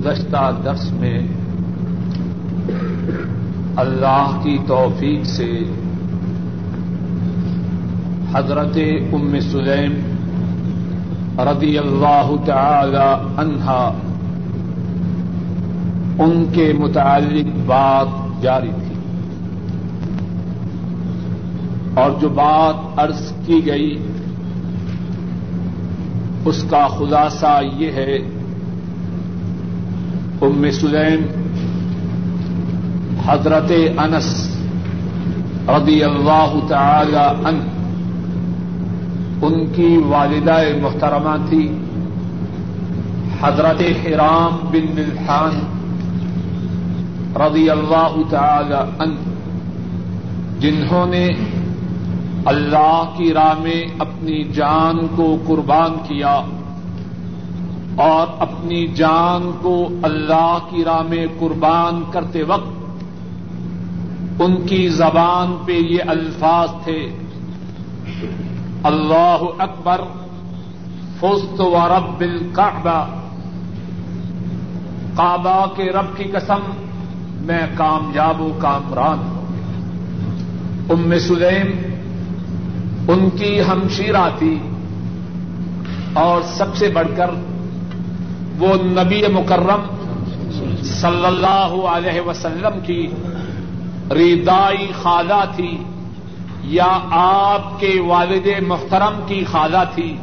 گزشتہ 0.00 0.50
درس 0.64 0.90
میں 0.92 1.18
اللہ 3.76 4.38
کی 4.44 4.56
توفیق 4.66 5.24
سے 5.26 5.50
حضرت 8.34 8.78
ام 9.12 9.34
سلیم 9.50 9.98
رضی 11.40 11.76
اللہ 11.78 12.30
تعالی 12.46 13.10
عنہا 13.36 13.82
ان 16.18 16.44
کے 16.52 16.72
متعلق 16.78 17.54
بات 17.66 18.42
جاری 18.42 18.70
تھی 18.80 18.94
اور 21.94 22.20
جو 22.20 22.28
بات 22.34 22.98
عرض 22.98 23.32
کی 23.46 23.60
گئی 23.66 23.96
اس 26.44 26.64
کا 26.70 26.86
خلاصہ 26.88 27.58
یہ 27.78 27.92
ہے 27.92 28.18
ام 30.42 30.70
سلیم، 30.70 31.26
حضرت 33.26 33.72
انس 33.98 34.56
رضی 35.68 36.02
اللہ 36.02 36.58
تعالی 36.68 37.46
عنہ، 37.46 37.62
ان 39.42 39.66
کی 39.66 39.96
والدہ 40.06 40.62
محترمہ 40.82 41.36
تھی، 41.48 41.78
حضرت 43.40 43.82
حرام 43.82 44.56
بن 44.70 44.94
ملحان 44.94 45.60
رضی 47.36 47.70
اللہ 47.70 48.16
تعالی 48.30 48.80
عنہ، 48.98 49.14
جنہوں 50.58 51.06
نے 51.06 51.28
اللہ 52.44 53.14
کی 53.16 53.32
راہ 53.34 53.54
میں 53.62 53.84
اپنی 53.98 54.44
جان 54.44 55.06
کو 55.16 55.36
قربان 55.46 55.92
کیا۔ 56.08 56.40
اور 57.96 58.26
اپنی 58.38 58.86
جان 58.86 59.50
کو 59.62 59.88
اللہ 60.02 60.58
کی 60.70 60.84
راہ 60.84 61.02
میں 61.02 61.26
قربان 61.38 62.02
کرتے 62.10 62.42
وقت 62.42 62.80
ان 64.40 64.66
کی 64.66 64.88
زبان 64.88 65.56
پہ 65.64 65.72
یہ 65.72 66.02
الفاظ 66.06 66.68
تھے، 66.84 67.06
اللہ 68.82 69.44
اکبر 69.58 70.00
فست 71.20 71.60
و 71.60 71.86
رب 71.88 72.20
الکعبہ، 72.20 73.04
کعبہ 75.16 75.66
کے 75.76 75.90
رب 75.90 76.16
کی 76.16 76.24
قسم، 76.24 76.60
میں 77.40 77.66
کامیاب 77.74 78.40
و 78.40 78.52
کامران 78.58 79.18
ہوں۔ 79.18 79.46
ام 80.90 81.18
سلیم، 81.18 81.70
ان 83.08 83.30
کی 83.30 83.60
ہمشیرہ 83.60 84.28
تھی، 84.38 84.58
اور 86.12 86.42
سب 86.42 86.76
سے 86.76 86.88
بڑھ 86.88 87.08
کر 87.16 87.30
وہ 88.60 88.74
نبی 88.82 89.22
مکرم 89.32 89.82
صلی 90.82 91.26
اللہ 91.26 91.86
علیہ 91.86 92.20
وسلم 92.20 92.80
کی 92.80 93.06
ریدائی 94.10 94.92
خالہ 95.02 95.44
تھی 95.56 95.82
یا 96.64 96.98
آپ 97.10 97.80
کے 97.80 98.00
والد 98.06 98.46
محترم 98.66 99.20
کی 99.26 99.44
خالہ 99.44 99.78
تھی 99.94 100.16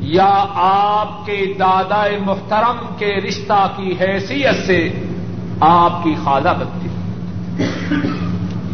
یا 0.00 0.44
آپ 0.54 1.26
کے 1.26 1.54
دادا 1.58 2.04
محترم 2.26 2.86
کے 2.98 3.20
رشتہ 3.28 3.68
کی 3.76 3.94
حیثیت 4.00 4.66
سے 4.66 5.02
آپ 5.60 6.04
کی 6.04 6.14
خالہ 6.24 6.48
بنتی۔ 6.48 6.88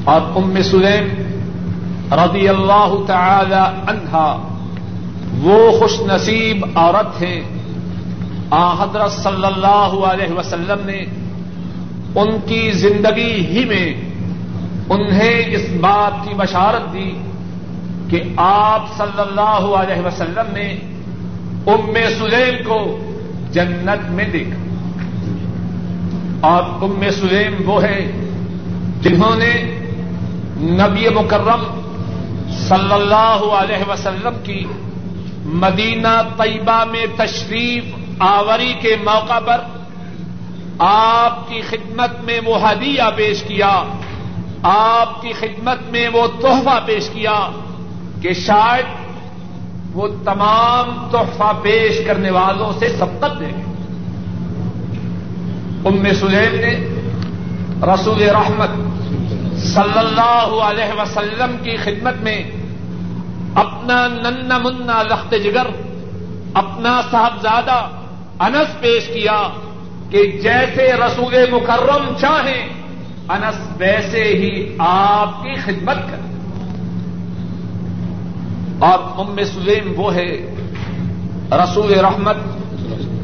اور 0.05 0.21
ام 0.37 0.63
سلیم 0.63 1.09
رضی 2.13 2.49
اللہ 2.49 2.95
تعالی 3.07 3.91
عنہا 3.91 4.57
وہ 5.41 5.79
خوش 5.79 6.01
نصیب 6.01 6.67
عورت 6.75 7.23
ہیں۔ 7.23 7.60
حضرت 8.53 9.13
صلی 9.13 9.47
اللہ 9.47 10.05
علیہ 10.05 10.33
وسلم 10.33 10.87
نے 10.87 11.05
ان 12.17 12.29
کی 12.47 12.71
زندگی 12.71 13.47
ہی 13.47 13.65
میں 13.65 13.95
انہیں 14.89 15.55
اس 15.55 15.67
بات 15.81 16.29
کی 16.29 16.35
بشارت 16.35 16.93
دی 16.93 17.13
کہ 18.11 18.23
آپ 18.37 18.87
صلی 18.97 19.21
اللہ 19.21 19.75
علیہ 19.75 20.07
وسلم 20.07 20.53
نے 20.53 20.77
ام 21.67 21.95
سلیم 22.19 22.69
کو 22.69 22.99
جنت 23.53 24.11
میں 24.11 24.29
دیکھا۔ 24.29 24.57
اور 26.41 26.63
ام 26.63 27.03
سلیم 27.21 27.71
وہ 27.71 27.83
ہے 27.83 28.11
جنہوں 29.03 29.37
نے 29.37 29.81
نبی 30.57 31.09
مکرم 31.09 31.81
صلی 32.69 32.93
اللہ 32.93 33.41
علیہ 33.53 33.91
وسلم 33.91 34.33
کی 34.43 34.65
مدینہ 35.45 36.23
طیبہ 36.37 36.85
میں 36.85 37.07
تشریف 37.17 37.85
آوری 38.21 38.73
کے 38.81 38.95
موقع 39.05 39.39
پر 39.45 39.61
آپ 40.79 41.49
کی 41.49 41.61
خدمت 41.61 42.21
میں 42.25 42.39
وہ 42.47 42.57
ہدیہ 42.63 43.09
پیش 43.17 43.43
کیا، 43.43 43.73
آپ 44.63 45.21
کی 45.23 45.33
خدمت 45.33 45.91
میں 45.91 46.09
وہ 46.13 46.27
تحفہ 46.41 46.79
پیش 46.87 47.09
کیا 47.11 47.39
کہ 48.23 48.33
شاید 48.33 49.95
وہ 49.95 50.09
تمام 50.25 50.91
تحفہ 51.11 51.53
پیش 51.63 52.01
کرنے 52.07 52.31
والوں 52.31 52.73
سے 52.79 52.89
سبقت 52.99 53.39
دے 53.41 53.47
گے 53.47 53.69
ام 55.89 56.05
سلیل 56.21 56.55
نے 56.61 56.75
رسول 57.87 58.23
رحمت 58.23 58.73
صلی 59.65 59.99
اللہ 59.99 60.51
علیہ 60.65 61.01
وسلم 61.01 61.57
کی 61.63 61.77
خدمت 61.85 62.21
میں 62.23 62.41
اپنا 63.55 64.07
ننا 64.09 64.59
منا 64.59 65.03
لخت 65.03 65.35
جگر، 65.45 65.67
اپنا 66.55 67.01
صاحبزادہ 67.11 67.79
انس 68.41 68.81
پیش 68.81 69.07
کیا 69.07 69.41
کہ 70.11 70.21
جیسے 70.43 70.93
رسول 70.97 71.35
مکرم 71.51 72.05
چاہیں، 72.21 72.63
انس 73.29 73.59
ویسے 73.77 74.23
ہی 74.35 74.53
آپ 74.79 75.43
کی 75.43 75.55
خدمت 75.65 75.99
کر 76.11 76.21
اور 78.85 78.99
ام 79.21 79.37
سلیم 79.45 79.93
وہ 79.97 80.15
ہے، 80.15 80.31
رسول 81.53 81.93
رحمت 81.95 82.37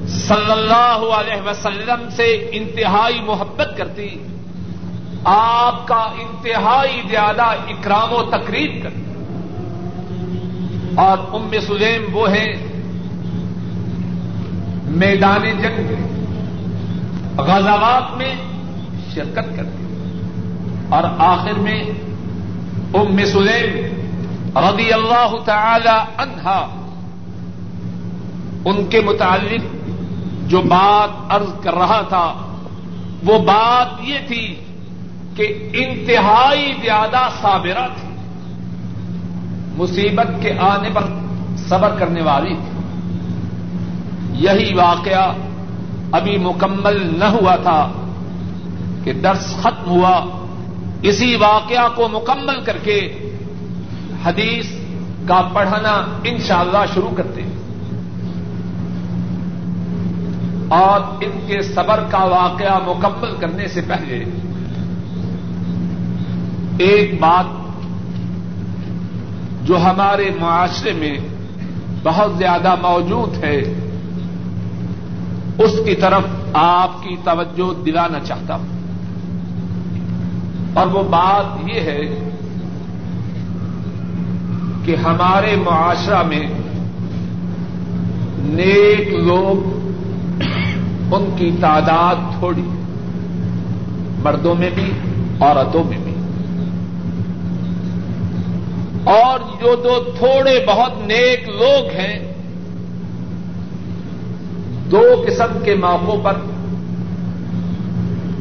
صلی 0.08 0.52
اللہ 0.52 1.00
علیہ 1.14 1.40
وسلم 1.46 2.08
سے 2.16 2.28
انتہائی 2.52 3.20
محبت 3.24 3.76
کرتی، 3.76 4.08
آپ 5.24 5.86
کا 5.88 6.02
انتہائی 6.18 7.00
زیادہ 7.10 7.46
اکرام 7.68 8.12
و 8.12 8.22
تقریب 8.30 8.82
کر 8.82 8.92
اور 10.98 11.18
ام 11.34 11.50
سلیم 11.66 12.02
وہ 12.12 12.30
ہیں 12.30 12.52
میدان 14.88 15.42
جنگ 15.42 15.86
میں، 15.86 16.24
غزوات 17.38 18.16
میں 18.16 18.34
شرکت 19.14 19.56
کرتے 19.56 19.82
اور 20.88 21.02
آخر 21.18 21.58
میں 21.58 21.84
ام 22.94 23.24
سلیم 23.24 23.86
رضی 24.56 24.92
اللہ 24.92 25.36
تعالی 25.44 25.96
عنہا، 26.18 26.66
ان 28.64 28.86
کے 28.86 29.00
متعلق 29.00 29.60
جو 30.46 30.62
بات 30.62 31.10
عرض 31.28 31.48
کر 31.62 31.74
رہا 31.74 32.00
تھا، 32.08 32.34
وہ 33.24 33.38
بات 33.38 33.86
یہ 34.00 34.18
تھی 34.28 34.54
کہ 35.34 35.70
انتہائی 35.72 36.72
زیادہ 36.82 37.28
صابرہ 37.42 37.86
تھی، 38.00 38.08
مصیبت 39.76 40.42
کے 40.42 40.52
آنے 40.58 40.88
پر 40.94 41.02
صبر 41.56 41.94
کرنے 41.98 42.22
والی 42.22 42.54
تھی۔ 42.54 42.75
یہی 44.36 44.74
واقعہ 44.74 45.34
ابھی 46.12 46.38
مکمل 46.38 47.18
نہ 47.18 47.24
ہوا 47.24 47.56
تھا 47.56 47.92
کہ 49.04 49.12
درس 49.12 49.56
ختم 49.56 49.90
ہوا۔ 49.90 50.20
اسی 51.02 51.36
واقعہ 51.36 51.88
کو 51.94 52.08
مکمل 52.08 52.60
کر 52.60 52.76
کے 52.76 53.18
حدیث 54.26 54.66
کا 55.28 55.48
پڑھنا 55.52 56.18
انشاءاللہ 56.24 56.78
شروع 56.94 57.16
کرتے 57.16 57.42
ہیں۔ 57.42 57.56
اور 60.68 61.00
ان 61.00 61.38
کے 61.46 61.62
صبر 61.62 62.04
کا 62.10 62.24
واقعہ 62.24 62.78
مکمل 62.86 63.36
کرنے 63.40 63.68
سے 63.68 63.80
پہلے 63.80 64.24
ایک 66.78 67.20
بات 67.20 67.44
جو 69.66 69.76
ہمارے 69.76 70.30
معاشرے 70.40 70.92
میں 70.92 71.18
بہت 72.02 72.38
زیادہ 72.38 72.74
موجود 72.82 73.44
ہے۔ 73.44 73.85
اس 75.58 75.72
کی 75.84 75.94
طرف 75.94 76.22
آپ 76.52 77.02
کی 77.02 77.16
توجہ 77.24 77.84
دلانا 77.84 78.20
چاہتا 78.20 78.54
ہوں۔ 78.54 78.66
اور 80.74 80.86
وہ 80.86 81.02
بات 81.02 81.70
یہ 81.74 81.80
ہے 81.80 82.30
کہ 84.84 84.96
ہمارے 84.96 85.56
معاشرہ 85.56 86.22
میں 86.22 86.46
نیک 88.38 89.08
لوگ 89.08 89.56
ان 91.14 91.34
کی 91.36 91.50
تعداد 91.60 92.38
تھوڑی، 92.38 92.68
مردوں 94.22 94.54
میں 94.54 94.70
بھی، 94.74 94.90
عورتوں 95.40 95.84
میں 95.84 95.98
بھی۔ 95.98 96.14
اور 99.04 99.38
جو 99.38 99.76
دو 99.76 100.10
تھوڑے 100.18 100.64
بہت 100.68 100.92
نیک 101.06 101.48
لوگ 101.48 101.86
ہیں 101.96 102.35
دو 104.90 105.24
قسم 105.26 105.58
کے 105.64 105.74
موقعوں 105.74 106.20
پر 106.22 106.32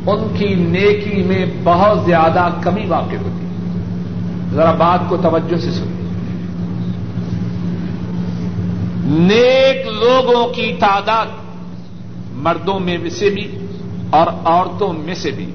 ان 0.07 0.27
کی 0.37 0.55
نیکی 0.55 1.23
میں 1.23 1.45
بہت 1.63 2.05
زیادہ 2.05 2.47
کمی 2.63 2.85
واقع 2.85 3.15
ہوتی 3.15 3.45
ہے۔ 3.45 3.81
ذرا 4.53 4.71
بات 4.71 5.09
کو 5.09 5.17
توجہ 5.17 5.57
سے 5.57 5.71
سنیے۔ 5.71 5.95
نیک 9.05 9.87
لوگوں 9.87 10.47
کی 10.47 10.75
تعداد 10.79 11.25
مردوں 12.31 12.79
میں 12.79 13.09
سے 13.09 13.29
بھی 13.29 13.57
اور 14.09 14.27
عورتوں 14.45 14.93
میں 14.93 15.13
سے 15.13 15.31
بھی 15.31 15.51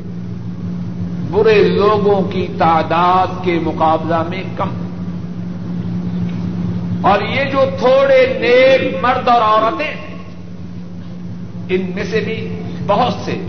برے 1.31 1.69
لوگوں 1.69 2.23
کی 2.23 2.47
تعداد 2.59 3.45
کے 3.45 3.59
مقابلہ 3.63 4.23
میں 4.29 4.43
کم۔ 4.57 4.69
اور 7.03 7.21
یہ 7.23 7.45
جو 7.45 7.59
تھوڑے 7.79 8.39
نیک 8.39 9.05
مرد 9.05 9.29
اور 9.29 9.43
عورتیں 9.43 9.87
ہیں 9.87 10.10
ان 11.71 11.91
میں 11.95 12.05
سے 12.05 12.21
بھی 12.21 12.63
بہت 12.87 13.13
سے 13.25 13.43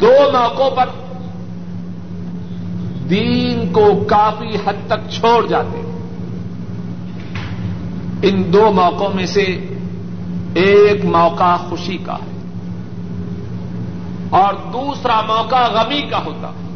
دو 0.00 0.12
موقعوں 0.32 0.70
پر 0.70 0.88
دین 3.10 3.72
کو 3.72 4.04
کافی 4.08 4.56
حد 4.66 4.86
تک 4.86 5.10
چھوڑ 5.10 5.46
جاتے 5.46 5.78
ہیں۔ 5.78 5.86
ان 8.22 8.52
دو 8.52 8.72
موقعوں 8.72 9.10
میں 9.14 9.26
سے 9.26 9.42
ایک 10.54 11.04
موقع 11.04 11.56
خوشی 11.56 11.96
کا 11.96 12.14
ہے 12.14 12.36
اور 14.30 14.54
دوسرا 14.54 15.20
موقع 15.20 15.68
غمی 15.72 16.00
کا 16.10 16.24
ہوتا 16.24 16.48
ہے۔ 16.48 16.66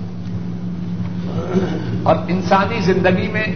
اور 2.03 2.17
انسانی 2.29 2.81
زندگی 2.81 3.29
میں 3.29 3.47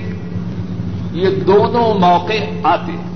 یہ 1.12 1.30
دونوں 1.30 1.94
موقع 1.94 2.68
آتے 2.68 2.92
ہیں۔ 2.92 3.13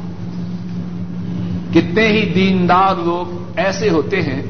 کتنے 1.72 2.08
ہی 2.08 2.32
دیندار 2.34 2.94
لوگ 3.04 3.52
ایسے 3.56 3.90
ہوتے 3.90 4.22
ہیں، 4.22 4.42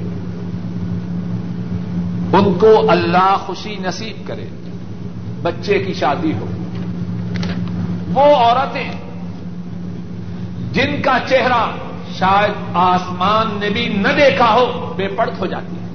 ان 2.32 2.58
کو 2.60 2.90
اللہ 2.90 3.36
خوشی 3.38 3.76
نصیب 3.76 4.26
کرے، 4.26 4.46
بچے 5.42 5.78
کی 5.78 5.94
شادی 5.94 6.32
ہو۔ 6.32 6.46
وہ 8.14 8.36
عورتیں، 8.36 8.90
جن 10.72 11.02
کا 11.02 11.18
چہرہ 11.28 11.70
شاید 12.18 12.50
آسمان 12.74 13.60
نے 13.60 13.70
بھی 13.70 13.88
نہ 13.88 14.08
دیکھا 14.08 14.54
ہو، 14.54 14.92
بے 14.96 15.08
پڑت 15.08 15.40
ہو 15.40 15.46
جاتی 15.46 15.76
ہے۔ 15.76 15.88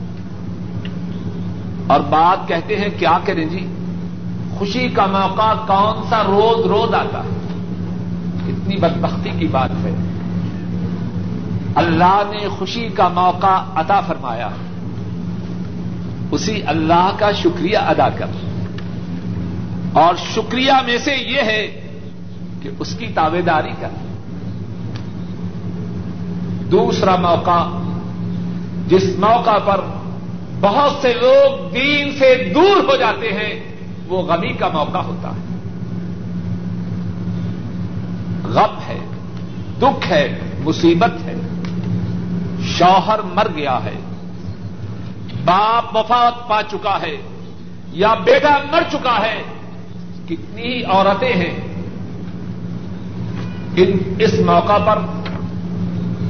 اور 1.88 2.00
بات 2.00 2.48
کہتے 2.48 2.76
ہیں 2.76 2.90
کیا 3.00 3.18
کریں 3.26 3.46
جی؟ 3.46 3.68
خوشی 4.58 4.90
کا 4.90 5.06
موقع 5.06 5.54
کون 5.68 6.04
سا 6.10 6.24
روز 6.24 6.66
روز 6.66 6.94
آتا 6.94 7.20
ہے؟ 7.20 7.30
کتنی 8.48 8.76
بدبختی 8.76 9.30
کی 9.40 9.48
بات 9.48 9.70
ہے۔ 9.84 9.96
اللہ 11.76 12.22
نے 12.32 12.50
خوشی 12.50 12.90
کا 12.96 13.08
موقع 13.08 13.64
عطا 13.76 14.02
فرمایا۔ 14.02 14.50
اسی 16.32 16.62
اللہ 16.68 17.12
کا 17.20 17.32
شکریہ 17.32 17.78
ادا 17.78 18.10
کر۔ 18.10 18.26
اور 19.94 20.16
شکریہ 20.36 20.72
میں 20.86 20.98
سے 20.98 21.12
یہ 21.16 21.42
ہے 21.46 21.82
کہ 22.62 22.70
اس 22.80 22.96
کی 23.00 23.08
تابے 23.08 23.42
داری 23.42 23.72
کر۔ 23.80 23.88
دوسرا 26.72 27.16
موقع، 27.16 27.70
جس 28.88 29.16
موقع 29.20 29.58
پر 29.66 29.82
بہت 30.60 30.92
سے 31.02 31.14
لوگ 31.14 31.72
دین 31.74 32.12
سے 32.20 32.52
دور 32.56 32.84
ہو 32.84 32.96
جاتے 32.96 33.28
ہیں، 33.28 33.76
وہ 34.08 34.24
غمی 34.24 34.54
کا 34.54 34.68
موقع 34.68 34.98
ہوتا 34.98 35.30
ہے۔ 35.30 35.58
غم 38.44 38.78
ہے، 38.88 39.00
دکھ 39.80 40.12
ہے، 40.12 40.40
مصیبت 40.64 41.26
ہے۔ 41.26 41.36
شوہر 42.64 43.20
مر 43.34 43.48
گیا 43.56 43.80
ہے، 43.84 44.00
باپ 45.46 45.96
وفات 45.96 46.48
پا 46.48 46.62
چکا 46.64 46.98
ہے 47.02 47.18
یا 47.92 48.14
بیٹا 48.14 48.58
مر 48.72 48.84
چکا 48.92 49.20
ہے، 49.26 49.44
کتنی 50.26 50.84
عورتیں 50.84 51.34
ہیں۔ 51.34 51.74
ان 53.76 53.92
اس 54.20 54.34
موقع 54.46 54.78
پر 54.86 55.00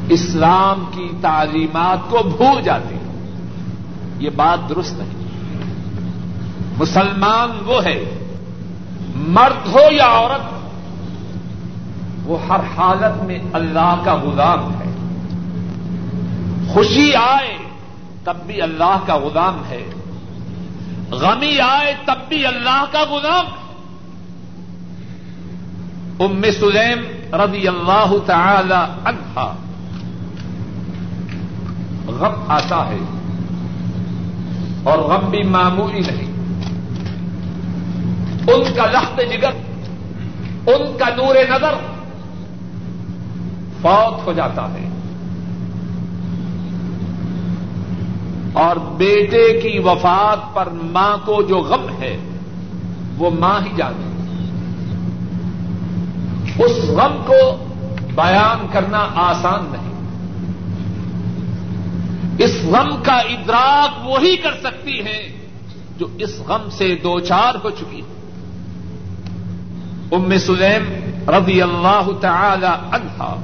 اسلام 0.09 0.85
کی 0.91 1.09
تعلیمات 1.21 2.09
کو 2.09 2.19
بھول 2.37 2.61
جاتی 2.61 2.95
یہ 4.19 4.29
بات 4.35 4.69
درست 4.69 4.93
نہیں۔ 4.97 5.23
مسلمان 6.77 7.49
وہ 7.65 7.83
ہے، 7.83 8.17
مرد 9.15 9.67
ہو 9.67 9.91
یا 9.91 10.05
عورت، 10.05 10.53
وہ 12.25 12.37
ہر 12.49 12.59
حالت 12.77 13.23
میں 13.23 13.39
اللہ 13.53 14.01
کا 14.03 14.15
غلام 14.15 14.73
ہے۔ 14.73 14.92
خوشی 16.73 17.15
آئے 17.15 17.57
تب 18.23 18.37
بھی 18.45 18.61
اللہ 18.61 18.97
کا 19.05 19.17
غلام 19.17 19.65
ہے۔ 19.69 19.83
غمی 21.11 21.59
آئے 21.59 21.95
تب 22.05 22.29
بھی 22.29 22.45
اللہ 22.45 22.85
کا 22.91 23.03
غلام۔ 23.03 23.45
ہے 26.19 26.25
ام 26.25 26.41
سلیم 26.41 27.05
رضی 27.35 27.67
اللہ 27.67 28.13
تعالی 28.25 28.93
عنہا۔ 29.05 29.55
غم 32.07 32.43
آتا 32.47 32.87
ہے 32.87 32.97
اور 34.83 34.97
غم 34.97 35.29
بھی 35.29 35.43
معمولی 35.43 35.99
نہیں۔ 35.99 36.33
ان 38.47 38.63
کا 38.75 38.85
لخت 38.85 39.17
جگر، 39.17 39.51
ان 40.67 40.97
کا 40.97 41.09
نور 41.15 41.35
نظر 41.35 41.73
فوت 43.81 44.25
ہو 44.25 44.33
جاتا 44.33 44.73
ہے۔ 44.73 44.92
اور 48.53 48.75
بیٹے 48.75 49.59
کی 49.61 49.79
وفات 49.79 50.55
پر 50.55 50.67
ماں 50.71 51.17
کو 51.25 51.41
جو 51.41 51.57
غم 51.57 51.89
ہے، 51.99 52.17
وہ 53.17 53.29
ماں 53.39 53.61
ہی 53.65 53.71
جانے 53.77 54.13
اس 56.65 56.89
غم 56.89 57.23
کو 57.25 57.65
بیان 58.15 58.67
کرنا 58.71 59.07
آسان 59.15 59.65
نہیں۔ 59.71 59.93
اس 62.37 62.63
غم 62.63 63.03
کا 63.03 63.15
ادراک 63.15 64.05
وہی 64.07 64.35
کر 64.35 64.53
سکتی 64.63 65.05
ہے 65.05 65.47
جو 65.97 66.07
اس 66.17 66.39
غم 66.39 66.69
سے 66.69 66.95
دو 67.03 67.19
چار 67.19 67.55
ہو 67.63 67.69
چکی 67.69 68.01
ہے۔ 68.01 68.13
ام 70.11 70.37
سلیم 70.37 70.93
رضی 71.29 71.61
اللہ 71.61 72.09
تعالی 72.21 72.65
عنہا، 72.65 73.35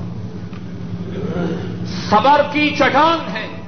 صبر 2.10 2.42
کی 2.52 2.70
چٹان 2.70 3.36
ہے۔ 3.36 3.59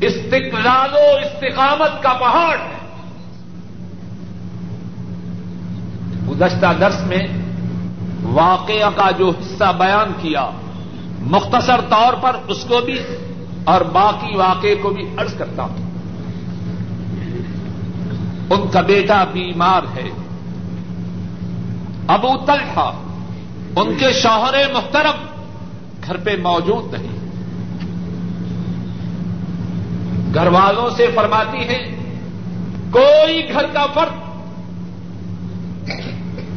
استقلال 0.00 0.94
و 0.94 1.16
استقامت 1.16 2.02
کا 2.02 2.12
پہاڑ 2.12 2.58
ہے۔ 2.58 2.76
گزشتہ 6.30 6.66
درس 6.80 7.00
میں 7.06 7.26
واقعہ 8.22 8.90
کا 8.96 9.10
جو 9.10 9.28
حصہ 9.28 9.72
بیان 9.78 10.12
کیا، 10.20 10.50
مختصر 11.20 11.80
طور 11.80 12.12
پر 12.12 12.36
اس 12.48 12.64
کو 12.64 12.80
بھی 12.80 13.00
اور 13.64 13.80
باقی 13.80 14.36
واقعے 14.36 14.74
کو 14.74 14.90
بھی 14.90 15.02
ارض 15.18 15.34
کرتا 15.34 15.62
ہوں۔ 15.62 15.76
ان 18.50 18.68
کا 18.72 18.80
بیٹا 18.80 19.24
بیمار 19.24 19.82
ہے۔ 19.96 20.08
ابو 22.08 22.44
طلحہ 22.46 22.92
ان 23.76 23.94
کے 23.98 24.12
شوہر 24.12 24.72
محترم 24.72 25.26
گھر 26.06 26.16
پہ 26.16 26.36
موجود 26.42 26.94
نہیں۔ 26.94 27.15
گھر 30.36 30.46
والوں 30.46 30.90
سے 30.90 31.06
فرماتی 31.14 31.58
ہیں، 31.58 31.96
کوئی 32.90 33.48
گھر 33.52 33.66
کا 33.66 33.86
فرد 33.86 34.12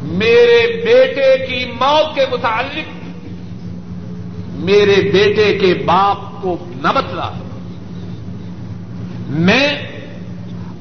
میرے 0.03 0.81
بیٹے 0.85 1.47
کی 1.47 1.71
موت 1.71 2.15
کے 2.15 2.25
متعلق 2.31 2.87
میرے 4.53 5.11
بیٹے 5.11 5.57
کے 5.57 5.73
باپ 5.73 6.41
کو 6.41 6.57
نہ 6.61 6.87
بتلا۔ 6.87 7.29
میں 9.27 9.73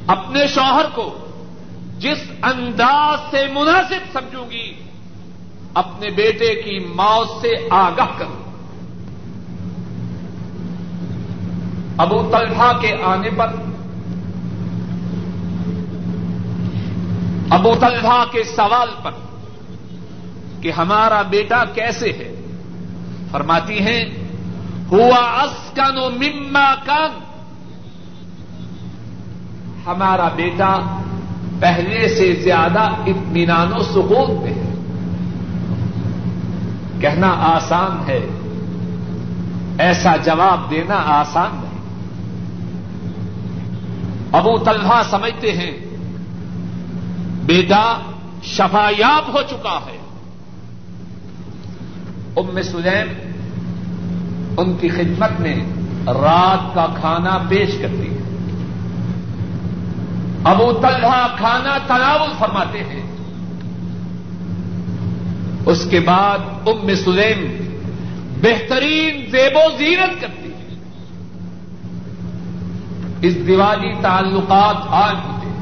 اپنے 0.06 0.46
شوہر 0.46 0.86
کو 0.94 1.18
جس 1.98 2.18
انداز 2.42 3.18
سے 3.30 3.46
مناسب 3.52 4.12
سمجھوں 4.12 4.50
گی، 4.50 4.72
اپنے 5.74 6.10
بیٹے 6.10 6.54
کی 6.54 6.78
موت 6.78 7.40
سے 7.40 7.54
آگاہ 7.70 8.18
کروں۔ 8.18 8.47
ابو 11.98 12.30
طلحہ 12.32 12.78
کے 12.80 12.96
آنے 13.02 13.30
پر 13.30 13.46
ابو 17.50 17.74
طلحہ 17.80 18.24
کے 18.32 18.42
سوال 18.44 18.88
پر 19.02 19.10
کہ 20.60 20.72
ہمارا 20.72 21.22
بیٹا 21.22 21.64
کیسے 21.64 22.10
ہے؟ 22.10 22.34
فرماتی 23.30 23.80
ہیں، 23.80 24.04
ہوا 24.92 25.42
اسکن 25.42 25.98
و 25.98 26.10
مما 26.10 26.74
کان۔ 26.84 27.10
ہمارا 29.86 30.28
بیٹا 30.28 30.78
پہلے 31.60 32.08
سے 32.08 32.34
زیادہ 32.34 32.80
اطمینان 32.80 33.72
و 33.72 33.82
سکون 33.82 34.42
میں 34.42 34.54
ہے۔ 34.54 34.74
کہنا 37.00 37.28
آسان 37.38 38.08
ہے، 38.08 38.26
ایسا 39.78 40.16
جواب 40.16 40.70
دینا 40.70 40.96
آسان 41.06 41.50
نہیں 41.52 41.67
ابو 44.32 44.58
طلحہ 44.58 45.02
سمجھتے 45.10 45.52
ہیں، 45.52 45.70
بیٹا 47.46 48.00
شفایاب 48.42 49.34
ہو 49.34 49.42
چکا 49.42 49.78
ہے۔ 49.86 49.98
ام 52.36 52.62
سلیم 52.62 53.08
ان 54.56 54.76
کی 54.76 54.88
خدمت 54.88 55.40
میں 55.40 55.56
رات 56.06 56.74
کا 56.74 56.86
کھانا 57.00 57.38
پیش 57.48 57.70
کرتی 57.82 58.10
ہے 58.10 58.18
ابو 60.44 60.72
طلحہ 60.72 61.36
کھانا 61.36 61.78
تناول 61.86 62.30
فرماتے 62.38 62.84
ہیں۔ 62.84 63.02
اس 65.66 65.86
کے 65.90 66.00
بعد 66.00 66.38
ام 66.66 66.94
سلیم 67.04 67.64
بہترین 68.40 69.30
زیب 69.30 69.56
و 69.56 69.76
زینت 69.78 70.20
کرتی 70.20 70.42
ہے 70.42 70.47
اس 73.22 73.46
دیوالی 73.46 73.92
تعلقات 74.02 74.76
آج 74.88 75.14
ہوتے 75.14 75.46
ہیں۔ 75.46 75.58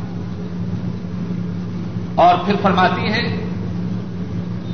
اور 2.14 2.34
پھر 2.44 2.54
فرماتی 2.62 3.00
ہیں، 3.00 3.46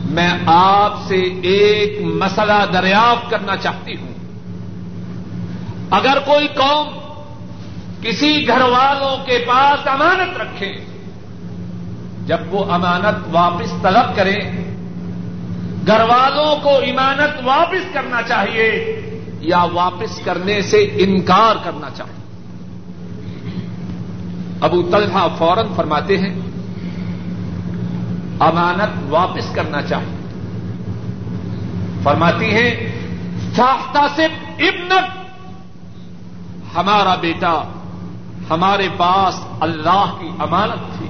میں 0.05 0.31
آپ 0.47 0.95
سے 1.09 1.21
ایک 1.43 2.03
مسئلہ 2.05 2.67
دریافت 2.73 3.31
کرنا 3.31 3.57
چاہتی 3.57 3.97
ہوں۔ 3.97 4.13
اگر 5.91 6.19
کوئی 6.27 6.49
قوم 6.49 6.89
کسی 8.03 8.49
گھر 8.49 8.61
والوں 8.61 9.27
کے 9.27 9.45
پاس 9.49 9.87
امانت 9.87 10.41
رکھے، 10.41 10.73
جب 12.27 12.39
وہ 12.51 12.73
امانت 12.73 13.29
واپس 13.33 13.71
طلب 13.83 14.17
کرے، 14.17 14.39
گھر 15.87 16.01
والوں 16.01 16.57
کو 16.63 16.71
امانت 16.71 17.41
واپس 17.45 17.95
کرنا 17.95 18.23
چاہیے 18.23 19.01
یا 19.41 19.65
واپس 19.73 20.25
کرنے 20.25 20.63
سے 20.63 20.91
انکار 20.95 21.57
کرنا 21.65 21.91
چاہیے۔ 21.91 22.22
ابو 24.63 24.83
طلحہ 24.83 25.29
فوراً 25.39 25.67
فرماتے 25.77 26.19
ہیں، 26.19 26.41
امانت 28.41 29.03
واپس 29.09 29.55
کرنا 29.55 29.83
چاہیے۔ 29.83 30.17
فرماتی 32.03 32.55
ہیں 32.55 32.93
چاہتا 33.57 34.07
سے 34.17 34.25
ابنت 34.69 35.23
ہمارا 36.77 37.15
بیٹا، 37.15 37.63
ہمارے 38.51 38.89
پاس 38.97 39.41
اللہ 39.61 40.17
کی 40.21 40.29
امانت 40.39 40.99
تھی۔ 40.99 41.09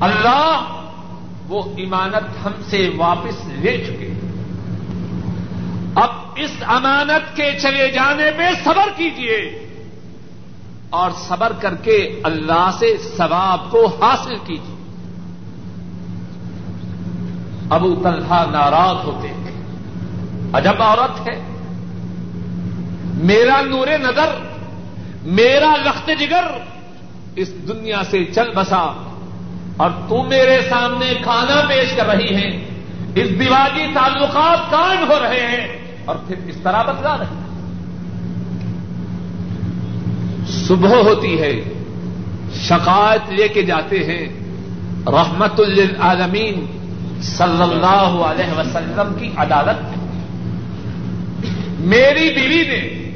اللہ 0.00 0.82
وہ 1.48 1.62
امانت 1.62 2.46
ہم 2.46 2.52
سے 2.70 2.90
واپس 2.96 3.46
لے 3.46 3.84
چکے۔ 3.86 4.12
اب 5.94 6.10
اس 6.36 6.50
امانت 6.66 7.36
کے 7.36 7.50
چلے 7.62 7.90
جانے 7.90 8.30
پہ 8.38 8.48
صبر 8.64 8.88
کیجیے 8.96 9.67
اور 10.90 11.10
صبر 11.10 11.52
کر 11.60 11.74
کے 11.74 12.20
اللہ 12.22 12.70
سے 12.78 12.96
ثواب 13.16 13.70
کو 13.70 13.86
حاصل 13.86 14.36
کیجیے۔ 14.44 14.74
ابو 17.70 17.94
طلحہ 18.02 18.44
ناراض 18.50 19.04
ہوتے 19.04 19.28
ہیں۔ 19.28 19.62
عجب 20.52 20.82
عورت 20.82 21.28
ہے۔ 21.28 21.40
میرا 23.14 23.60
نور 23.60 23.86
نظر، 23.86 24.28
میرا 25.22 25.74
لخت 25.84 26.10
جگر، 26.20 26.44
اس 27.36 27.52
دنیا 27.68 28.02
سے 28.10 28.24
چل 28.24 28.50
بسا۔ 28.54 29.04
اور 29.76 29.90
تم 30.08 30.28
میرے 30.28 30.60
سامنے 30.70 31.14
کھانا 31.22 31.60
پیش 31.68 31.96
کر 31.96 32.06
رہی 32.06 32.34
ہیں۔ 32.34 32.64
اس 33.14 33.40
دیوالی 33.40 33.86
تعلقات 33.94 34.70
قائم 34.70 35.10
ہو 35.10 35.18
رہے 35.22 35.46
ہیں۔ 35.46 35.96
اور 36.04 36.16
پھر 36.26 36.36
اس 36.46 36.56
طرح 36.62 36.82
بدلا 36.82 37.18
رہے 37.18 37.24
ہیں۔ 37.24 37.47
صبح 40.68 40.88
ہوتی 40.88 41.40
ہے، 41.40 41.60
شکایت 42.54 43.32
لے 43.32 43.48
کے 43.48 43.62
جاتے 43.62 44.04
ہیں۔ 44.04 44.28
رحمت 45.06 45.60
للعالمین 45.60 46.66
صلی 47.22 47.62
اللہ 47.62 48.22
علیہ 48.26 48.58
وسلم 48.58 49.14
کی 49.18 49.30
عدالت 49.36 49.98
میری 51.80 52.34
بیوی 52.34 52.62
نے 52.68 53.10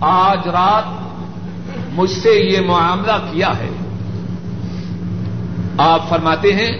آج 0.00 0.48
رات 0.48 0.84
مجھ 1.92 2.10
سے 2.10 2.30
یہ 2.30 2.60
معاملہ 2.60 3.28
کیا 3.30 3.48
ہے۔ 3.48 3.68
آپ 5.78 6.08
فرماتے 6.08 6.52
ہیں، 6.52 6.70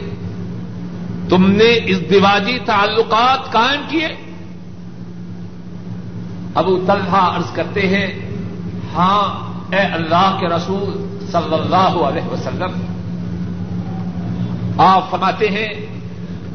تم 1.28 1.50
نے 1.50 1.78
اس 1.86 2.10
دیواجی 2.10 2.58
تعلقات 2.64 3.52
قائم 3.52 3.80
کیے؟ 3.88 4.08
ابو 6.54 6.84
طلحہ 6.86 7.36
عرض 7.36 7.52
کرتے 7.52 7.80
ہیں 7.80 8.30
ہاں 8.94 9.49
اے 9.72 9.80
اللہ 9.80 10.36
کے 10.40 10.46
رسول 10.48 10.88
صلی 11.32 11.54
اللہ 11.54 11.94
علیہ 12.06 12.32
وسلم، 12.32 12.80
آپ 14.78 15.10
فرماتے 15.10 15.48
ہیں 15.48 15.68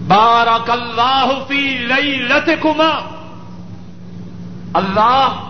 بارک 0.08 0.70
اللہ 0.72 1.32
فی 1.48 1.62
لئی 1.78 2.16
لت 2.22 2.50
اللہ 4.74 5.42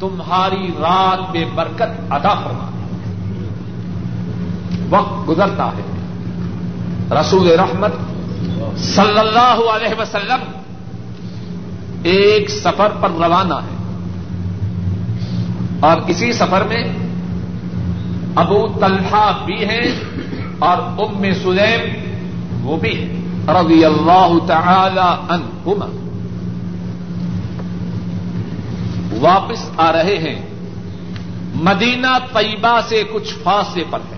تمہاری 0.00 0.66
رات 0.80 1.30
میں 1.32 1.44
برکت 1.54 2.12
ادا 2.12 2.34
فرما 2.34 2.70
وقت 4.90 5.28
گزرتا 5.28 5.70
ہے۔ 5.76 5.82
رسول 7.20 7.48
رحمت 7.50 7.92
صلی 8.78 9.18
اللہ 9.18 9.58
علیہ 9.74 10.00
وسلم، 10.00 10.50
ایک 12.02 12.50
سفر 12.50 12.92
پر 13.00 13.10
روانہ 13.10 13.54
ہے۔ 13.54 13.75
اور 15.80 15.96
اسی 16.06 16.32
سفر 16.32 16.62
میں 16.62 16.84
ابو 18.34 18.66
طلحہ 18.80 19.44
بھی 19.44 19.64
ہیں 19.64 20.00
اور 20.58 20.76
ام 20.82 21.24
سلیم 21.42 22.06
وہ 22.62 22.76
بھی 22.76 23.02
ہے 23.02 23.12
رضی 23.48 23.84
اللہ 23.84 24.38
تعالی 24.46 25.34
عنہما۔ 25.34 25.86
واپس 29.20 29.70
آ 29.76 29.92
رہے 29.92 30.18
ہیں۔ 30.18 30.46
مدینہ 31.54 32.18
طیبہ 32.32 32.80
سے 32.88 33.02
کچھ 33.12 33.34
فاصلے 33.42 33.84
پر 33.90 33.98
ہے 33.98 34.16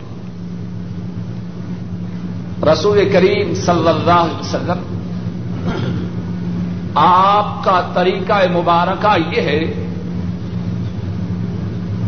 رسول 2.73 3.09
کریم 3.13 3.55
صلی 3.55 3.89
اللہ 3.89 4.11
علیہ 4.11 4.41
وسلم، 4.41 4.99
آپ 6.95 7.65
کا 7.65 7.91
طریقہ 7.95 8.53
مبارکہ 8.53 9.37
یہ 9.37 9.43
ہے 9.43 9.88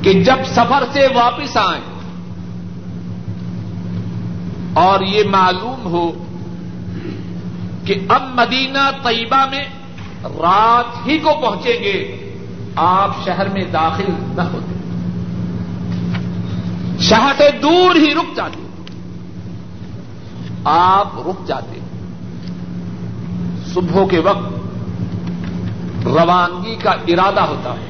کہ 0.02 0.12
جب 0.12 0.36
سفر 0.46 0.84
سے 0.92 1.06
واپس 1.14 1.56
آئیں 1.56 1.82
اور 4.74 5.00
یہ 5.00 5.22
معلوم 5.30 5.86
ہو 5.86 6.24
کہ 7.84 7.94
اب 8.08 8.22
مدینہ 8.34 8.90
طیبہ 9.02 9.44
میں 9.50 9.64
رات 10.24 11.06
ہی 11.06 11.18
کو 11.18 11.30
پہنچیں 11.42 11.84
گے، 11.84 12.16
آپ 12.76 13.24
شہر 13.24 13.48
میں 13.48 13.64
داخل 13.64 14.04
نہ 14.36 14.42
ہوتے۔ 14.42 14.74
شہر 17.00 17.32
سے 17.38 17.50
دور 17.62 17.96
ہی 17.96 18.14
رک 18.14 18.36
جاتے۔ 18.36 18.66
آپ 20.64 21.08
رک 21.18 21.46
جاتے۔ 21.46 21.80
صبح 23.66 24.06
کے 24.10 24.18
وقت 24.18 24.52
روانگی 26.04 26.76
کا 26.76 26.90
ارادہ 26.90 27.40
ہوتا 27.40 27.72
ہے۔ 27.72 27.89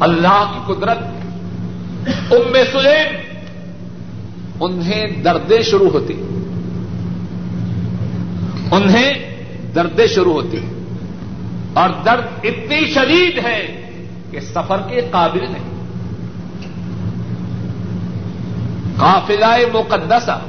اللہ 0.00 0.52
کی 0.52 0.72
قدرت، 0.74 0.98
ام 2.32 2.56
سلیم، 2.72 3.38
انہیں 4.60 5.22
دردیں 5.22 5.62
شروع 5.62 5.90
ہوتی۔ 5.90 6.14
انہیں 8.70 9.12
دردیں 9.74 10.06
شروع 10.06 10.32
ہوتی۔ 10.32 10.60
اور 11.72 11.90
درد 12.04 12.26
اتنی 12.42 12.92
شدید 12.94 13.44
ہے 13.44 13.90
کہ 14.30 14.40
سفر 14.40 14.80
کے 14.88 15.00
قابل 15.10 15.44
نہیں۔ 15.52 15.72
قافلہ 18.96 19.56
مقدسہ 19.72 20.40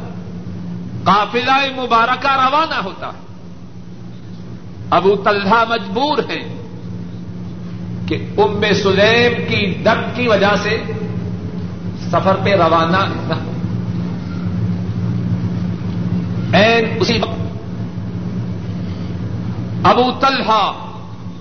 قافلہ 1.04 1.82
مبارکہ 1.82 2.28
روانہ 2.28 2.84
ہوتا۔ 2.84 3.08
ہے 3.08 3.24
ابو 4.90 5.16
طلحہ 5.16 5.64
مجبور 5.70 6.18
ہیں۔ 6.18 6.62
کہ 8.13 8.41
ام 8.41 8.62
سلیم 8.84 9.46
کی 9.48 9.84
درد 9.86 10.15
کی 10.15 10.27
وجہ 10.27 10.55
سے 10.63 10.84
سفر 12.12 12.36
پہ 12.43 12.55
روانہ 12.55 12.98
نہ 12.98 13.34
ہو۔ 13.34 13.50
اسی 17.01 17.20
وقت 17.22 17.39
ابو 19.84 20.12
طلحہ 20.20 20.72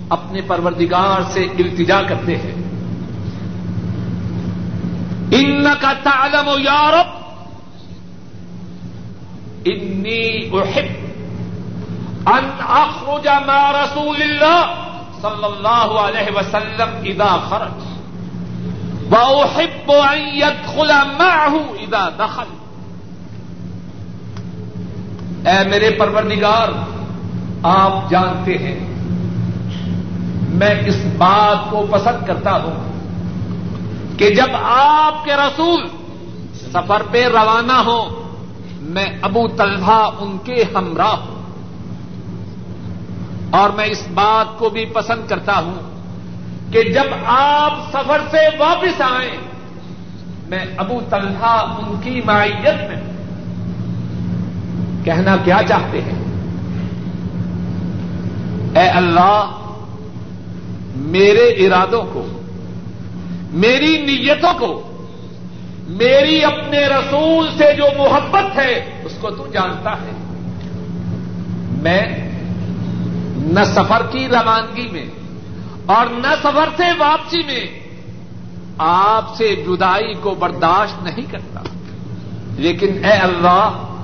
اپنے 0.09 0.41
پروردگار 0.41 1.21
سے 1.31 1.43
التجا 1.43 2.01
کرتے 2.01 2.37
ہیں۔ 2.37 2.55
ان 5.31 5.67
کا 5.81 5.93
تعلم 6.03 6.47
و 6.47 6.59
یارب 6.59 7.23
انی 9.65 10.49
احب 10.53 11.03
ان 12.25 12.49
اخرج 12.59 13.27
مع 13.27 13.71
رسول 13.71 14.21
اللہ 14.21 14.89
صلی 15.23 15.45
اللہ 15.45 15.99
علیہ 15.99 16.35
وسلم 16.35 16.89
ادا 17.03 17.37
خرج. 17.49 17.81
وأحب 19.13 19.93
أن 20.13 20.19
يدخل 20.35 20.91
معه 21.19 21.63
إذا 21.79 22.09
دخل. 22.19 22.43
اے 25.47 25.69
میرے 25.69 25.89
پروردگار، 25.89 26.69
آپ 27.63 28.09
جانتے 28.09 28.57
ہیں، 28.57 28.79
میں 30.49 30.75
اس 30.85 31.05
بات 31.17 31.69
کو 31.69 31.85
پسند 31.91 32.27
کرتا 32.27 32.63
ہوں 32.63 32.99
کہ 34.19 34.29
جب 34.29 34.47
آپ 34.63 35.25
کے 35.25 35.35
رسول 35.35 35.87
سفر 36.53 37.01
پہ 37.11 37.25
روانہ 37.25 37.81
ہو 37.85 38.31
میں 38.81 39.05
ابو 39.21 39.47
طلحہ 39.47 40.09
ان 40.19 40.37
کے 40.43 40.63
ہمراہ 40.75 41.15
ہوں۔ 41.15 41.42
اور 43.53 43.69
میں 43.69 43.85
اس 43.85 44.07
بات 44.13 44.59
کو 44.59 44.69
بھی 44.69 44.85
پسند 44.85 45.27
کرتا 45.27 45.55
ہوں 45.55 45.73
کہ 46.73 46.83
جب 46.83 47.03
آپ 47.25 47.73
سفر 47.93 48.21
سے 48.31 48.37
واپس 48.57 49.01
آئیں، 49.01 49.37
میں 50.49 50.65
ابو 50.77 51.01
طلحہ 51.09 51.79
ان 51.79 52.01
کی 52.03 52.21
معیت 52.25 52.89
میں 52.89 53.13
کہنا 55.03 55.37
کیا 55.43 55.61
چاہتے 55.69 56.01
ہیں؟ 56.01 56.23
اے 58.75 58.89
اللہ، 58.89 59.57
میرے 60.95 61.45
ارادوں 61.49 62.03
کو، 62.13 62.41
میری 63.51 63.97
نیتوں 63.97 64.59
کو، 64.59 64.91
میری 65.87 66.43
اپنے 66.43 66.79
رسول 66.79 67.49
سے 67.57 67.73
جو 67.77 67.85
محبت 67.97 68.57
ہے، 68.57 69.01
اس 69.03 69.11
کو 69.21 69.29
تو 69.29 69.47
جانتا 69.53 69.91
ہے۔ 69.91 70.11
میں 71.81 72.22
نہ 73.43 73.63
سفر 73.63 74.01
کی 74.11 74.27
روانگی 74.27 74.87
میں 74.91 75.05
اور 75.85 76.05
نہ 76.05 76.35
سفر 76.39 76.69
سے 76.77 76.83
واپسی 76.97 77.43
میں 77.43 77.79
آپ 78.77 79.35
سے 79.35 79.55
جدائی 79.55 80.13
کو 80.13 80.31
برداشت 80.31 81.03
نہیں 81.03 81.31
کرتا۔ 81.31 81.59
لیکن 82.57 83.05
اے 83.05 83.11
اللہ، 83.11 83.95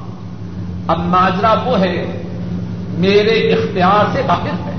اب 0.87 0.99
ماجرا 0.99 1.53
وہ 1.53 1.79
ہے، 1.79 2.21
میرے 2.89 3.53
اختیار 3.53 4.05
سے 4.13 4.21
باہر 4.27 4.53
ہے۔ 4.65 4.75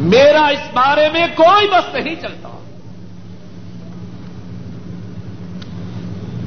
میرا 0.00 0.46
اس 0.46 0.70
بارے 0.72 1.08
میں 1.12 1.26
کوئی 1.36 1.68
بس 1.68 1.94
نہیں 1.94 2.14
چلتا۔ 2.14 2.48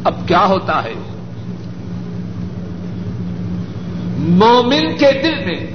اب 0.03 0.27
کیا 0.27 0.45
ہوتا 0.45 0.83
ہے؟ 0.83 0.93
مومن 4.17 4.97
کے 4.97 5.21
دل 5.23 5.45
میں 5.45 5.72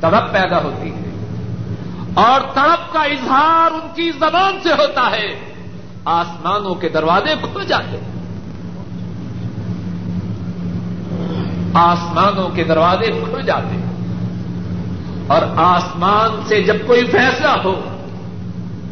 تڑپ 0.00 0.32
پیدا 0.32 0.62
ہوتی 0.62 0.94
ہے 0.94 1.10
اور 2.14 2.40
تڑپ 2.40 2.92
کا 2.92 3.02
اظہار 3.02 3.70
ان 3.74 3.88
کی 3.94 4.10
زبان 4.10 4.60
سے 4.62 4.72
ہوتا 4.72 5.10
ہے 5.10 5.38
آسمانوں 6.04 6.74
کے 6.74 6.88
دروازے 6.88 7.34
کھل 7.42 7.64
جاتے 7.64 7.96
ہیں۔ 7.96 8.20
آسمانوں 11.74 12.48
کے 12.48 12.64
دروازے 12.64 13.06
کھل 13.06 13.42
جاتے 13.42 13.76
ہیں۔ 13.76 13.90
اور 15.26 15.42
آسمان 15.56 16.40
سے 16.48 16.62
جب 16.62 16.76
کوئی 16.86 17.06
فیصلہ 17.06 17.62
ہو، 17.64 17.80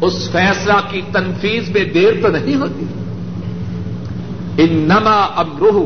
اس 0.01 0.29
فیصلہ 0.31 0.73
کی 0.89 1.01
تنفیذ 1.11 1.69
میں 1.69 1.85
دیر 1.85 2.21
تو 2.21 2.27
نہیں 2.27 2.55
ہوتی۔ 2.55 2.85
ان 4.57 4.75
نما 4.75 5.27
امروہ 5.35 5.85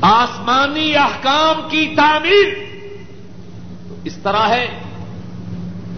آسمانی 0.00 0.96
احکام 0.96 1.68
کی 1.68 1.94
تعمیر. 1.96 2.48
اس 4.04 4.16
طرح 4.22 4.48
ہے، 4.48 4.66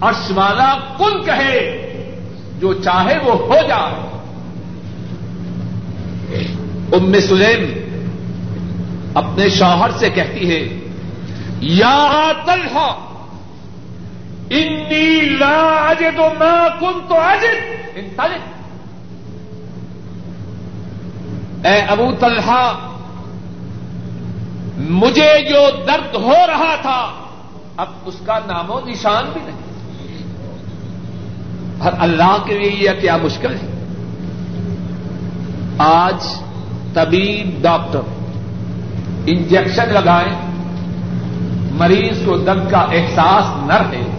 عرش 0.01 0.31
والا 0.31 0.75
کن 0.99 1.23
کہے، 1.25 1.59
جو 2.61 2.73
چاہے 2.75 3.19
وہ 3.25 3.33
ہو 3.33 3.59
جائے. 3.69 4.03
ام 6.93 7.13
سلیم 7.29 7.63
اپنے 9.15 9.49
شوہر 9.49 9.91
سے 9.99 10.11
کہتی 10.11 10.51
ہے، 10.51 10.63
یا 11.61 12.33
طلحہ 12.47 13.04
لا 15.39 15.89
اجد 15.89 16.19
ما 16.19 16.69
كنت 16.81 17.13
اجد 17.13 17.73
انطلق 17.95 18.55
اے 21.67 21.81
ابو 21.81 22.13
طلحہ، 22.21 22.91
مجھے 24.77 25.49
جو 25.49 25.85
درد 25.87 26.15
ہو 26.15 26.35
رہا 26.47 26.75
تھا، 26.83 27.13
اب 27.77 27.87
اس 28.05 28.15
کا 28.27 28.39
نام 28.47 28.71
و 28.71 28.81
نشان 28.87 29.25
بھی 29.33 29.41
نہیں۔ 29.45 29.65
اور 31.79 31.93
اللہ 31.99 32.37
کے 32.45 32.59
لیے 32.59 32.73
یہ 32.73 33.01
کیا 33.01 33.17
مشکل 33.17 33.55
ہے؟ 33.55 33.85
آج 35.79 36.25
طبیب، 36.95 37.63
ڈاکٹر، 37.63 38.01
انجیکشن 39.27 39.93
لگائیں، 39.93 40.35
مریض 41.71 42.25
کو 42.25 42.37
دم 42.37 42.69
کا 42.71 42.79
احساس 42.79 43.67
نہ 43.67 43.75
رہے۔ 43.75 44.14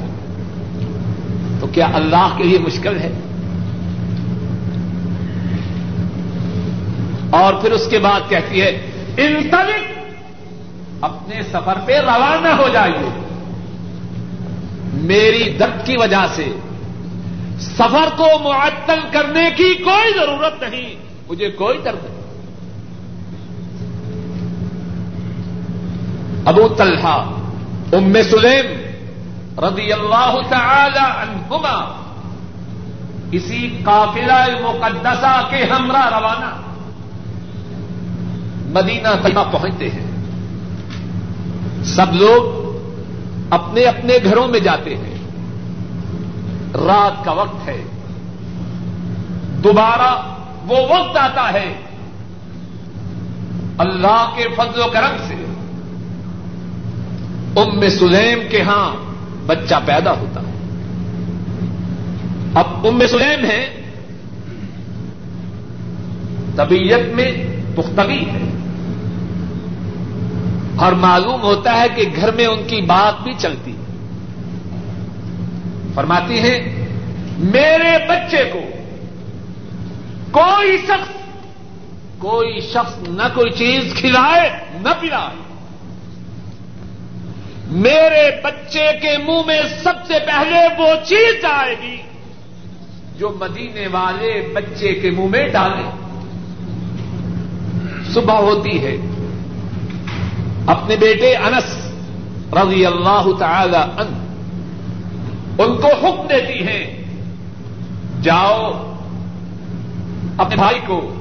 تو 1.66 1.72
کیا 1.74 1.88
اللہ 1.94 2.34
کے 2.38 2.44
لیے 2.44 2.60
مشکل 2.60 3.00
ہے؟ 3.00 3.12
اور 7.30 7.54
پھر 7.54 7.72
اس 7.72 7.88
کے 7.90 8.00
بعد 8.00 8.20
کہتی 8.30 8.62
ہے 8.62 8.92
انتلک 9.18 9.98
اپنے 11.02 11.44
سفر 11.44 11.74
پہ 11.86 12.00
روانہ 12.00 12.48
ہو 12.48 12.70
جائیے۔ 12.74 13.10
میری 14.94 15.58
درد 15.60 15.86
کی 15.86 15.96
وجہ 16.00 16.26
سے 16.36 16.48
سفر 17.60 18.10
کو 18.18 18.28
معطل 18.44 19.00
کرنے 19.12 19.50
کی 19.56 19.84
کوئی 19.84 20.14
ضرورت 20.20 20.64
نہیں۔ 20.64 20.96
مجھے 21.30 21.50
کوئی 21.50 21.78
درد 21.86 22.04
نہیں۔ 22.04 22.24
ابو 26.46 26.68
طلحہ، 26.68 27.32
ام 27.94 28.14
سلیم 28.32 28.85
رضی 29.58 29.94
اللہ 29.94 30.36
تعالی 30.50 31.00
عنہما، 31.00 32.02
اسی 33.32 33.78
قافلہ 33.84 34.46
مقدسہ 34.64 35.48
کے 35.50 35.64
ہمراہ 35.64 36.20
روانہ۔ 36.20 36.62
مدینہ 38.70 39.08
طیبہ 39.24 39.44
پہنچتے 39.52 39.90
ہیں۔ 39.90 40.06
سب 41.84 42.14
لوگ 42.14 42.66
اپنے 43.50 43.84
اپنے 43.84 44.18
گھروں 44.24 44.48
میں 44.48 44.60
جاتے 44.60 44.98
ہیں۔ 44.98 45.16
رات 46.74 47.26
کا 47.26 47.32
وقت 47.32 47.68
ہے۔ 47.68 47.84
دوبارہ 49.64 50.34
وہ 50.68 50.78
وقت 50.78 51.18
آتا 51.18 51.54
ہے۔ 51.54 51.74
اللہ 53.78 54.30
کے 54.36 54.44
فضل 54.56 54.82
و 54.82 54.88
کرم 54.94 55.18
سے۔ 55.28 55.46
ام 57.62 57.90
سلیم 57.90 58.40
کے 58.50 58.62
ہاں 58.62 59.15
بچہ 59.46 59.76
پیدا 59.86 60.12
ہوتا 60.12 60.42
ہے۔ 60.42 60.52
اب 62.56 62.88
ام 62.88 63.08
سلیم 63.08 63.46
ہے۔ 63.46 63.82
طبیعت 66.56 67.16
میں 67.16 67.32
پختگی 67.76 68.26
ہے۔ 68.26 68.40
اور 70.76 70.92
معلوم 70.92 71.42
ہوتا 71.42 71.82
ہے 71.82 71.86
کہ 71.96 72.04
گھر 72.16 72.32
میں 72.32 72.46
ان 72.46 72.64
کی 72.68 72.82
بات 72.82 73.24
بھی 73.24 73.34
چلتی 73.38 73.72
ہے۔ 73.72 73.86
فرماتی 75.94 76.40
ہے 76.40 76.86
میرے 77.38 78.08
بچے 78.10 78.50
کو 78.54 78.60
کوئی 80.32 80.78
شخص 80.78 81.10
کوئی 82.18 82.60
شخص 82.62 83.08
نہ 83.08 83.24
کوئی 83.34 83.52
چیز 83.52 83.94
کھلائے، 83.94 84.50
نہ 84.82 84.90
پلائے۔ 85.02 85.45
میرے 87.68 88.42
بچے 88.44 88.88
کے 89.02 89.18
منہ 89.18 89.42
میں 89.46 89.62
سب 89.84 89.94
سے 90.08 90.14
پہلے 90.26 90.60
وہ 90.78 90.88
چیز 91.06 91.46
آئے 91.46 91.76
گی 91.82 91.98
جو 93.18 93.30
مدینے 93.40 93.88
والے 93.88 94.54
بچے 94.54 94.94
کے 94.94 95.12
منہ 95.12 95.26
میں 95.26 95.48
ڈالے۔ 95.48 96.06
صبح 98.14 98.36
ہوتی 98.36 98.86
ہے۔ 98.86 98.98
اپنے 100.68 100.96
بیٹے 100.96 101.36
انس 101.36 101.92
رضی 102.54 102.86
اللہ 102.86 103.26
تعالی 103.40 103.78
ان 103.78 104.26
ان 105.58 105.78
کو 105.78 105.88
حکم 105.88 106.28
دیتی 106.28 106.68
ہیں، 106.68 107.04
جاؤ 108.22 108.96
اپنے 110.38 110.56
بھائی 110.56 110.80
کو 110.88 111.14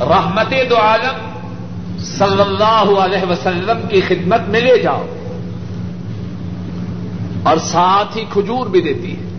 رحمت 0.00 0.54
دو 0.70 0.76
عالم 0.76 1.38
صلی 1.98 2.40
اللہ 2.40 3.00
علیہ 3.00 3.30
وسلم 3.30 3.88
کی 3.88 4.00
خدمت 4.00 4.40
میں 4.40 4.60
لے 4.60 4.78
جاؤ۔ 4.78 5.06
اور 7.42 7.56
ساتھ 7.56 8.16
ہی 8.16 8.24
کھجور 8.32 8.66
بھی 8.66 8.80
دیتی 8.80 9.16
ہے۔ 9.16 9.30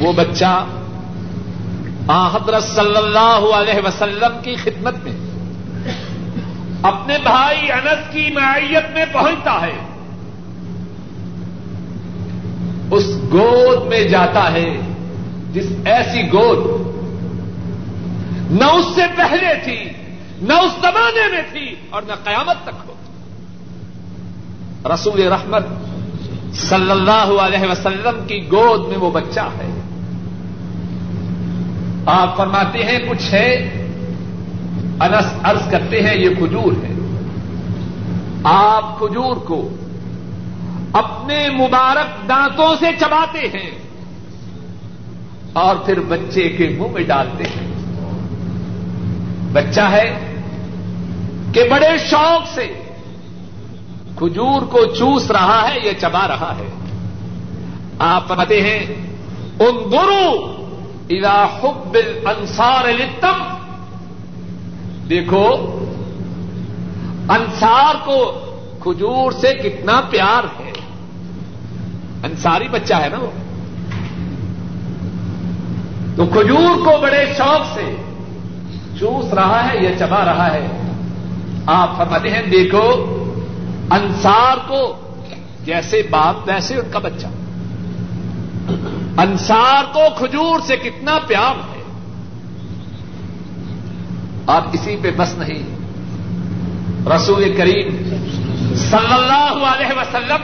وہ 0.00 0.12
بچہ 0.12 0.66
آ 2.08 2.28
حضرت 2.28 2.62
صلی 2.62 2.96
اللہ 2.96 3.54
علیہ 3.54 3.86
وسلم 3.86 4.42
کی 4.42 4.54
خدمت 4.54 4.94
میں 5.02 5.12
اپنے 6.82 7.18
بھائی 7.22 7.72
انس 7.72 8.12
کی 8.12 8.30
معیت 8.34 8.84
میں 8.92 9.04
پہنچتا 9.12 9.60
ہے۔ 9.60 9.78
اس 12.90 13.06
گود 13.32 13.86
میں 13.86 14.04
جاتا 14.04 14.52
ہے، 14.52 14.80
جس 15.52 15.66
ایسی 15.84 16.22
گود 16.22 16.88
نہ 18.50 18.64
اس 18.64 18.84
سے 18.94 19.02
پہلے 19.16 19.54
تھی، 19.64 19.84
نہ 20.42 20.52
اس 20.52 20.72
زمانے 20.72 21.30
میں 21.30 21.42
تھی 21.52 21.74
اور 21.90 22.02
نہ 22.02 22.12
قیامت 22.24 22.56
تک۔ 22.64 22.87
رسول 24.84 25.22
رحمت 25.22 25.66
صلی 26.54 26.90
اللہ 26.90 27.40
علیہ 27.40 27.70
وسلم 27.70 28.26
کی 28.26 28.46
گود 28.52 28.88
میں 28.88 28.96
وہ 28.96 29.10
بچہ 29.10 29.40
ہے۔ 29.40 29.80
آپ 32.06 32.36
فرماتے 32.36 32.78
ہیں، 32.84 32.98
کچھ 33.08 33.34
ہے؟ 33.34 33.54
انس 35.00 35.26
ارض 35.44 35.70
کرتے 35.70 36.02
ہیں، 36.02 36.16
یہ 36.16 36.28
کھجور 36.28 36.72
ہے۔ 36.72 36.94
آپ 38.44 38.98
کھجور 38.98 39.36
کو 39.36 39.68
اپنے 40.92 41.48
مبارک 41.50 42.28
دانتوں 42.28 42.74
سے 42.80 42.86
چباتے 43.00 43.38
ہیں 43.38 43.70
اور 45.52 45.76
پھر 45.76 46.00
بچے 46.00 46.48
کے 46.48 46.68
منہ 46.68 46.92
میں 46.92 47.02
ڈالتے 47.02 47.44
ہیں۔ 47.44 47.68
بچہ 49.52 49.80
ہے 49.80 50.34
کہ 51.52 51.68
بڑے 51.70 51.98
شوق 52.10 52.54
سے 52.54 52.87
کھجور 54.18 54.62
کو 54.62 54.84
چوس 54.84 55.30
رہا 55.30 55.68
ہے 55.68 55.78
یا 55.86 55.94
چبا 55.94 56.28
رہا 56.28 56.54
ہے۔ 56.58 56.68
آپ 57.98 58.28
پتے 58.28 58.60
ہیں 58.60 58.86
ان 59.60 59.76
گرو 59.92 60.52
الا 61.10 61.44
حب 61.44 61.96
انصار 62.24 62.84
لتم 62.84 63.54
دیکھو، 65.10 65.48
انصار 67.28 67.94
کو 68.04 68.40
کھجور 68.80 69.32
سے 69.32 69.54
کتنا 69.54 70.00
پیار 70.10 70.44
ہے۔ 70.60 70.72
انصاری 72.24 72.68
بچہ 72.68 72.94
ہے 72.94 73.08
نا 73.08 73.18
وہ۔ 73.18 73.30
تو 76.16 76.26
کھجور 76.26 76.84
کو 76.84 77.00
بڑے 77.02 77.26
شوق 77.38 77.74
سے 77.74 77.96
چوس 79.00 79.34
رہا 79.34 79.68
ہے 79.68 79.78
یا 79.82 79.98
چبا 79.98 80.24
رہا 80.24 80.54
ہے۔ 80.54 80.66
آپ 81.66 81.96
فرماتے 81.96 82.30
ہیں، 82.30 82.42
دیکھو 82.42 83.14
انصار 83.90 84.56
کو 84.68 84.96
جیسے 85.64 86.02
باپ 86.10 86.48
ویسے 86.48 86.74
ان 86.74 86.90
کا 86.90 86.98
بچہ۔ 86.98 87.26
انصار 89.20 89.84
کو 89.92 90.00
کھجور 90.16 90.60
سے 90.66 90.76
کتنا 90.76 91.18
پیار 91.26 91.54
ہے۔ 91.54 91.82
آپ 94.46 94.64
اسی 94.72 94.96
پہ 95.02 95.10
بس 95.16 95.34
نہیں۔ 95.38 95.78
رسول 97.08 97.54
کریم 97.56 97.96
صلی 98.74 99.12
اللہ 99.12 99.64
علیہ 99.66 99.98
وسلم 99.98 100.40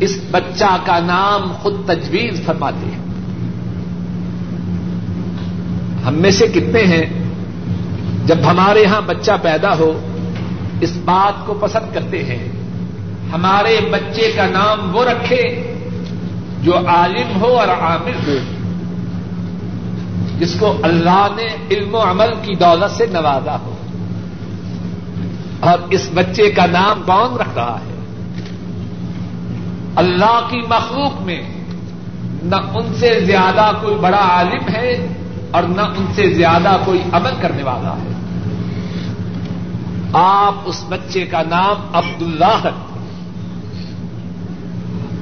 اس 0.00 0.18
بچہ 0.30 0.76
کا 0.84 0.98
نام 0.98 1.52
خود 1.52 1.74
تجویز 1.86 2.44
فرماتے 2.46 2.86
ہیں۔ 2.86 3.02
ہم 6.06 6.14
میں 6.14 6.30
سے 6.30 6.46
کتنے 6.46 6.82
ہیں؟ 6.82 7.22
جب 8.26 8.36
ہمارے 8.50 8.80
یہاں 8.82 9.00
بچہ 9.00 9.32
پیدا 9.42 9.78
ہو 9.78 10.11
اس 10.82 10.96
بات 11.04 11.46
کو 11.46 11.54
پسند 11.54 11.94
کرتے 11.94 12.24
ہیں۔ 12.24 12.48
ہمارے 13.32 13.80
بچے 13.90 14.32
کا 14.36 14.46
نام 14.46 14.96
وہ 14.96 15.04
رکھے 15.04 15.74
جو 16.62 16.88
عالم 16.88 17.40
ہو 17.40 17.46
اور 17.46 17.68
عامر 17.68 18.28
ہو، 18.28 18.36
جس 20.38 20.54
کو 20.58 20.76
اللہ 20.82 21.26
نے 21.36 21.46
علم 21.70 21.94
و 21.94 22.10
عمل 22.10 22.28
کی 22.42 22.54
دولت 22.54 22.90
سے 22.90 23.06
نوازا 23.06 23.56
ہو۔ 23.60 23.76
اور 25.60 25.78
اس 25.90 26.08
بچے 26.14 26.50
کا 26.50 26.66
نام 26.66 27.02
کون 27.06 27.36
رکھ 27.36 27.54
رہا 27.56 27.78
ہے؟ 27.80 27.92
اللہ 29.96 30.40
کی 30.50 30.60
مخلوق 30.68 31.20
میں 31.20 31.42
نہ 32.42 32.56
ان 32.74 32.94
سے 32.94 33.20
زیادہ 33.20 33.70
کوئی 33.80 33.94
بڑا 33.94 34.18
عالم 34.18 34.74
ہے 34.74 35.06
اور 35.50 35.62
نہ 35.62 35.80
ان 35.80 36.06
سے 36.14 36.30
زیادہ 36.30 36.76
کوئی 36.84 37.00
عمل 37.12 37.30
کرنے 37.40 37.62
والا 37.62 37.92
ہے۔ 37.92 38.11
آپ 40.12 40.54
اس 40.64 40.84
بچے 40.88 41.26
کا 41.26 41.42
نام 41.42 41.96
عبد 41.96 42.22
اللہ 42.22 42.68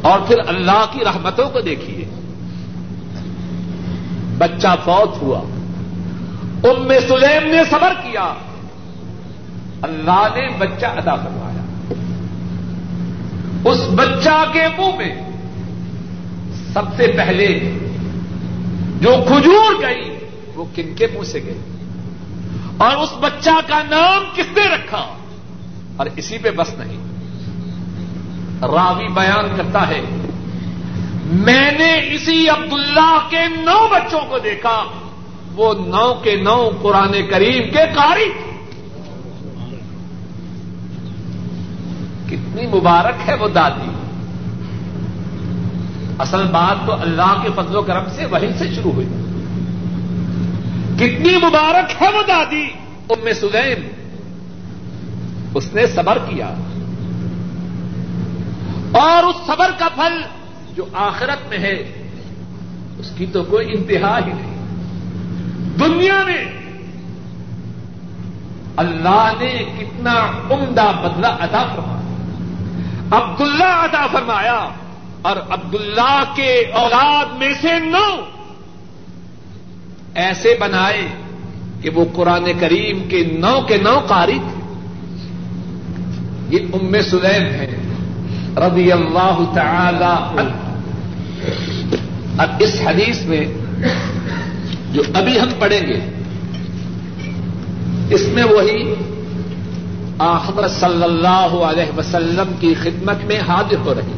اور 0.03 0.20
پھر 0.26 0.37
اللہ 0.46 0.85
کی 0.92 0.98
رحمتوں 1.05 1.50
کو 1.50 1.61
دیکھیے۔ 1.61 2.05
بچہ 4.38 4.68
فوت 4.85 5.22
ہوا۔ 5.22 5.40
ام 6.64 6.88
سلیم 7.09 7.50
نے 7.50 7.64
صبر 7.70 7.92
کیا۔ 8.03 8.35
اللہ 9.83 10.29
نے 10.35 10.59
بچہ 10.59 10.87
ادا 10.87 11.16
کروایا 11.16 11.92
اس 13.64 13.79
بچہ 13.90 14.44
کے 14.53 14.62
منہ 14.79 14.96
میں 14.96 15.31
سب 16.72 16.83
سے 16.96 17.07
پہلے 17.07 17.79
جو 19.00 19.14
کھجور 19.26 19.83
گئی 19.83 20.18
وہ 20.55 20.64
کن 20.74 20.94
کے 20.96 21.07
منہ 21.07 21.24
سے 21.24 21.42
گئی؟ 21.46 21.80
اور 22.81 22.97
اس 22.97 23.09
بچہ 23.21 23.51
کا 23.66 23.83
نام 23.90 24.25
کس 24.35 24.47
نے 24.57 24.69
رکھا؟ 24.69 25.07
اور 25.97 26.07
اسی 26.16 26.38
پہ 26.38 26.51
بس 26.51 26.75
نہیں۔ 26.79 26.97
راوی 28.62 29.09
بیان 29.09 29.57
کرتا 29.57 29.88
ہے، 29.88 30.01
میں 31.25 31.71
نے 31.79 32.14
اسی 32.14 32.49
عبداللہ 32.49 33.19
کے 33.31 33.49
نو 33.49 33.88
بچوں 33.90 34.21
کو 34.29 34.38
دیکھا، 34.38 34.85
وہ 35.57 35.75
نو 35.75 36.14
کے 36.14 36.37
نو 36.37 36.71
قرآن 36.83 37.12
کریم 37.31 37.62
کے 37.62 37.87
کاری 37.95 38.33
کتنی 42.27 42.66
مبارک 42.66 43.29
ہے 43.29 43.35
وہ 43.35 43.49
دادی۔ 43.49 43.90
اصل 46.19 46.43
بات 46.43 46.87
تو 46.87 46.93
اللہ 46.93 47.43
کے 47.43 47.49
فضل 47.55 47.77
و 47.77 47.83
کرم 47.83 48.05
سے 48.16 48.27
وہیں 48.27 48.59
سے 48.59 48.69
شروع 48.75 48.93
ہوئی۔ 48.93 49.07
کتنی 51.01 51.37
مبارک 51.37 52.03
ہے 52.03 52.09
وہ 52.09 52.23
دادی؟ 52.29 52.69
ام 53.11 53.33
سلیم، 53.41 53.89
اس 55.55 55.75
نے 55.75 55.87
صبر 55.87 56.19
کیا۔ 56.29 56.55
اور 58.93 59.23
اس 59.23 59.37
صبر 59.47 59.71
کا 59.79 59.89
پھل 59.95 60.23
جو 60.77 60.85
آخرت 60.93 61.49
میں 61.49 61.59
ہے، 61.59 62.07
اس 62.99 63.11
کی 63.17 63.27
تو 63.27 63.45
کوئی 63.45 63.73
انتہا 63.73 64.19
ہی 64.19 64.33
نہیں۔ 64.33 64.57
دنیا 65.79 66.23
میں 66.27 66.45
اللہ 68.77 69.33
نے 69.41 69.65
کتنا 69.79 70.31
عمدہ 70.51 70.93
بدلہ 71.03 71.27
ادا 71.27 71.67
فرمایا۔ 71.75 72.01
عبداللہ 73.11 73.65
ادا 73.65 74.07
فرمایا 74.07 74.69
اور 75.23 75.37
عبداللہ 75.37 76.23
کے 76.35 76.65
اولاد 76.73 77.25
میں 77.39 77.53
سے 77.61 77.79
نو 77.79 78.39
ایسے 80.14 80.57
بنائے 80.61 81.09
کہ 81.83 81.90
وہ 81.90 82.05
قرآن 82.12 82.44
کریم 82.61 83.09
کے 83.09 83.25
نو 83.38 83.61
کے 83.68 83.77
نو 83.77 83.99
قاری 83.99 84.38
تھے۔ 84.42 84.61
یہ 86.49 86.59
ام 86.73 87.01
سلیم 87.11 87.46
ہے۔ 87.46 87.77
رضی 88.57 88.92
اللہ 88.92 89.42
تعالی 89.55 90.40
اب 92.38 92.49
اس 92.59 92.81
حدیث 92.87 93.23
میں 93.23 93.44
جو 94.92 95.03
ابھی 95.14 95.40
ہم 95.40 95.49
پڑھیں 95.59 95.87
گے، 95.87 96.01
اس 98.14 98.29
میں 98.29 98.44
وہی 98.44 98.94
آخر 100.18 100.68
صلی 100.68 101.03
اللہ 101.03 101.64
علیہ 101.70 101.99
وسلم 101.99 102.53
کی 102.61 102.75
خدمت 102.83 103.25
میں 103.25 103.38
حاضر 103.49 103.77
ہو 103.77 103.94
رہی۔ 103.94 104.12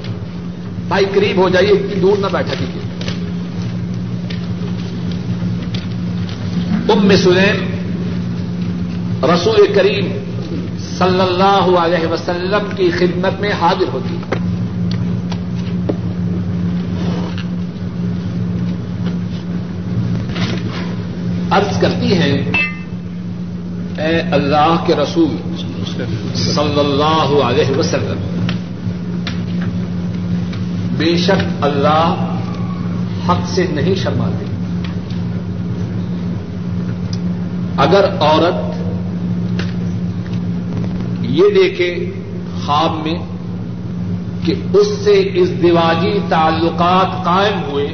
بھائی 0.89 1.05
قریب 1.15 1.37
ہو 1.37 1.49
جائیے، 1.49 1.71
اتنی 1.71 2.01
دور 2.01 2.19
نہ 2.19 2.27
بیٹھا 2.33 2.55
دیجیے 2.61 2.82
ام 6.89 7.17
سلیم، 7.17 7.59
رسول 9.25 9.67
کریم 9.75 10.07
صلی 10.99 11.21
اللہ 11.21 11.79
علیہ 11.79 12.07
وسلم 12.07 12.77
کی 12.77 12.91
خدمت 12.91 13.41
میں 13.41 13.53
حاضر 13.61 13.85
ہوتی۔ 13.93 14.17
عرض 21.51 21.81
کرتی 21.81 22.15
ہیں، 22.15 22.37
اے 23.99 24.21
اللہ 24.33 24.85
کے 24.87 24.95
رسول 24.95 25.55
صلی 26.35 26.79
اللہ 26.79 27.43
علیہ 27.45 27.79
وسلم، 27.79 28.21
بے 30.97 31.17
شک 31.17 31.65
اللہ 31.65 32.37
حق 33.29 33.47
سے 33.47 33.67
نہیں 33.73 33.95
شرماتے۔ 33.95 34.52
اگر 37.79 38.05
عورت 38.21 38.81
یہ 41.31 41.49
دیکھے 41.55 41.91
خواب 42.65 42.93
میں 43.07 43.19
کہ 44.45 44.55
اس 44.79 44.89
سے 45.05 45.15
اس 45.35 45.51
دیواجی 45.63 46.19
تعلقات 46.29 47.25
قائم 47.25 47.61
ہوئے، 47.71 47.87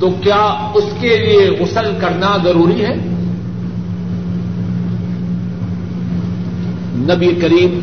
تو 0.00 0.10
کیا 0.22 0.42
اس 0.74 0.84
کے 1.00 1.16
لیے 1.16 1.48
غسل 1.60 1.88
کرنا 2.00 2.36
ضروری 2.44 2.84
ہے؟ 2.84 2.94
نبی 7.08 7.30
کریم 7.40 7.80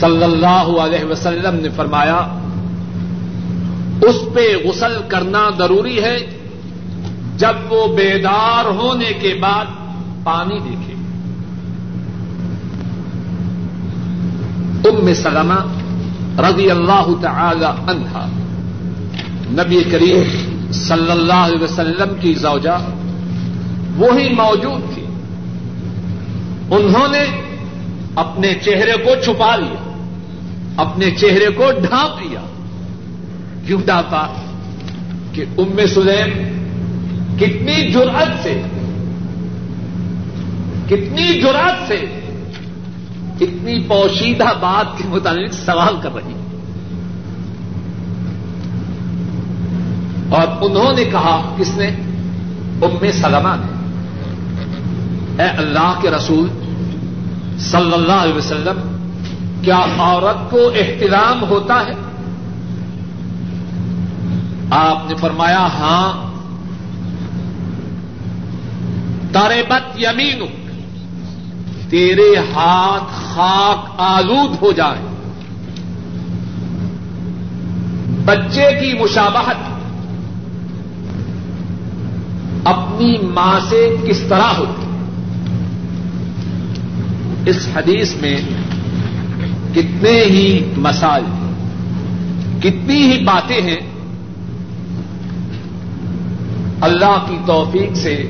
صلی 0.00 0.24
اللہ 0.24 0.66
علیہ 0.80 1.04
وسلم 1.04 1.60
نے 1.62 1.68
فرمایا، 1.76 2.18
اس 4.08 4.18
پہ 4.34 4.46
غسل 4.64 4.98
کرنا 5.08 5.48
ضروری 5.58 5.98
ہے 6.02 6.16
جب 7.38 7.72
وہ 7.72 7.96
بیدار 7.96 8.64
ہونے 8.64 9.12
کے 9.20 9.38
بعد 9.42 9.64
پانی 10.24 10.58
دیکھے۔ 10.58 10.94
ام 14.88 15.14
سلمہ 15.14 15.64
رضی 16.40 16.70
اللہ 16.70 17.06
تعالی 17.20 17.64
عنہا، 17.64 18.28
نبی 19.50 19.82
کریم 19.90 20.46
صلی 20.72 21.10
اللہ 21.10 21.32
علیہ 21.32 21.62
وسلم 21.62 22.14
کی 22.20 22.34
زوجہ 22.34 22.90
وہی 23.96 24.28
موجود 24.28 24.94
تھی۔ 24.94 25.04
انہوں 26.70 27.08
نے 27.08 27.24
اپنے 28.14 28.54
چہرے 28.54 28.92
کو 29.04 29.10
چھپا 29.24 29.56
لیا، 29.56 29.96
اپنے 30.76 31.10
چہرے 31.10 31.50
کو 31.50 31.64
ڈھانپ 31.88 32.22
لیا۔ 32.22 32.40
کیوں 33.66 33.80
ڈانپا 33.86 34.26
کہ 35.32 35.44
ام 35.58 35.86
سلیم 35.94 36.57
کتنی 37.38 37.92
جرأت 37.92 38.42
سے، 38.42 38.62
کتنی 40.86 41.40
جرأت 41.40 41.88
سے 41.88 42.14
اتنی 43.40 43.84
پوشیدہ 43.88 44.44
بات 44.60 44.98
کے 44.98 45.04
متعلق 45.08 45.52
سوال 45.52 45.96
کر 46.02 46.14
رہی 46.14 46.32
اور 50.28 50.70
انہوں 50.70 50.92
نے 50.96 51.04
کہا، 51.04 51.54
کس 51.58 51.76
نے؟ 51.76 51.86
ام 52.82 53.10
سلمہ 53.12 53.56
نے۔ 53.60 53.78
اے 55.42 55.48
اللہ 55.48 55.98
کے 56.02 56.10
رسول، 56.10 56.48
صلی 57.58 57.92
اللہ 57.92 58.12
علیہ 58.12 58.34
وسلم، 58.34 58.96
کیا 59.62 59.80
عورت 59.98 60.50
کو 60.50 60.56
احترام 60.56 61.42
ہوتا 61.42 61.74
ہے؟ 61.86 61.94
آپ 64.70 65.08
نے 65.08 65.14
فرمایا 65.14 65.58
ہاں 65.58 66.27
تارے 69.38 69.62
بت 69.68 70.02
یمین 70.02 70.42
تیرے 71.90 72.36
ہاتھ 72.54 73.12
خاک 73.12 74.00
آلود 74.00 74.62
ہو 74.62 74.72
جائے 74.72 75.00
بچے 78.24 78.70
کی 78.80 78.98
مشابہت۔ 78.98 79.56
اپنی 82.64 83.16
ماں 83.22 83.60
سے 83.68 83.96
کس 84.08 84.20
طرح 84.28 84.52
ہوتی 84.58 84.86
اس 87.50 87.68
حدیث 87.76 88.14
میں 88.14 88.36
کتنے 89.74 90.24
ہی 90.24 90.72
مسائل، 90.76 91.24
کتنی 92.60 93.12
ہی 93.12 93.24
باتیں 93.24 93.62
ہیں۔ 93.62 93.80
اللہ 96.80 97.24
کی 97.28 97.36
توفیق 97.46 97.96
سے 97.96 98.28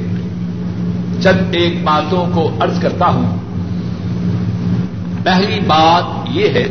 چند 1.23 1.55
ایک 1.55 1.85
باتوں 1.85 2.27
کو 2.35 2.51
ارض 2.61 2.81
کرتا 2.81 3.07
ہوں، 3.07 3.37
پہلی 5.25 5.61
بات 5.67 6.29
یہ 6.31 6.49
ہے، 6.49 6.67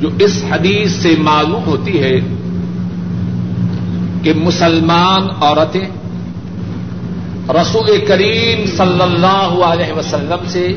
جو 0.00 0.08
اس 0.18 0.44
حدیث 0.50 0.92
سے 0.92 1.14
معلوم 1.18 1.64
ہوتی 1.66 2.02
ہے 2.02 2.16
کہ 4.22 4.32
مسلمان 4.34 5.22
عورتیں 5.40 5.86
رسول 7.48 8.04
کریم 8.06 8.64
صلی 8.66 9.02
اللہ 9.02 9.64
علیہ 9.64 9.92
وسلم 9.92 10.46
سے 10.46 10.72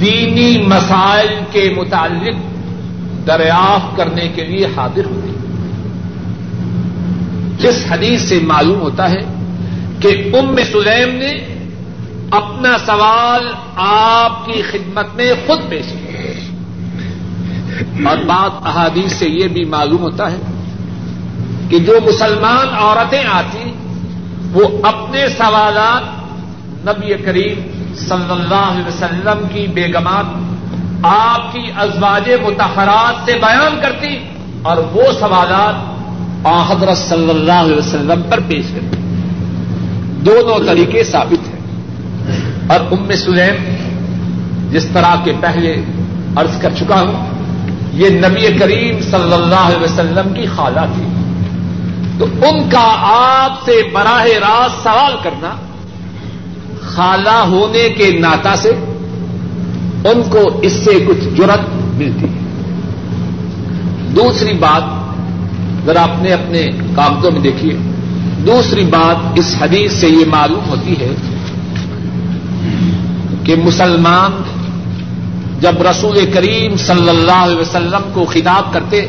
دینی 0.00 0.62
مسائل 0.66 1.28
کے 1.52 1.74
متعلق 1.76 3.26
دریافت 3.26 3.96
کرنے 3.96 4.28
کے 4.34 4.44
لیے 4.44 4.66
حاضر 4.76 5.04
ہوتی 5.04 5.32
جس 7.58 7.84
حدیث 7.90 8.20
سے 8.20 8.38
معلوم 8.46 8.80
ہوتا 8.80 9.10
ہے 9.10 9.20
کہ 10.00 10.30
ام 10.38 10.56
سلیم 10.72 11.14
نے 11.14 11.32
اپنا 12.30 12.78
سوال 12.86 13.48
آپ 13.76 14.46
کی 14.46 14.62
خدمت 14.62 15.14
میں 15.14 15.32
خود 15.46 15.60
پیش 15.68 15.86
کیا۔ 15.86 16.16
اور 18.10 18.16
بات 18.16 18.66
احادیث 18.66 19.12
سے 19.12 19.28
یہ 19.28 19.48
بھی 19.48 19.64
معلوم 19.64 19.98
ہوتا 19.98 20.32
ہے 20.32 20.36
کہ 21.68 21.78
جو 21.78 21.98
مسلمان 22.06 22.66
عورتیں 22.74 23.24
آتی، 23.32 23.72
وہ 24.52 24.68
اپنے 24.82 25.28
سوالات 25.28 26.02
نبی 26.88 27.14
کریم 27.14 27.84
صلی 27.94 28.32
اللہ 28.32 28.54
علیہ 28.54 28.86
وسلم 28.86 29.46
کی 29.52 29.66
بیگمات، 29.66 30.24
آپ 31.02 31.52
کی 31.52 31.70
ازواج 31.76 32.30
متحرات 32.30 33.14
سے 33.24 33.32
بیان 33.32 33.78
کرتی 33.82 34.18
اور 34.62 34.76
وہ 34.76 35.02
سوالات 35.20 35.96
حضرت 36.70 36.98
صلی 36.98 37.30
اللہ 37.30 37.52
علیہ 37.52 37.76
وسلم 37.76 38.22
پر 38.30 38.40
پیش 38.48 38.64
کرتی۔ 38.74 39.05
دونوں 40.20 40.66
طریقے 40.66 41.04
ثابت 41.04 41.48
ہیں۔ 41.48 41.56
اور 42.66 42.80
ام 42.80 43.14
سلیم 43.16 43.74
جس 44.70 44.86
طرح 44.92 45.14
کے 45.24 45.32
پہلے 45.40 45.76
عرض 46.36 46.60
کر 46.60 46.70
چکا 46.78 47.00
ہوں، 47.00 47.26
یہ 47.92 48.08
نبی 48.10 48.58
کریم 48.58 49.00
صلی 49.00 49.32
اللہ 49.32 49.54
علیہ 49.54 49.82
وسلم 49.82 50.34
کی 50.34 50.46
خالہ 50.46 50.80
تھی۔ 50.94 51.02
تو 52.18 52.24
ان 52.24 52.70
کا 52.70 52.92
آپ 53.14 53.64
سے 53.64 53.82
براہ 53.92 54.26
راست 54.26 54.82
سوال 54.82 55.12
کرنا، 55.22 55.50
خالہ 56.80 57.44
ہونے 57.46 57.88
کے 57.88 58.18
ناتا 58.18 58.56
سے 58.56 58.68
ان 60.04 60.22
کو 60.30 60.60
اس 60.62 60.72
سے 60.72 61.04
کچھ 61.06 61.36
جرت 61.36 61.60
ملتی۔ 61.94 62.26
ہے 62.26 62.46
دوسری 64.16 64.52
بات، 64.52 64.82
ذرا 65.86 66.02
اپنے 66.02 66.32
اپنے 66.32 66.66
کاغذوں 66.96 67.30
میں 67.30 67.40
دیکھیے۔ 67.40 67.95
دوسری 68.46 68.84
بات 68.84 69.38
اس 69.38 69.54
حدیث 69.60 69.92
سے 69.92 70.08
یہ 70.08 70.24
معلوم 70.30 70.68
ہوتی 70.68 70.94
ہے 71.00 71.12
کہ 73.44 73.56
مسلمان 73.64 74.42
جب 75.60 75.82
رسول 75.82 76.18
کریم 76.34 76.76
صلی 76.76 77.08
اللہ 77.08 77.44
علیہ 77.44 77.56
وسلم 77.56 78.10
کو 78.12 78.24
خطاب 78.24 78.72
کرتے 78.72 79.06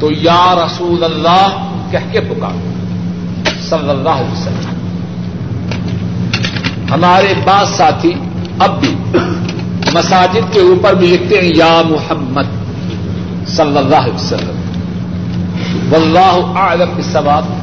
تو 0.00 0.10
یا 0.12 0.54
رسول 0.54 1.04
اللہ 1.04 1.46
کہہ 1.90 2.12
کے 2.12 2.20
پکار 2.20 2.56
صلی 3.68 3.90
اللہ 3.90 4.22
علیہ 4.22 4.32
وسلم۔ 4.32 4.70
ہمارے 6.92 7.34
بعض 7.44 7.68
ساتھی 7.68 8.12
اب 8.58 8.80
بھی 8.80 8.94
مساجد 9.94 10.52
کے 10.52 10.60
اوپر 10.60 10.94
بھی 10.94 11.06
لکھتے 11.06 11.40
ہیں، 11.40 11.52
یا 11.56 11.82
محمد 11.88 12.48
صلی 13.56 13.78
اللہ 13.78 13.96
علیہ 13.96 14.14
وسلم۔ 14.14 14.58
واللہ 15.92 16.58
اعلم 16.58 16.94
بالصواب 16.94 17.61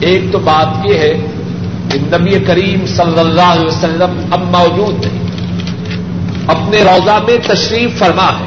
ایک 0.00 0.32
تو 0.32 0.38
بات 0.38 0.86
یہ 0.86 0.94
ہے 0.94 1.26
کہ 1.90 1.98
نبی 1.98 2.38
کریم 2.38 2.86
صلی 2.86 3.18
اللہ 3.18 3.42
علیہ 3.42 3.66
وسلم 3.66 4.20
اب 4.30 4.40
موجود 4.40 5.06
نہیں۔ 5.06 5.22
اپنے 6.46 6.82
روزہ 6.82 7.10
میں 7.10 7.38
تشریف 7.46 7.98
فرما 7.98 8.28
ہے۔ 8.28 8.46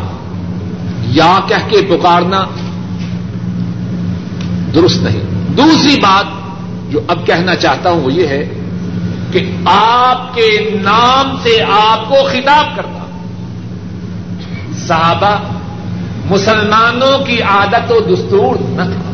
یا 1.08 1.40
کہہ 1.48 1.70
کے 1.70 1.82
پکارنا 1.90 2.46
درست 4.76 5.04
نہیں۔ 5.04 5.22
دوسری 5.58 6.00
بات 6.00 6.26
جو 6.92 7.00
اب 7.08 7.28
کہنا 7.28 7.56
چاہتا 7.56 7.90
ہوں 7.90 8.02
وہ 8.02 8.14
یہ 8.14 8.28
ہے 8.28 8.50
کہ 9.32 9.56
آپ 9.66 10.36
کے 10.36 10.70
نام 10.82 11.38
سے 11.44 11.64
آپ 11.72 12.10
کو 12.10 12.16
خطاب 12.32 12.76
کرتا۔ 12.76 13.06
صحابہ 14.88 15.36
مسلمانوں 16.30 17.26
کی 17.26 17.42
عادت 17.42 17.92
و 17.92 18.16
دستور 18.16 18.56
نہ 18.60 18.84
تھا۔ 18.84 19.12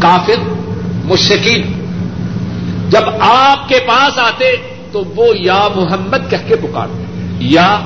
کافر 0.00 0.59
مشکین 1.10 1.72
جب 2.88 3.08
آپ 3.20 3.68
کے 3.68 3.78
پاس 3.86 4.18
آتے 4.18 4.56
تو 4.92 5.04
وہ 5.16 5.26
یا 5.36 5.68
محمد 5.76 6.30
کہہ 6.30 6.48
کے 6.48 6.56
پکارتے، 6.56 7.04
یا 7.40 7.80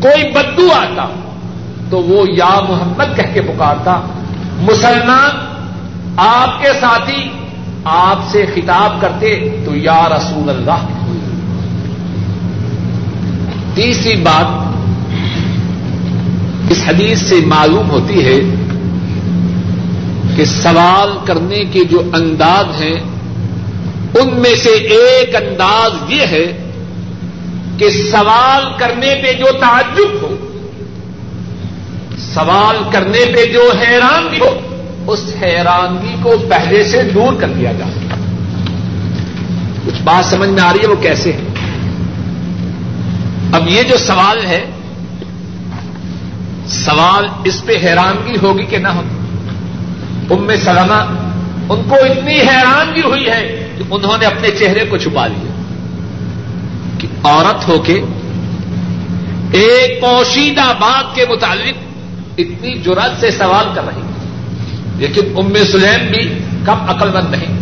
کوئی 0.00 0.32
بدو 0.32 0.68
آتا 0.72 1.06
تو 1.90 2.02
وہ 2.02 2.24
یا 2.28 2.60
محمد 2.68 3.16
کہہ 3.16 3.32
کے 3.34 3.40
پکارتا، 3.40 4.00
مسلمان، 4.58 5.38
آپ 6.16 6.62
کے 6.62 6.68
ساتھی 6.80 7.28
آپ 7.84 8.18
سے 8.30 8.46
خطاب 8.54 9.00
کرتے 9.00 9.58
تو 9.64 9.74
یا 9.76 10.08
رسول 10.08 10.48
اللہ۔ 10.48 10.86
تیسری 13.74 14.16
بات، 14.16 14.46
اس 16.70 16.82
حدیث 16.88 17.22
سے 17.22 17.40
معلوم 17.46 17.90
ہوتی 17.90 18.24
ہے 18.24 18.38
کہ 20.36 20.44
سوال 20.44 21.26
کرنے 21.26 21.64
کے 21.72 21.84
جو 21.84 22.02
انداز 22.14 22.82
ہیں، 22.82 23.00
ان 24.14 24.28
میں 24.32 24.54
سے 24.56 24.68
ایک 24.68 25.36
انداز 25.36 26.12
یہ 26.12 26.26
ہے 26.26 26.68
کہ 27.78 27.90
سوال 27.90 28.64
کرنے 28.78 29.14
پہ 29.22 29.32
جو 29.32 29.44
تعجب 29.60 30.22
ہو، 30.22 30.36
سوال 32.18 32.76
کرنے 32.90 33.18
پہ 33.34 33.44
جو 33.44 33.72
حیران 33.80 34.40
ہو، 34.40 34.60
اس 35.06 35.24
حیرانگی 35.42 36.16
کو 36.22 36.34
پہلے 36.48 36.84
سے 36.84 37.02
دور 37.02 37.32
کر 37.40 37.48
دیا 37.48 37.72
جائے۔ 37.72 38.08
کچھ 39.86 40.02
بات 40.02 40.30
سمجھ 40.30 40.50
میں 40.50 40.62
آ 40.62 40.72
رہی 40.72 40.80
ہے، 40.80 40.86
وہ 40.86 41.02
کیسے 41.02 41.32
ہے؟ 41.32 41.40
اب 43.52 43.68
یہ 43.68 43.82
جو 43.82 43.96
سوال 43.96 44.46
ہے، 44.46 44.64
سوال 46.66 47.28
اس 47.44 47.64
پہ 47.64 47.76
حیرانگی 47.82 48.36
ہوگی 48.42 48.64
کہ 48.64 48.78
نہ 48.78 48.88
ہوگی۔ 48.88 49.21
ام 50.30 50.50
سلمہ، 50.64 51.16
ان 51.68 51.82
کو 51.88 51.94
اتنی 51.94 52.40
حیرانگی 52.40 53.02
ہوئی 53.02 53.30
ہے 53.30 53.68
کہ 53.78 53.84
انہوں 53.90 54.18
نے 54.18 54.26
اپنے 54.26 54.50
چہرے 54.50 54.84
کو 54.84 54.96
چھپا 54.96 55.26
لیا 55.26 55.52
کہ 56.98 57.08
عورت 57.24 57.68
ہو 57.68 57.78
کے 57.78 58.00
ایک 59.52 60.00
پوشیدہ 60.00 60.72
بات 60.80 61.14
کے 61.14 61.24
متعلق 61.30 61.74
اتنی 62.38 62.78
جرات 62.78 63.20
سے 63.20 63.30
سوال 63.30 63.66
کر 63.74 63.82
رہی 63.86 64.02
لیکن 64.96 65.22
ام 65.36 65.54
سلیم 65.72 66.06
بھی 66.06 66.38
کم 66.64 66.76
عقل 66.88 67.10
مند 67.10 67.30
نہیں۔ 67.30 67.60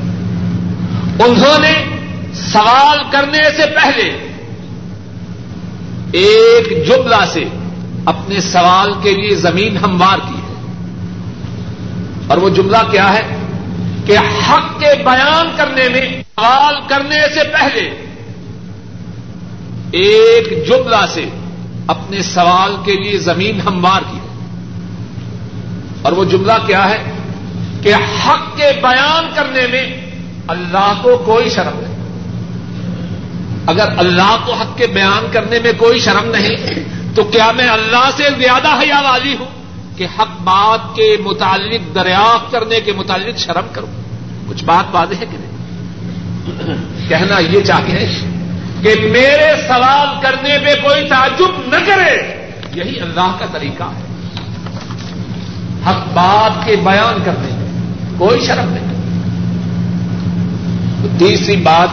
انہوں 1.24 1.58
نے 1.58 1.84
سوال 2.34 2.98
کرنے 3.10 3.38
سے 3.56 3.62
پہلے 3.66 4.30
ایک 6.12 6.86
جملہ 6.86 7.24
سے 7.32 7.44
اپنے 8.04 8.40
سوال 8.40 8.92
کے 9.02 9.10
لیے 9.10 9.36
زمین 9.36 9.76
ہموار 9.76 10.18
کی۔ 10.18 10.39
اور 12.30 12.38
وہ 12.38 12.48
جملہ 12.48 12.76
کیا 12.90 13.12
ہے 13.12 13.22
کہ 14.06 14.18
حق 14.18 14.80
کے 14.80 15.04
بیان 15.04 15.50
کرنے 15.56 15.88
میں، 15.88 16.22
سوال 16.22 16.74
کرنے 16.88 17.20
سے 17.34 17.48
پہلے 17.48 18.06
ایک 19.92 20.68
جملہ 20.68 21.06
سے 21.08 21.24
اپنے 21.86 22.22
سوال 22.22 22.76
کے 22.84 22.92
لیے 22.92 23.18
زمین 23.18 23.60
ہموار 23.60 24.00
کی 24.10 24.16
ہے 24.16 24.28
اور 26.02 26.12
وہ 26.12 26.24
جملہ 26.24 26.52
کیا 26.66 26.90
ہے 26.90 26.98
کہ 27.82 27.94
حق 27.94 28.56
کے 28.56 28.70
بیان 28.82 29.28
کرنے 29.34 29.66
میں 29.66 29.86
اللہ 30.48 30.92
کو 31.02 31.16
کوئی 31.18 31.50
شرم 31.50 31.80
نہیں۔ 31.80 31.98
اگر 33.66 33.88
اللہ 33.96 34.36
کو 34.46 34.52
حق 34.52 34.78
کے 34.78 34.86
بیان 34.86 35.26
کرنے 35.32 35.58
میں 35.58 35.72
کوئی 35.78 36.00
شرم 36.00 36.30
نہیں، 36.30 36.56
تو 37.14 37.24
کیا 37.24 37.52
میں 37.52 37.68
اللہ 37.68 38.10
سے 38.16 38.22
زیادہ 38.38 38.68
حیا 38.68 39.00
والی 39.00 39.36
ہوں؟ 39.40 39.59
کہ 40.00 40.06
حق 40.18 40.42
بات 40.44 40.96
کے 40.96 41.16
متعلق 41.24 41.94
دریافت 41.94 42.52
کرنے 42.52 42.80
کے 42.80 42.92
متعلق 42.92 43.38
شرم 43.38 43.66
کروں۔ 43.72 43.86
کچھ 44.48 44.64
بات 44.64 44.84
واضح 44.92 45.14
ہے 45.20 45.26
کہ 45.30 45.36
نہیں؟ 45.40 45.58
کہنا 47.08 47.38
یہ 47.38 47.60
چاہیے 47.60 48.20
کہ 48.82 49.08
میرے 49.10 49.62
سوال 49.68 50.08
کرنے 50.22 50.58
میں 50.58 50.74
کوئی 50.74 51.08
تعجب 51.08 51.74
نہ 51.74 51.76
کرے۔ 51.86 52.44
یہی 52.74 53.00
اللہ 53.00 53.36
کا 53.38 53.46
طریقہ 53.52 53.82
ہے۔ 53.82 54.02
حق 55.86 56.12
بات 56.14 56.66
کے 56.66 56.76
بیان 56.76 57.22
کرنے 57.24 57.48
میں 57.52 57.68
کوئی 58.18 58.40
شرم 58.40 58.68
نہیں۔ 58.68 58.90
تیسری 61.18 61.56
بات 61.56 61.88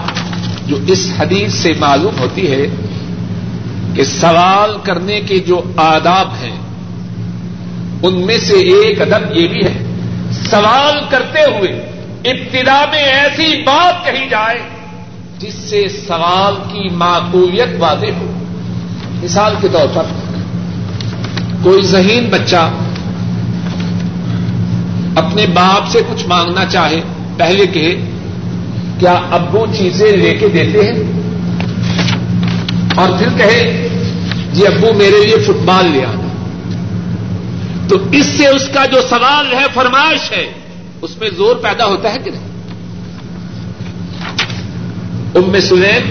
جو 0.68 0.78
اس 0.88 1.12
حدیث 1.20 1.54
سے 1.54 1.74
معلوم 1.80 2.20
ہوتی 2.20 2.52
ہے 2.52 2.68
کہ 3.96 4.04
سوال 4.04 4.78
کرنے 4.84 5.22
کے 5.22 5.40
جو 5.40 5.62
آداب 5.78 6.28
ہیں 6.42 6.67
ان 8.04 8.14
میں 8.14 8.38
سے 8.38 8.54
ایک 8.54 9.02
ادب 9.02 9.38
یہ 9.38 9.48
بھی 9.48 9.66
ہے، 9.66 9.84
سوال 10.32 11.00
کرتے 11.10 11.40
ہوئے 11.40 11.70
ابتدا 12.26 12.86
میں 12.92 13.00
ایسی 13.00 13.64
بات 13.64 14.06
کہی 14.06 14.30
جائے 14.30 14.60
جس 15.40 15.54
سے 15.54 15.88
سوال 16.08 16.56
کی 16.72 16.90
معقولیت 16.90 17.70
واضح 17.80 18.06
ہو۔ 18.06 18.32
مثال 19.24 19.54
کے 19.62 19.68
طور 19.72 19.88
پر، 19.94 20.04
کوئی 21.64 21.82
ذہین 21.82 22.30
بچہ 22.30 22.72
اپنے 25.16 25.46
باپ 25.54 25.88
سے 25.88 26.00
کچھ 26.10 26.28
مانگنا 26.28 26.66
چاہے، 26.66 27.02
پہلے 27.38 27.68
کہے، 27.68 27.96
کیا 29.00 29.20
ابو 29.32 29.66
چیزیں 29.78 30.12
لے 30.12 30.34
کے 30.34 30.48
دیتے 30.48 30.82
ہیں؟ 30.82 31.04
اور 32.96 33.10
پھر 33.18 33.28
کہے 33.38 33.88
جی 34.54 34.68
ابو 34.68 34.94
میرے 34.94 35.26
لیے 35.26 35.36
فٹ 35.36 35.64
بال 35.66 35.92
لے 35.92 36.06
آنا 36.06 36.27
تو 37.90 37.96
اس 38.12 38.26
سے 38.26 38.48
اس 38.48 38.70
کا 38.74 38.86
جو 38.86 39.02
سوال 39.10 39.54
ہے، 39.54 39.66
فرمائش 39.74 40.32
ہے، 40.32 40.54
اس 41.02 41.18
میں 41.18 41.30
زور 41.30 41.56
پیدا 41.56 41.86
ہوتا 41.86 42.14
ہے 42.14 42.20
کہ 42.20 42.32
نہیں؟ 42.32 42.46
ام 45.36 45.60
سلیم، 45.60 46.06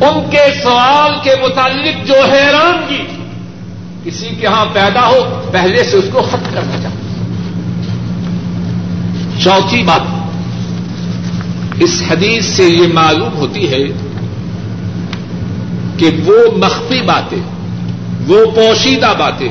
ان 0.00 0.30
کے 0.30 0.44
سوال 0.62 1.12
کے 1.22 1.30
متعلق 1.42 2.06
جو 2.06 2.14
حیرانگی 2.32 3.04
کسی 4.04 4.28
کے 4.40 4.46
ہاں 4.46 4.66
پیدا 4.72 5.06
ہو، 5.06 5.42
پہلے 5.52 5.84
سے 5.84 5.96
اس 5.96 6.04
کو 6.12 6.22
ختم 6.22 6.54
کرنا 6.54 6.80
چاہتے 6.82 7.04
چوتھی 9.42 9.82
بات، 9.82 10.04
اس 11.82 12.02
حدیث 12.10 12.44
سے 12.44 12.64
یہ 12.64 12.86
معلوم 12.92 13.36
ہوتی 13.36 13.70
ہے 13.70 13.84
کہ 15.96 16.10
وہ 16.24 16.56
مخفی 16.56 17.00
باتیں، 17.02 17.42
وہ 18.26 18.44
پوشیدہ 18.54 19.12
باتیں 19.18 19.48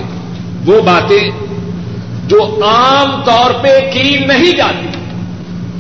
وہ 0.66 0.82
باتیں 0.82 1.32
جو 2.28 2.60
عام 2.64 3.22
طور 3.26 3.52
پہ 3.64 3.92
کی 3.94 4.18
نہیں 4.18 4.58
جاتی۔ 4.58 4.88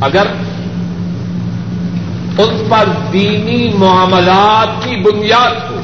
اگر 0.01 0.27
ان 2.37 2.67
پر 2.69 2.89
دینی 3.13 3.73
معاملات 3.77 4.83
کی 4.83 4.95
بنیاد 4.95 5.71
ہو، 5.71 5.81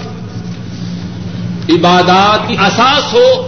عبادات 1.70 2.48
کی 2.48 2.54
اساس 2.54 3.14
ہو، 3.14 3.48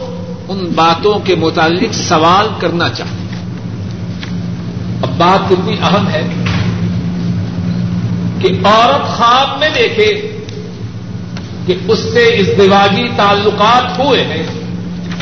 ان 0.50 0.72
باتوں 0.76 1.20
کے 1.20 1.36
متعلق 1.36 1.94
سوال 1.94 2.48
کرنا 2.60 2.90
چاہتے 2.90 3.36
اب 5.02 5.10
بات 5.18 5.50
کتنی 5.50 5.76
اہم 5.82 6.08
ہے 6.08 6.28
کہ 8.40 8.48
عورت 8.66 9.08
خواب 9.08 9.60
میں 9.60 9.70
دیکھے 9.70 10.42
کہ 11.66 11.76
اس 11.88 12.00
سے 12.00 12.40
اس 12.40 12.48
تعلقات 13.16 14.00
ہوئے 14.00 14.24
ہیں۔ 14.24 14.63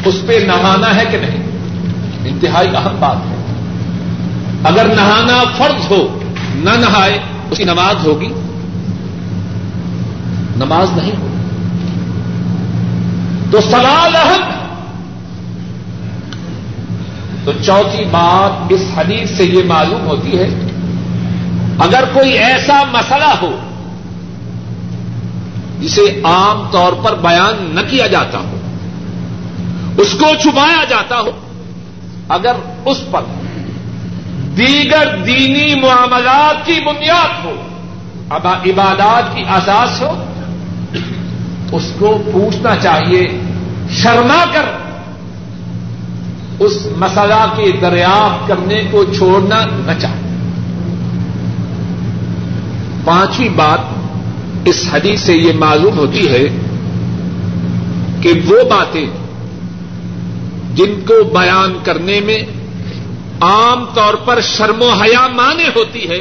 اس 0.05 0.15
پہ 0.27 0.33
نہانا 0.47 0.95
ہے 0.95 1.05
کہ 1.11 1.17
نہیں؟ 1.17 1.51
انتہائی 2.25 2.75
اہم 2.75 2.95
بات 2.99 3.15
ہے۔ 3.15 3.35
اگر 4.63 4.95
نہانا 4.95 5.43
فرض 5.57 5.91
ہو، 5.91 6.19
نہ 6.55 6.69
نہائے، 6.69 7.19
اس 7.51 7.57
کی 7.57 7.63
نماز 7.63 8.07
ہوگی؟ 8.07 8.27
نماز 10.55 10.97
نہیں۔ 10.97 11.11
ہوگی 11.11 11.31
تو 13.51 13.61
سوال 13.61 14.15
اہم۔ 14.15 14.41
تو 17.43 17.51
چوتھی 17.65 18.05
بات 18.05 18.65
اس 18.69 18.81
حدیث 18.97 19.29
سے 19.37 19.43
یہ 19.43 19.63
معلوم 19.65 20.07
ہوتی 20.07 20.39
ہے، 20.39 20.49
اگر 21.79 22.03
کوئی 22.13 22.31
ایسا 22.31 22.83
مسئلہ 22.91 23.33
ہو، 23.41 23.59
جسے 25.79 26.21
عام 26.23 26.67
طور 26.71 26.93
پر 26.93 27.15
بیان 27.15 27.71
نہ 27.75 27.81
کیا 27.89 28.07
جاتا 28.07 28.37
ہو 28.37 28.57
اس 29.97 30.07
کو 30.19 30.25
چھپایا 30.41 30.83
جاتا 30.89 31.19
ہو۔ 31.19 31.31
اگر 32.29 32.51
اس 32.85 32.97
پر 33.11 33.21
دیگر 34.57 35.15
دینی 35.25 35.75
معاملات 35.81 36.65
کی 36.65 36.79
بنیاد 36.85 37.45
ہو، 37.45 37.55
اب 38.29 38.47
عبادات 38.47 39.35
کی 39.35 39.41
اساس 39.41 40.01
ہو، 40.01 40.23
اس 41.71 41.91
کو 41.99 42.21
پوچھنا 42.33 42.75
چاہیے، 42.75 43.39
شرما 43.89 44.45
کر 44.51 44.63
اس 46.59 46.87
مسئلہ 46.97 47.55
کی 47.55 47.71
دریافت 47.81 48.47
کرنے 48.47 48.83
کو 48.91 49.03
چھوڑنا 49.03 49.65
نہ 49.65 49.99
چاہیے۔ 49.99 50.31
پانچویں 53.05 53.49
بات 53.49 53.79
اس 54.65 54.85
حدیث 54.93 55.21
سے 55.21 55.33
یہ 55.33 55.51
معلوم 55.59 55.97
ہوتی 55.97 56.27
ہے 56.27 56.43
کہ 58.21 58.33
وہ 58.45 58.69
باتیں 58.69 59.05
جن 60.75 61.01
کو 61.01 61.23
بیان 61.23 61.77
کرنے 61.83 62.21
میں 62.21 62.43
عام 63.41 63.85
طور 63.93 64.13
پر 64.13 64.41
شرم 64.41 64.81
و 64.81 64.89
حیا 64.89 65.27
مانے 65.27 65.67
ہوتی 65.75 66.09
ہے۔ 66.09 66.19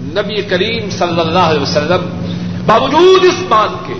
نبی 0.00 0.42
کریم 0.42 0.90
صلی 0.90 1.20
اللہ 1.20 1.38
علیہ 1.38 1.62
وسلم 1.62 2.26
باوجود 2.66 3.24
اس 3.24 3.42
بات 3.48 3.86
کے 3.86 3.94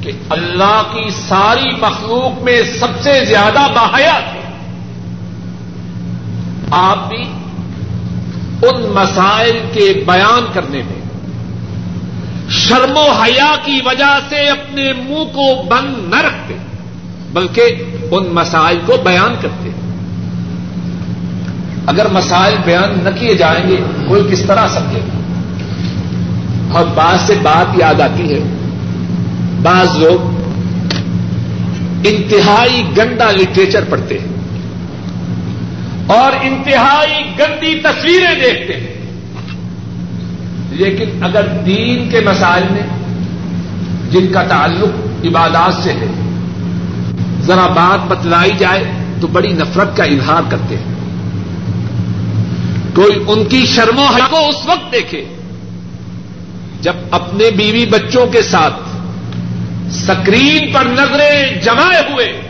کہ 0.00 0.12
اللہ 0.30 0.82
کی 0.94 1.10
ساری 1.28 1.76
مخلوق 1.80 2.42
میں 2.42 2.62
سب 2.80 2.88
سے 3.00 3.24
زیادہ 3.24 3.66
باحیا 3.74 4.20
تھے 4.32 4.40
آپ 6.70 7.08
بھی 7.08 7.22
ان 8.62 8.82
مسائل 8.82 9.58
کے 9.72 10.04
بیان 10.06 10.46
کرنے 10.52 10.82
میں 10.82 11.00
شرم 12.50 12.96
و 12.96 13.10
حیا 13.10 13.54
کی 13.64 13.80
وجہ 13.84 14.18
سے 14.28 14.48
اپنے 14.48 14.92
منہ 14.92 15.24
کو 15.24 15.62
بند 15.62 16.14
نہ 16.14 16.20
رکھتے۔ 16.20 16.56
بلکہ 17.32 17.62
ان 18.10 18.26
مسائل 18.32 18.78
کو 18.86 18.96
بیان 19.04 19.34
کرتے 19.40 19.70
اگر 21.86 22.06
مسائل 22.12 22.54
بیان 22.64 22.98
نہ 23.02 23.08
کیے 23.20 23.34
جائیں 23.34 23.68
گے، 23.68 23.76
کوئی 24.08 24.22
کس 24.30 24.42
طرح 24.42 24.68
سمجھے 24.68 25.00
گا؟ 25.00 25.18
اور 26.78 26.86
بعض 26.94 27.20
سے 27.20 27.34
بات 27.42 27.78
یاد 27.78 28.00
آتی 28.00 28.34
ہے۔ 28.34 28.38
بعض 29.62 29.98
لوگ 29.98 30.38
انتہائی 32.04 32.82
گندا 32.98 33.30
لٹریچر 33.30 33.84
پڑھتے 33.88 34.18
ہیں۔ 34.18 34.26
اور 36.06 36.32
انتہائی 36.42 37.24
گندی 37.38 37.80
تصویریں 37.80 38.34
دیکھتے 38.34 38.80
ہیں۔ 38.80 38.94
لیکن 40.70 41.22
اگر 41.22 41.46
دین 41.66 42.08
کے 42.10 42.20
مسائل 42.20 42.64
میں، 42.70 42.82
جن 44.10 44.26
کا 44.32 44.42
تعلق 44.42 45.26
عبادات 45.26 45.74
سے 45.74 45.92
ہے 45.92 46.27
ذرا 47.48 47.66
بات 47.66 48.06
بتلائی 48.08 48.50
جائے 48.58 48.84
تو 49.20 49.26
بڑی 49.26 49.48
نفرت 49.48 49.96
کا 49.96 50.04
اظہار 50.04 50.42
کرتے 50.50 50.76
ہیں۔ 50.76 50.98
کوئی 52.94 53.24
ان 53.28 53.44
کی 53.44 53.66
شرم 53.66 53.98
و 53.98 54.04
حیا 54.04 54.26
کو 54.30 54.48
اس 54.48 54.66
وقت 54.66 54.92
دیکھے 54.92 55.24
جب 56.80 56.92
اپنے 57.10 57.50
بیوی 57.50 57.86
بچوں 57.86 58.26
کے 58.26 58.42
ساتھ 58.42 58.74
سکرین 59.90 60.72
پر 60.72 60.84
نظریں 60.84 61.60
جمائے 61.62 62.12
ہوئے 62.12 62.40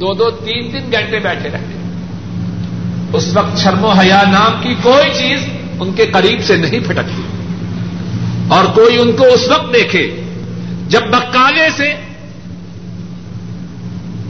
دو 0.00 0.14
دو 0.14 0.30
تین 0.30 0.70
تین 0.72 0.92
گھنٹے 0.92 1.18
بیٹھے 1.18 1.48
رہتے 1.48 1.78
اس 3.12 3.36
وقت 3.36 3.58
شرم 3.58 3.84
و 3.84 3.88
حیا 3.88 4.22
نام 4.32 4.62
کی 4.62 4.74
کوئی 4.82 5.10
چیز 5.18 5.40
ان 5.80 5.92
کے 5.92 6.06
قریب 6.06 6.44
سے 6.44 6.56
نہیں 6.56 6.80
پھٹکتی۔ 6.86 7.22
اور 8.48 8.64
کوئی 8.64 8.98
ان 8.98 9.12
کو 9.12 9.24
اس 9.24 9.48
وقت 9.48 9.74
دیکھے 9.74 10.20
جب 10.88 11.00
بکالے 11.00 11.68
سے 11.76 11.94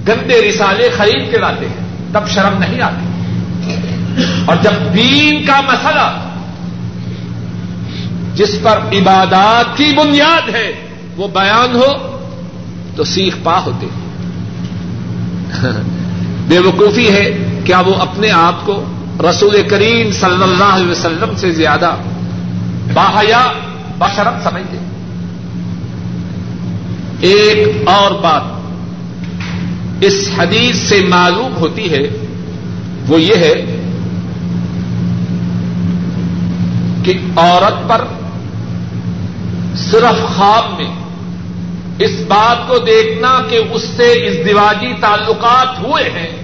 گندے 0.09 0.49
رسالے 0.49 0.89
خرید 0.97 1.31
کے 1.31 1.39
لاتے 1.39 1.67
ہیں، 1.67 1.87
تب 2.13 2.29
شرم 2.29 2.59
نہیں 2.59 2.81
آتی۔ 2.81 3.05
اور 4.47 4.57
جب 4.63 4.95
دین 4.95 5.47
کا 5.47 5.61
مسئلہ 5.61 6.21
جس 8.35 8.57
پر 8.63 8.79
عبادات 8.93 9.77
کی 9.77 9.95
بنیاد 9.97 10.49
ہے، 10.49 10.73
وہ 11.17 11.29
بیان 11.29 11.77
ہو، 11.77 12.19
تو 12.97 13.05
سیخ 13.05 13.35
پا 13.43 13.61
ہوتے 13.67 13.87
بے 16.49 16.59
وقوفی 16.59 17.13
ہے، 17.13 17.61
کیا 17.65 17.81
وہ 17.81 17.95
اپنے 17.95 18.31
آپ 18.31 18.67
کو 18.67 18.85
رسول 19.31 19.63
کریم 19.69 20.13
صلی 20.13 20.43
اللہ 20.43 20.65
علیہ 20.65 20.91
وسلم 20.91 21.35
سے 21.37 21.51
زیادہ 21.51 21.97
باحیا 22.95 23.53
بشرم 23.99 24.35
سمجھتے 24.43 24.79
ایک 27.21 27.89
اور 27.89 28.11
بات۔ 28.11 28.58
اس 30.01 30.29
حدیث 30.39 30.77
سے 30.77 31.01
معلوم 31.09 31.57
ہوتی 31.57 31.91
ہے، 31.91 32.03
وہ 33.09 33.21
یہ 33.21 33.35
ہے 33.35 33.55
کہ 37.05 37.13
عورت 37.37 37.89
پر 37.89 38.05
صرف 39.77 40.37
خواب 40.37 40.81
میں 40.81 40.91
اس 41.99 42.11
بات 42.29 42.69
کو 42.69 42.79
دیکھنا 42.79 43.41
کہ 43.51 43.61
اس 43.71 43.83
سے 43.97 44.13
اس 44.27 44.47
دیواجی 44.47 44.93
تعلقات 45.01 45.79
ہوئے 45.79 46.11
ہیں، 46.11 46.37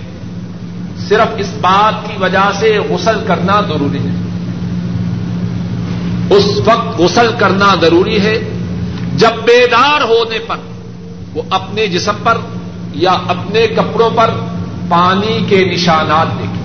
صرف 1.08 1.34
اس 1.36 1.50
بات 1.60 2.08
کی 2.08 2.14
وجہ 2.20 2.50
سے 2.58 2.78
غسل 2.88 3.18
کرنا 3.26 3.60
ضروری 3.60 3.98
ہے۔ 3.98 4.14
اس 6.30 6.60
وقت 6.64 7.00
غسل 7.00 7.30
کرنا 7.38 7.74
ضروری 7.80 8.20
ہے، 8.20 8.50
جب 9.16 9.30
بیدار 9.44 10.00
ہونے 10.02 10.38
پر، 10.38 10.56
وہ 11.34 11.42
اپنے 11.50 11.86
جسم 11.86 12.12
پر 12.24 12.38
یا 12.94 13.10
اپنے 13.10 13.66
کپڑوں 13.66 14.10
پر 14.10 14.30
پانی 14.88 15.44
کے 15.48 15.64
نشانات 15.64 16.38
دیکھیں۔ 16.38 16.64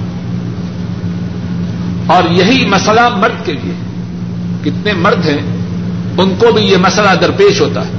اور 2.07 2.23
یہی 2.31 2.65
مسئلہ 2.65 3.09
مرد 3.09 3.45
کے 3.45 3.53
لیے 3.53 3.73
کتنے 4.63 4.93
مرد 4.93 5.25
ہیں، 5.25 5.57
ان 6.17 6.35
کو 6.39 6.51
بھی 6.51 6.61
یہ 6.61 6.77
مسئلہ 6.77 7.15
درپیش 7.21 7.61
ہوتا 7.61 7.87
ہے۔ 7.87 7.91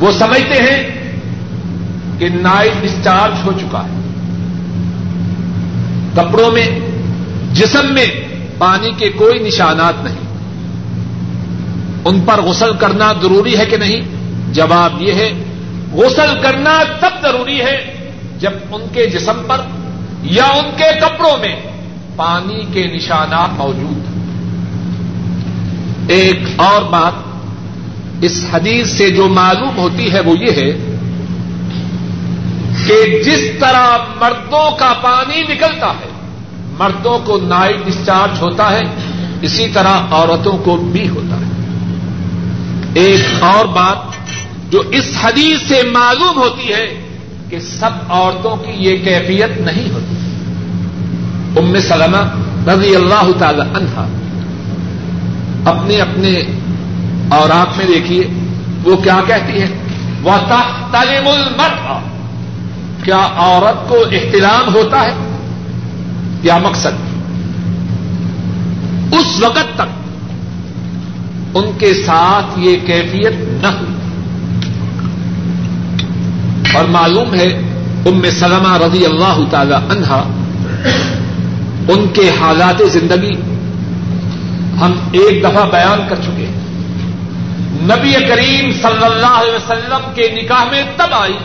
وہ 0.00 0.10
سمجھتے 0.12 0.54
ہیں 0.54 1.10
کہ 2.18 2.28
نائٹ 2.28 2.82
ڈسچارج 2.82 3.46
ہو 3.46 3.52
چکا 3.60 3.82
ہے۔ 3.84 4.00
کپڑوں 6.14 6.50
میں، 6.50 6.80
جسم 7.52 7.94
میں 7.94 8.06
پانی 8.58 8.90
کے 8.96 9.08
کوئی 9.08 9.38
نشانات 9.38 9.94
نہیں۔ 10.04 10.28
ان 12.04 12.20
پر 12.20 12.42
غسل 12.42 12.70
کرنا 12.78 13.12
ضروری 13.22 13.58
ہے 13.58 13.66
کہ 13.66 13.76
نہیں؟ 13.76 14.00
جواب 14.52 15.02
یہ 15.02 15.12
ہے 15.12 15.47
غسل 15.92 16.40
کرنا 16.42 16.82
تب 17.00 17.22
ضروری 17.22 17.60
ہے 17.60 17.94
جب 18.38 18.50
ان 18.72 18.82
کے 18.92 19.06
جسم 19.06 19.42
پر 19.46 19.60
یا 20.22 20.44
ان 20.44 20.70
کے 20.76 21.00
کپڑوں 21.00 21.36
میں 21.36 21.56
پانی 22.16 22.64
کے 22.72 22.86
نشانات 22.86 23.58
موجود 23.58 24.18
ایک 26.10 26.40
اور 26.56 26.82
بات 26.82 27.12
اس 28.20 28.44
حدیث 28.52 28.90
سے 28.90 29.10
جو 29.10 29.28
معلوم 29.28 29.78
ہوتی 29.78 30.12
ہے 30.12 30.20
وہ 30.20 30.38
یہ 30.38 30.50
ہے 30.50 30.94
کہ 32.86 33.22
جس 33.22 33.50
طرح 33.60 33.96
مردوں 34.20 34.76
کا 34.76 34.94
پانی 35.02 35.42
نکلتا 35.42 35.86
ہے، 35.86 36.08
مردوں 36.78 37.18
کو 37.18 37.38
نائٹ 37.42 37.76
ڈسچارج 37.86 38.40
ہوتا 38.40 38.70
ہے، 38.70 38.80
اسی 39.42 39.68
طرح 39.68 40.00
عورتوں 40.10 40.58
کو 40.58 40.76
بھی 40.76 41.08
ہوتا 41.08 41.36
ہے۔ 41.36 41.50
ایک 42.94 43.20
اور 43.40 43.64
بات 43.64 44.17
جو 44.70 44.80
اس 44.80 45.12
حدیث 45.22 45.68
سے 45.68 45.82
معلوم 45.82 46.38
ہوتی 46.38 46.72
ہے 46.72 47.06
کہ 47.48 47.58
سب 47.60 47.90
عورتوں 48.08 48.56
کی 48.56 48.72
یہ 48.76 48.96
کیفیت 49.04 49.60
نہیں 49.60 49.90
ہوتی۔ 49.90 50.14
ام 51.56 51.80
سلمہ 51.80 52.42
رضی 52.70 52.96
اللہ 52.96 53.26
تعالی 53.38 53.60
عنہا 53.60 54.08
اپنے 55.64 55.96
اپنے 55.96 56.40
اوراق 57.28 57.78
میں 57.78 57.86
دیکھیے، 57.86 58.24
وہ 58.84 58.96
کیا 58.96 59.20
کہتی 59.26 59.62
ہے 59.62 59.68
وہ 60.22 60.32
تعلیم 60.90 61.28
المرء۔ 61.28 61.98
کیا 63.04 63.28
عورت 63.36 63.88
کو 63.88 63.96
احترام 64.12 64.74
ہوتا 64.74 65.02
ہے؟ 65.02 65.12
کیا 66.42 66.58
مقصد؟ 66.58 67.08
اس 69.12 69.40
وقت 69.40 69.74
تک 69.74 70.08
ان 71.54 71.70
کے 71.78 71.94
ساتھ 71.94 72.58
یہ 72.58 72.76
کیفیت 72.86 73.32
نہ 73.38 73.66
ہوئی۔ 73.66 74.07
اور 76.74 76.84
معلوم 76.84 77.34
ہے 77.34 77.46
ام 78.06 78.30
سلمہ 78.30 78.76
رضی 78.76 79.04
اللہ 79.06 79.38
تعالی 79.50 79.74
عنہا، 79.74 80.22
ان 81.88 82.06
کے 82.12 82.30
حالات 82.40 82.82
زندگی 82.92 83.34
ہم 84.80 84.92
ایک 85.12 85.42
دفعہ 85.42 85.70
بیان 85.70 86.06
کر 86.08 86.16
چکے 86.16 86.46
ہیں۔ 86.46 86.68
نبی 87.82 88.12
کریم 88.12 88.72
صلی 88.72 89.04
اللہ 89.04 89.26
علیہ 89.26 89.54
وسلم 89.54 90.12
کے 90.14 90.42
نکاح 90.42 90.64
میں 90.64 90.82
تب 90.96 91.14
آئی، 91.14 91.38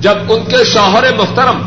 جب 0.00 0.14
ان 0.28 0.44
کے 0.48 0.64
شوہر 0.64 1.04
محترم 1.16 1.62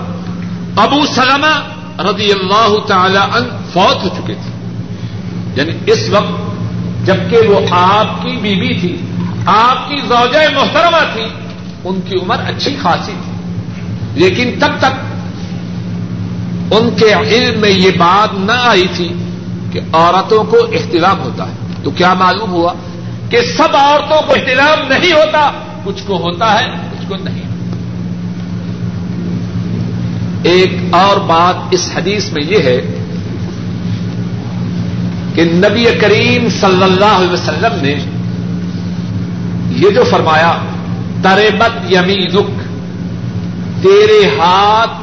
ابو 0.75 1.05
سلمہ 1.05 1.61
رضی 2.01 2.31
اللہ 2.31 2.77
تعالی 2.87 3.17
عنہ 3.17 3.47
فوت 3.73 4.03
ہو 4.03 4.09
چکے 4.17 4.33
تھے۔ 4.33 4.51
یعنی 5.55 5.91
اس 5.91 6.09
وقت 6.09 6.31
جبکہ 7.05 7.37
وہ 7.47 7.59
آپ 7.71 8.21
کی 8.21 8.37
بیوی 8.41 8.73
تھی، 8.79 8.97
آپ 9.45 9.89
کی 9.89 9.95
زوجہ 10.07 10.55
محترمہ 10.55 11.13
تھی 11.13 11.25
ان 11.87 11.99
کی 12.05 12.15
عمر 12.15 12.35
اچھی 12.47 12.75
خاصی 12.81 13.11
تھی۔ 13.23 13.31
لیکن 14.13 14.49
تب 14.59 14.69
تک 14.79 15.07
ان 16.71 16.89
کے 16.97 17.13
علم 17.13 17.61
میں 17.61 17.69
یہ 17.69 17.91
بات 17.97 18.29
نہ 18.33 18.51
آئی 18.51 18.87
تھی 18.95 19.13
کہ 19.71 19.79
عورتوں 19.93 20.43
کو 20.43 20.57
احترام 20.57 21.19
ہوتا 21.19 21.47
ہے۔ 21.47 21.53
تو 21.83 21.91
کیا 21.91 22.13
معلوم 22.13 22.51
ہوا 22.51 22.73
کہ 23.29 23.37
سب 23.57 23.75
عورتوں 23.75 24.21
کو 24.27 24.33
احترام 24.33 24.87
نہیں 24.87 25.13
ہوتا، 25.13 25.51
کچھ 25.83 26.03
کو 26.07 26.17
ہوتا 26.17 26.59
ہے، 26.59 26.65
کچھ 26.91 27.09
کو 27.09 27.15
نہیں۔ 27.23 27.41
ایک 30.43 30.75
اور 30.91 31.17
بات 31.17 31.55
اس 31.71 31.91
حدیث 31.95 32.31
میں 32.31 32.43
یہ 32.43 32.57
ہے 32.57 33.03
کہ 35.35 35.43
نبی 35.43 35.85
کریم 36.01 36.47
صلی 36.49 36.83
اللہ 36.83 37.05
علیہ 37.05 37.33
وسلم 37.33 37.77
نے 37.81 37.95
یہ 39.69 39.89
جو 39.89 40.03
فرمایا 40.03 40.57
تربت 41.21 41.91
یمی 41.91 42.27
رخ 42.27 42.67
تیرے 43.81 44.29
ہاتھ 44.39 44.97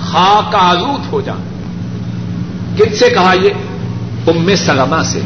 خاک 0.00 0.54
آلود 0.54 1.12
ہو 1.12 1.20
جان۔ 1.20 1.40
کن 2.78 2.96
سے 2.96 3.10
کہا 3.10 3.34
یہ؟ 3.42 3.50
ام 4.26 4.48
سلمہ 4.56 5.02
سے۔ 5.04 5.20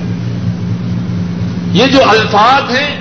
یہ 1.72 1.86
جو 1.86 1.98
الفاظ 2.08 2.76
ہیں، 2.76 3.00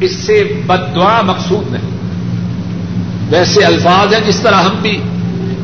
اس 0.00 0.14
سے 0.14 0.62
بد 0.66 0.94
دعا 0.94 1.20
مقصود 1.22 1.72
نہیں۔ 1.72 1.90
ویسے 3.30 3.64
الفاظ 3.64 4.14
ہیں 4.14 4.20
جس 4.26 4.40
طرح 4.40 4.62
ہم 4.62 4.76
بھی 4.82 5.02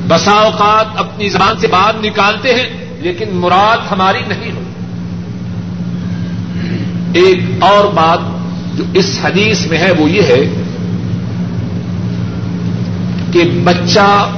بسا 0.08 0.32
اوقات 0.32 0.86
اپنی 0.96 1.28
زبان 1.28 1.58
سے 1.60 1.66
بات 1.66 2.04
نکالتے 2.04 2.54
ہیں، 2.54 2.86
لیکن 3.00 3.28
مراد 3.32 3.92
ہماری 3.92 4.20
نہیں 4.28 4.52
ہو۔ 4.52 4.62
ایک 7.12 7.40
اور 7.60 7.92
بات 7.92 8.18
جو 8.78 8.84
اس 8.94 9.18
حدیث 9.24 9.66
میں 9.66 9.78
ہے 9.78 9.90
وہ 9.98 10.10
یہ 10.10 10.22
ہے 10.22 10.44
کہ 13.32 13.42
بچہ 13.64 14.30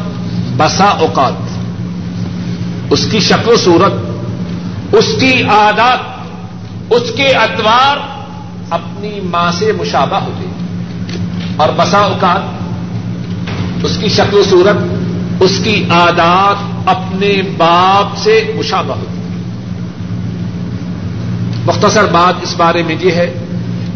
بسا 0.56 0.84
اوقات 0.84 1.32
اس 2.92 3.06
کی 3.10 3.20
شکل 3.20 3.52
و 3.52 3.56
صورت، 3.56 3.92
اس 4.94 5.14
کی 5.20 5.42
عادات، 5.42 5.98
اس 6.92 7.02
کے 7.16 7.26
اتوار 7.26 7.96
اپنی 8.70 9.20
ماں 9.24 9.52
سے 9.52 9.72
مشابہ 9.72 10.16
ہوتے 10.16 10.46
اور 11.56 11.68
بسا 11.76 11.98
اوقات، 11.98 13.84
اس 13.84 13.96
کی 14.00 14.08
شکل 14.08 14.36
و 14.36 14.42
صورت، 14.42 14.76
اس 15.40 15.60
کی 15.64 15.84
عادات 15.90 16.88
اپنے 16.88 17.42
باپ 17.56 18.16
سے 18.16 18.52
مشابہ 18.56 18.94
ہوتی 18.94 19.18
مختصر 21.64 22.04
بات 22.04 22.34
اس 22.42 22.54
بارے 22.56 22.82
میں 22.82 22.96
یہ 23.00 23.12
ہے 23.12 23.32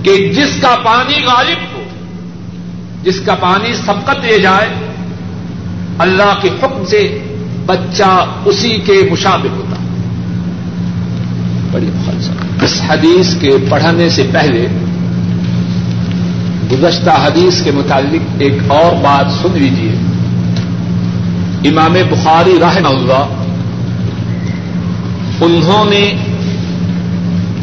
کہ 0.05 0.32
جس 0.36 0.62
کا 0.62 0.76
پانی 0.84 1.24
غالب 1.26 1.76
ہو، 1.76 1.82
جس 3.02 3.20
کا 3.20 3.34
پانی 3.34 3.72
سبقت 3.72 4.24
لے 4.24 4.38
جائے، 4.38 4.68
اللہ 5.98 6.38
کے 6.42 6.48
حکم 6.48 6.84
سے 6.84 7.18
بچہ 7.66 8.26
اسی 8.44 8.78
کے 8.86 9.09
مشابہ 9.11 9.57
ہوتا۔ 9.57 9.76
بڑی 11.72 11.90
اس 12.62 12.82
حدیث 12.88 13.34
کے 13.40 13.50
پڑھنے 13.68 14.09
سے 14.09 14.26
پہلے 14.32 14.66
گزشتہ 16.72 17.11
حدیث 17.11 17.62
کے 17.62 17.70
متعلق 17.70 18.36
ایک 18.38 18.52
اور 18.68 18.96
بات 19.02 19.32
سن 19.42 19.59
لیجیے 19.59 19.92
امام 21.68 21.92
بخاری 22.11 22.59
رحمہ 22.61 22.88
اللہ 22.88 23.24
انہوں 25.40 25.84
نے 25.84 26.14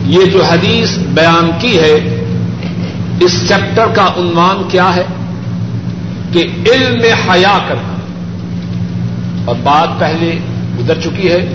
یہ 0.05 0.25
جو 0.25 0.43
حدیث 0.43 0.97
بیان 0.97 1.51
کی 1.59 1.79
ہے 1.79 2.20
اس 3.19 3.47
چیپٹر 3.47 3.87
کا 3.95 4.05
عنوان 4.05 4.69
کیا 4.69 4.95
ہے 4.95 5.03
کہ 6.31 6.39
علم 6.39 7.01
میں 7.01 7.13
حیا 7.13 7.57
کرنا۔ 7.67 7.95
اور 9.45 9.55
بات 9.63 9.99
پہلے 9.99 10.39
گزر 10.79 11.01
چکی 11.01 11.31
ہے 11.31 11.51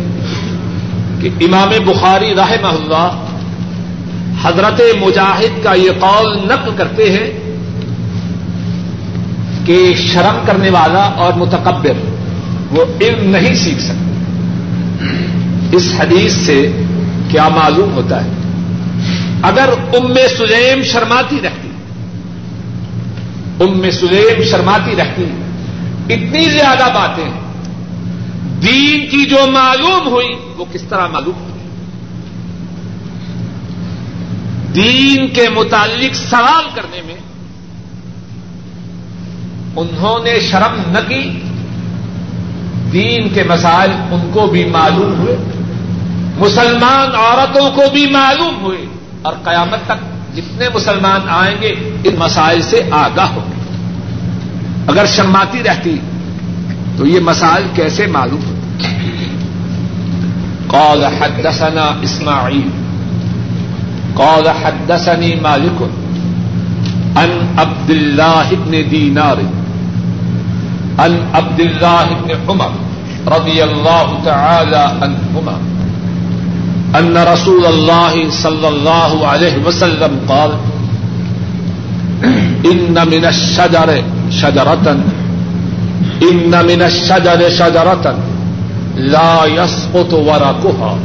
کہ 1.20 1.30
امام 1.40 1.68
بخاری 1.68 2.34
رحمہ 2.34 2.66
اللہ 2.66 3.24
حضرت 4.42 4.80
مجاہد 5.00 5.64
کا 5.64 5.74
یہ 5.74 5.90
قول 6.00 6.38
نقل 6.38 6.70
کرتے 6.76 7.10
ہیں 7.10 7.46
کہ 9.64 9.94
شرم 9.94 10.38
کرنے 10.46 10.70
والا 10.70 11.02
اور 11.02 11.32
متکبر 11.32 11.92
وہ 12.70 12.84
علم 13.00 13.30
نہیں 13.30 13.54
سیکھ 13.54 13.80
سکتے 13.80 14.06
اس 15.72 15.94
حدیث 15.98 16.32
سے 16.32 16.82
کیا 17.28 17.48
معلوم 17.48 17.92
ہوتا 17.92 18.24
ہے؟ 18.24 18.30
اگر 19.46 19.68
ام 19.94 20.14
سلیم 20.38 20.82
شرماتی 20.82 21.40
رہتی، 21.42 21.68
ام 23.60 23.90
سلیم 23.90 24.42
شرماتی 24.42 24.96
رہتی، 24.96 25.24
اتنی 26.14 26.44
زیادہ 26.44 26.88
باتیں، 26.94 27.30
دین 28.62 29.06
کی 29.10 29.24
جو 29.24 29.50
معلوم 29.50 30.08
ہوئی، 30.08 30.28
وہ 30.56 30.64
کس 30.72 30.82
طرح 30.82 31.06
معلوم 31.06 31.34
ہوئی؟ 31.34 31.52
دین 34.74 35.28
کے 35.28 35.48
متعلق 35.48 36.14
سوال 36.14 36.64
کرنے 36.74 37.00
میں 37.06 37.14
انہوں 39.76 40.24
نے 40.24 40.40
شرم 40.40 40.82
نہ 40.86 40.98
کی، 41.08 41.40
دین 42.92 43.28
کے 43.28 43.42
مسائل 43.42 43.90
ان 43.90 44.30
کو 44.32 44.46
بھی 44.46 44.64
معلوم 44.64 45.18
ہوئے، 45.18 45.36
مسلمان 46.38 47.14
عورتوں 47.14 47.70
کو 47.70 47.82
بھی 47.92 48.06
معلوم 48.10 48.60
ہوئے۔ 48.60 48.95
اور 49.26 49.34
قیامت 49.44 49.78
تک 49.86 50.36
جتنے 50.36 50.68
مسلمان 50.74 51.20
آئیں 51.28 51.56
گے، 51.60 51.98
ان 52.04 52.14
مسائل 52.18 52.62
سے 52.62 52.80
آگاہ 52.90 53.26
ہوں۔ 53.26 53.50
گے 53.50 53.76
اگر 54.86 55.06
شرماتی 55.06 55.62
رہتی، 55.62 55.98
تو 56.96 57.06
یہ 57.06 57.20
مسائل 57.20 57.66
کیسے 57.74 58.06
معلوم 58.06 58.40
ہوتے 58.46 59.24
قال 60.66 61.04
حدثنا 61.04 61.92
اسماعیل، 62.02 62.68
قال 64.14 64.48
حدثني 64.48 65.34
مالك 65.42 65.82
ان 67.16 67.54
عبد 67.58 67.90
الله 67.90 68.54
بن 68.64 68.90
دینار 68.90 69.36
ان 70.98 71.18
عبد 71.32 71.60
الله 71.60 72.04
بن 72.22 72.30
عمر 72.48 72.68
رضي 73.26 73.62
الله 73.62 74.20
تعالى 74.24 74.84
عنهما 75.02 75.75
ان 76.98 77.16
رسول 77.32 77.66
اللہ 77.66 78.14
صلی 78.32 78.66
اللہ 78.66 79.14
علیہ 79.32 79.66
وسلم 79.66 80.18
قال، 80.26 80.50
ان 82.70 82.96
من 83.10 83.24
الشجر 83.24 83.90
شجرة 84.30 84.96
ان 86.30 86.54
من 86.68 86.82
الشجر 86.82 87.42
شجرة 87.58 88.14
لا 88.96 89.44
يسقط 89.46 90.12
ورقها، 90.12 90.98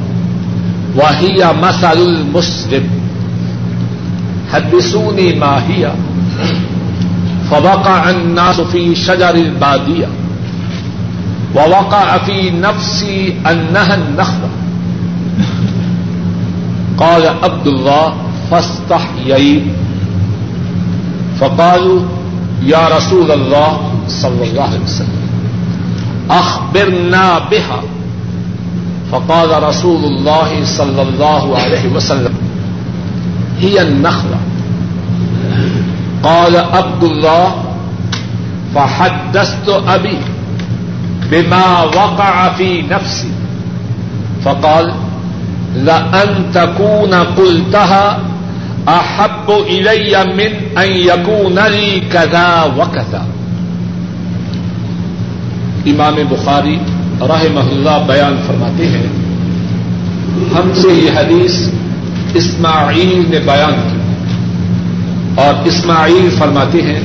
وهي 0.95 1.49
مثل 1.61 1.97
المسلم، 1.97 2.89
حدثوني 4.53 5.33
ما 5.33 5.53
هي، 5.67 5.91
فوقع 7.49 8.09
الناس 8.09 8.61
في 8.61 8.95
شجر 8.95 9.35
البادية 9.35 10.07
ووقع 11.55 12.17
في 12.17 12.49
نفسي 12.49 13.35
أنها 13.51 13.95
النخلة. 13.95 14.49
قال 17.01 17.27
عبد 17.43 17.67
الله 17.67 18.13
فاستحييت 18.51 19.63
فقالوا 21.39 22.01
يا 22.63 22.87
رسول 22.97 23.31
الله 23.31 23.91
صلى 24.07 24.43
الله 24.43 24.63
عليه 24.63 24.79
وسلم 24.79 25.21
أخبرنا 26.29 27.39
بها 27.51 27.81
فقال 29.11 29.63
رسول 29.63 30.03
الله 30.05 30.65
صلى 30.65 31.01
الله 31.01 31.57
عليه 31.57 31.87
وسلم 31.95 32.33
هي 33.59 33.81
النخلة 33.81 34.37
قال 36.23 36.55
عبد 36.57 37.03
الله 37.03 37.63
فحدثت 38.75 39.69
أبي 39.87 40.17
بما 41.31 41.81
وقع 41.83 42.49
في 42.53 42.81
نفسي 42.81 43.31
فقال 44.43 44.93
لن 45.75 46.51
تكون 46.53 47.13
قلتها 47.13 48.19
احب 48.87 49.49
الي 49.49 50.23
من 50.35 50.77
ان 50.77 50.91
يكون 50.91 51.59
لي 51.59 52.01
كذا 52.11 52.63
وكذا 52.77 53.21
امام 55.87 56.15
بخاری 56.29 56.77
رحمہ 57.29 57.65
اللہ 57.71 58.03
بیان 58.07 58.35
فرماتے 58.47 58.87
ہیں، 58.87 59.07
ہم 60.55 60.71
سے 60.81 60.93
یہ 60.93 61.17
حدیث 61.17 61.55
اسماعیل 62.35 63.23
نے 63.29 63.39
بیان 63.45 63.75
کی 63.89 63.99
اور 65.41 65.67
اسماعیل 65.67 66.29
فرماتے 66.37 66.81
ہیں، 66.81 66.99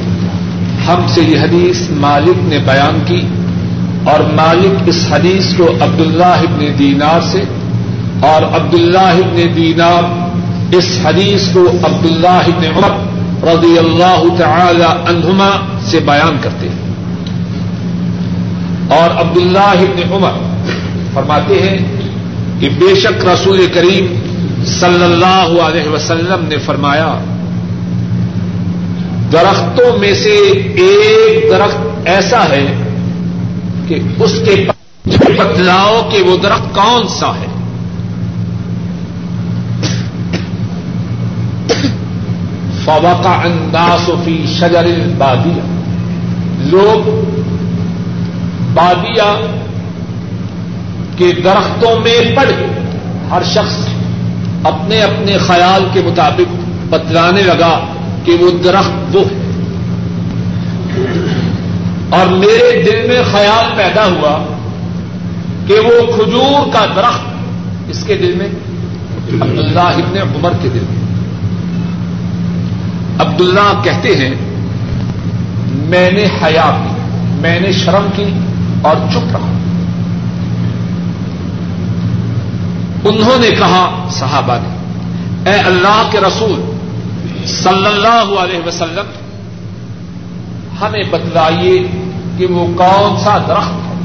ہم 0.87 1.07
سے 1.15 1.23
یہ 1.23 1.39
حدیث 1.41 1.81
مالک 2.01 2.43
نے 2.49 2.59
بیان 2.67 2.99
کی 3.07 3.21
اور 4.11 4.21
مالک 4.35 4.89
اس 4.89 5.07
حدیث 5.11 5.55
کو 5.57 5.69
عبداللہ 5.81 6.37
ابن 6.49 6.67
دینار 6.79 7.21
سے 7.33 7.43
اور 8.21 8.43
عبد 8.43 8.75
اللہ 8.75 8.99
ابن 8.99 9.57
دینار، 9.57 10.27
اس 10.75 10.99
حدیث 11.05 11.49
کو 11.53 11.71
عبد 11.83 12.07
اللہ 12.07 12.29
ابن 12.29 12.65
عمر 12.77 13.17
رضی 13.49 13.79
اللہ 13.79 14.25
تعالی 14.39 14.85
عنہما 14.85 15.51
سے 15.85 16.01
بیان 16.01 16.37
کرتے 16.41 16.69
ہیں۔ 16.69 16.87
اور 18.89 19.21
عبد 19.21 19.37
اللہ 19.37 19.59
ابن 19.59 20.13
عمر 20.13 20.31
فرماتے 21.15 21.55
ہیں 21.55 21.79
کہ 22.61 22.69
بے 22.69 22.95
شک 22.95 23.27
رسول 23.27 23.67
کریم 23.75 24.07
صلی 24.65 25.05
اللہ 25.05 25.63
علیہ 25.63 25.89
وسلم 25.89 26.45
نے 26.49 26.59
فرمایا، 26.59 27.19
درختوں 29.33 29.99
میں 29.99 30.15
سے 30.15 30.35
ایک 30.75 31.51
درخت 31.51 31.77
ایسا 32.05 32.45
ہے 32.45 32.67
کہ 33.89 33.99
اس 34.19 34.33
کے 34.45 34.67
بتلاؤ 35.07 36.09
کہ 36.13 36.23
وہ 36.23 36.37
درخت 36.37 36.75
کون 36.75 37.09
سا 37.09 37.29
ہے؟ 37.29 37.56
فوقع 42.87 43.29
الناس 43.29 44.11
فی 44.25 44.45
شجر 44.59 44.87
بادیا 45.19 45.67
لوگ 46.59 47.11
بادیا 48.75 49.41
کے 51.17 51.33
درختوں 51.45 52.01
میں 52.01 52.37
پڑ 52.37 52.45
گئے۔ 52.59 52.67
ہر 53.31 53.43
شخص 53.43 53.77
اپنے 54.65 55.03
اپنے 55.03 55.39
خیال 55.39 55.85
کے 55.93 56.01
مطابق 56.05 56.55
بتلانے 56.91 57.43
لگا 57.43 57.81
کہ 58.25 58.33
وہ 58.33 58.51
درخت 58.65 59.17
وہ 59.17 59.21
ہے۔ 59.21 59.47
اور 62.11 62.27
میرے 62.27 62.83
دل 62.83 63.09
میں 63.09 63.23
خیال 63.33 63.65
پیدا 63.77 64.05
ہوا 64.05 64.57
کہ 65.67 65.75
وہ 65.75 66.13
کھجور 66.13 66.73
کا 66.73 66.87
درخت 66.97 67.21
اس 67.89 68.05
کے 68.05 68.15
دل 68.15 68.35
میں 68.37 68.49
عبداللہ 69.33 69.81
ابن 69.81 70.19
عمر 70.19 70.51
کے 70.63 70.69
دل 70.69 70.85
میں۔ 70.91 71.06
عبداللہ 73.37 73.83
کہتے 73.83 74.17
ہیں، 74.17 74.35
میں 75.73 76.11
نے 76.11 76.25
حیا 76.25 76.81
کی، 76.83 76.95
میں 77.41 77.61
نے 77.61 77.73
شرم 77.73 78.07
کی 78.17 78.25
اور 78.83 78.97
چپ 79.13 79.37
رہا۔ 79.37 79.53
انہوں 83.05 83.39
نے 83.39 83.51
کہا، 83.51 84.09
صحابہ 84.11 84.57
نے، 84.63 85.51
اے 85.51 85.59
اللہ 85.59 86.09
کے 86.11 86.19
رسول، 86.21 86.77
صلی 87.47 87.87
اللہ 87.87 88.41
علیہ 88.41 88.67
وسلم، 88.67 89.07
ہمیں 90.81 91.03
بتلائیے 91.11 91.87
کہ 92.39 92.47
وہ 92.47 92.67
کون 92.77 93.25
سا 93.25 93.39
درخت 93.49 93.73
ہے۔ 93.73 93.97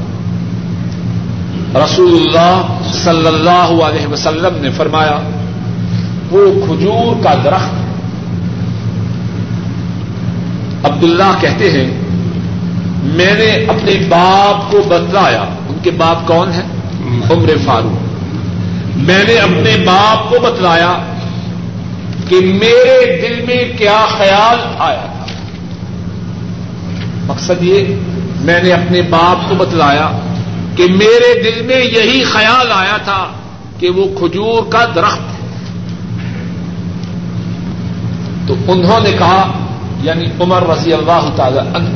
رسول 1.84 2.22
اللہ 2.22 2.78
صلی 2.92 3.26
اللہ 3.26 3.84
علیہ 3.84 4.06
وسلم 4.06 4.62
نے 4.62 4.70
فرمایا، 4.70 5.18
وہ 6.30 6.66
کھجور 6.66 7.24
کا 7.24 7.34
درخت 7.44 7.81
عبداللہ 10.84 11.40
کہتے 11.40 11.70
ہیں، 11.70 12.00
میں 13.02 13.34
نے 13.34 13.64
اپنے 13.68 13.92
باپ 14.08 14.70
کو 14.70 14.82
بتلایا، 14.88 15.42
ان 15.42 15.78
کے 15.82 15.90
باپ 15.90 16.26
کون 16.26 16.52
ہیں؟ 16.52 16.68
عمر 17.30 17.50
فاروق۔ 17.64 18.12
میں 18.96 19.24
نے 19.24 19.34
اپنے 19.34 19.76
باپ 19.84 20.30
کو 20.30 20.36
بتلایا 20.40 20.98
کہ 22.28 22.36
میرے 22.40 23.18
دل 23.22 23.44
میں 23.46 23.78
کیا 23.78 24.06
خیال 24.18 24.58
آیا۔ 24.78 25.24
تھا 25.26 25.26
مقصد 27.26 27.62
یہ، 27.62 27.94
میں 28.40 28.62
نے 28.62 28.72
اپنے 28.72 29.02
باپ 29.02 29.48
کو 29.48 29.54
بتلایا 29.54 30.18
کہ 30.76 30.84
میرے 30.84 31.42
دل 31.42 31.62
میں 31.62 31.84
یہی 31.84 32.24
خیال 32.24 32.72
آیا 32.72 32.96
تھا 32.96 33.26
کہ 33.78 33.90
وہ 33.90 34.18
کھجور 34.18 34.72
کا 34.72 34.84
درخت 34.94 35.20
ہے۔ 35.20 35.48
تو 38.46 38.54
انہوں 38.68 39.00
نے 39.00 39.12
کہا 39.18 39.58
یعنی 40.02 40.24
عمر 40.40 40.62
رضی 40.66 40.92
اللہ 40.92 41.30
تعالی 41.36 41.58
عنہ۔ 41.58 41.88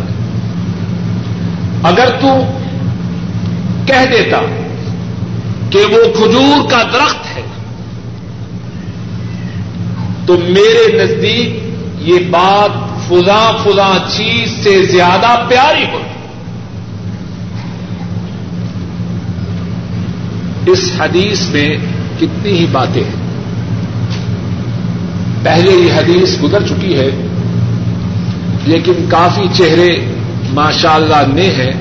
اگر 1.83 2.09
تو 2.21 2.59
کہہ 3.87 4.07
دیتا 4.11 4.41
کہ 5.71 5.79
وہ 5.79 6.13
کھجور 6.17 6.71
کا 6.71 6.83
درخت 6.83 7.37
ہے، 7.37 7.43
تو 10.27 10.37
میرے 10.49 11.05
نزدیک 11.05 11.61
یہ 12.09 12.19
بات 12.31 13.09
فلاں 13.09 13.53
فلاں 13.63 13.99
چیز 14.17 14.65
سے 14.65 14.83
زیادہ 14.83 15.45
پیاری 15.49 15.85
ہوتی 15.93 16.07
اس 20.67 20.93
حدیث 20.99 21.49
میں 21.49 21.77
کتنی 22.19 22.53
ہی 22.53 22.67
باتیں 22.73 23.05
ہیں۔ 23.05 23.27
پہلے 25.43 25.71
یہ 25.71 25.93
حدیث 25.93 26.43
گزر 26.43 26.63
چکی 26.63 26.99
ہے۔ 26.99 27.11
لیکن 28.67 28.93
کافی 29.09 29.47
چہرے 29.53 30.15
ماشاء 30.53 30.95
اللہ 30.95 31.35
نے 31.35 31.51
ہیں 31.51 31.73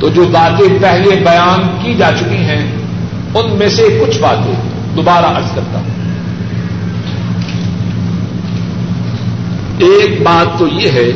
تو 0.00 0.08
جو 0.08 0.24
باتیں 0.24 0.78
پہلے 0.82 1.16
بیان 1.16 1.76
کی 1.82 1.94
جا 1.94 2.10
چکی 2.18 2.36
ہیں، 2.36 2.72
ان 3.34 3.56
میں 3.58 3.68
سے 3.68 4.04
کچھ 4.06 4.18
باتیں 4.18 4.54
دوبارہ 4.96 5.26
ارض 5.26 5.54
کرتا 5.54 5.78
ہوں۔ 5.78 5.96
ایک 9.78 10.22
بات 10.22 10.58
تو 10.58 10.68
یہ 10.68 10.90
ہے 10.90 11.10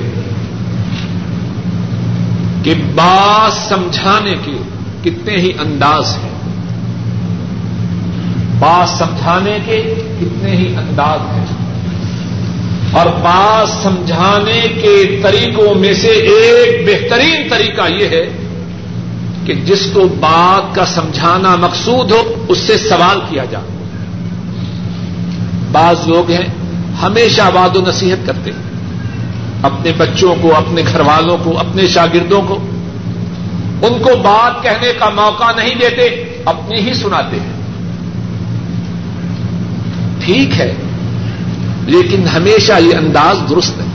کہ 2.62 2.74
بات 2.94 3.52
سمجھانے 3.68 4.34
کے 4.44 4.58
کتنے 5.04 5.36
ہی 5.36 5.52
انداز 5.60 6.18
ہیں۔ 6.22 6.30
بات 8.58 8.88
سمجھانے 8.88 9.58
کے 9.64 9.94
کتنے 10.20 10.50
ہی 10.50 10.76
انداز 10.76 11.20
ہیں۔ 11.38 11.59
اور 12.92 13.06
بات 13.06 13.82
سمجھانے 13.82 14.60
کے 14.60 15.20
طریقوں 15.22 15.74
میں 15.74 15.94
سے 15.94 16.08
ایک 16.08 16.86
بہترین 16.86 17.48
طریقہ 17.50 17.82
یہ 17.90 18.08
ہے 18.08 18.28
کہ 19.44 19.54
جس 19.54 19.86
کو 19.92 20.00
بات 20.00 20.74
کا 20.74 20.84
سمجھانا 20.86 21.56
مقصود 21.56 22.10
ہو، 22.10 22.44
اس 22.48 22.58
سے 22.58 22.78
سوال 22.78 23.20
کیا 23.28 23.44
جائے۔ 23.44 23.64
بعض 25.72 26.08
لوگ 26.08 26.30
ہیں، 26.30 26.46
ہمیشہ 27.02 27.42
واد 27.54 27.76
و 27.76 27.80
نصیحت 27.80 28.26
کرتے 28.26 28.50
ہیں۔ 28.50 28.70
اپنے 29.62 29.92
بچوں 29.96 30.34
کو، 30.40 30.56
اپنے 30.56 30.82
گھر 30.92 31.00
والوں 31.00 31.38
کو، 31.44 31.58
اپنے 31.58 31.86
شاگردوں 31.86 32.42
کو۔ 32.42 32.54
ان 33.82 34.02
کو 34.02 34.16
بات 34.16 34.62
کہنے 34.62 34.92
کا 34.98 35.08
موقع 35.08 35.52
نہیں 35.56 35.74
دیتے 35.74 36.04
اپنی 36.44 36.80
ہی 36.80 36.94
سناتے 36.94 37.36
ہیں۔ 37.36 37.60
ٹھیک 40.24 40.60
ہے 40.60 40.74
لیکن 41.86 42.28
ہمیشہ 42.28 42.72
یہ 42.80 42.96
انداز 42.96 43.50
درست 43.50 43.80
ہے۔ 43.80 43.86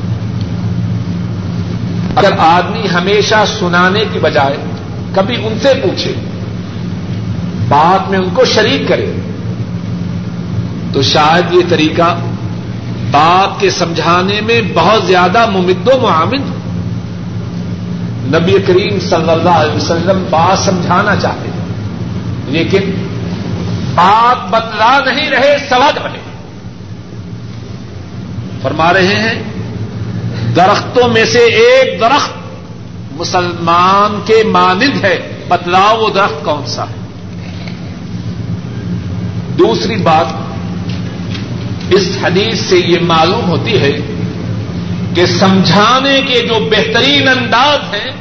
اگر 2.16 2.32
آدمی 2.38 2.88
ہمیشہ 2.94 3.44
سنانے 3.60 4.04
کی 4.14 4.20
بجائے 4.20 4.58
کبھی 5.16 5.36
ان 5.36 5.60
سے 5.62 5.74
پوچھے 5.84 6.14
بات 7.68 8.10
میں 8.10 8.20
ان 8.20 8.30
کو 8.34 8.46
شریک 8.46 8.88
کرے، 8.88 9.12
تو 10.94 11.02
شاید 11.02 11.54
یہ 11.54 11.70
طریقہ 11.70 12.16
بات 13.12 13.60
کے 13.60 13.70
سمجھانے 13.70 14.42
میں 14.42 14.62
بہت 14.74 15.06
زیادہ 15.06 15.50
ممد 15.50 15.88
و 15.88 15.98
معامد 16.02 16.50
ہو۔ 16.50 16.56
نبی 18.28 18.54
کریم 18.68 19.00
صلی 19.00 19.30
اللہ 19.30 19.58
علیہ 19.64 19.76
وسلم 19.76 20.24
بات 20.30 20.60
سمجھانا 20.60 21.16
چاہتے 21.16 21.50
ہیں، 21.50 21.66
لیکن 22.48 22.92
بات 23.96 24.50
بتلا 24.50 25.00
نہیں 25.06 25.30
رہے 25.30 25.58
سوال 25.70 25.98
رہے 26.04 26.25
فرما 28.66 28.94
رہے 28.94 29.16
ہیں، 29.16 29.44
درختوں 30.56 31.08
میں 31.08 31.26
سے 31.26 31.40
ایک 31.40 32.02
درخت 32.02 32.32
مسلمان 33.12 34.22
کے 34.26 34.44
مانند 34.48 35.04
ہے۔ 35.04 35.44
بتلاؤ 35.48 36.00
وہ 36.00 36.10
درخت 36.10 36.46
کون 36.46 36.66
سا 36.66 36.84
ہے؟ 36.84 36.96
دوسری 39.60 39.96
بات، 39.96 40.26
اس 41.90 42.18
حدیث 42.24 42.60
سے 42.60 42.78
یہ 42.78 42.98
معلوم 43.02 43.50
ہوتی 43.50 43.82
ہے 43.82 43.98
کہ 45.14 45.26
سمجھانے 45.26 46.22
کے 46.28 46.42
جو 46.42 46.60
بہترین 46.60 47.28
انداز 47.28 47.94
ہیں، 47.94 48.12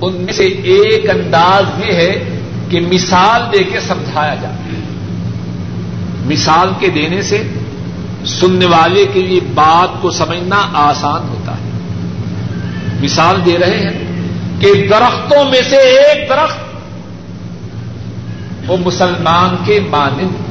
ان 0.00 0.14
میں 0.14 0.32
سے 0.32 0.46
ایک 0.46 1.10
انداز 1.10 1.88
یہ 1.88 1.92
ہے 1.92 2.40
کہ 2.70 2.80
مثال 2.80 3.42
دے 3.52 3.64
کے 3.64 3.80
سمجھایا 3.80 4.34
جائے 4.34 4.56
مثال 6.24 6.68
کے 6.78 6.88
دینے 6.88 7.22
سے 7.22 7.42
سننے 8.26 8.66
والے 8.66 9.06
کے 9.12 9.22
لیے 9.22 9.40
بات 9.54 10.02
کو 10.02 10.10
سمجھنا 10.10 10.68
آسان 10.72 11.28
ہوتا 11.28 11.52
ہے۔ 11.52 11.70
مثال 13.02 13.46
دے 13.46 13.58
رہے 13.58 13.78
ہیں 13.78 14.04
کہ 14.60 14.86
درختوں 14.90 15.44
میں 15.44 15.60
سے 15.70 15.76
ایک 15.76 16.28
درخت 16.28 16.58
وہ 18.66 18.76
مسلمان 18.84 19.56
کے 19.64 19.80
مانند۔ 19.90 20.44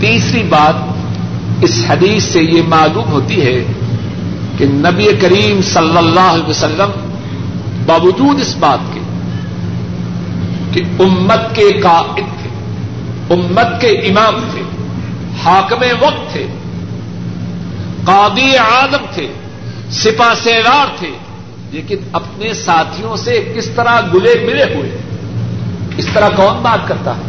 تیسری 0.00 0.42
بات، 0.42 0.74
اس 1.60 1.84
حدیث 1.88 2.24
سے 2.24 2.42
یہ 2.42 2.62
معلوم 2.68 3.12
ہوتی 3.12 3.42
ہے 3.42 3.64
کہ 4.58 4.64
نبی 4.64 5.06
کریم 5.20 5.62
صلی 5.62 5.98
اللہ 5.98 6.20
علیہ 6.20 6.50
وسلم 6.50 6.90
باوجود 7.86 8.40
اس 8.40 8.56
بات 8.56 8.94
کے 8.94 9.00
کہ 10.72 11.02
امت 11.02 11.54
کے 11.54 11.72
قائد 11.72 12.42
تھے۔ 12.42 12.53
امت 13.30 13.80
کے 13.80 13.88
امام 13.88 14.34
تھے، 14.50 14.62
حاکم 15.44 15.82
وقت 16.00 16.32
تھے، 16.32 16.46
قاضی 18.04 18.56
عالم 18.56 19.06
تھے 19.14 19.26
سپا 19.90 20.34
سیرار 20.42 20.86
تھے۔ 20.98 21.10
لیکن 21.70 21.96
اپنے 22.12 22.54
ساتھیوں 22.54 23.16
سے 23.16 23.52
کس 23.56 23.66
طرح 23.66 24.00
گلے 24.00 24.46
ملے 24.46 24.74
ہوئے؟ 24.74 24.98
اس 25.96 26.06
طرح 26.14 26.28
کون 26.36 26.62
بات 26.62 26.88
کرتا 26.88 27.16
ہے؟ 27.16 27.22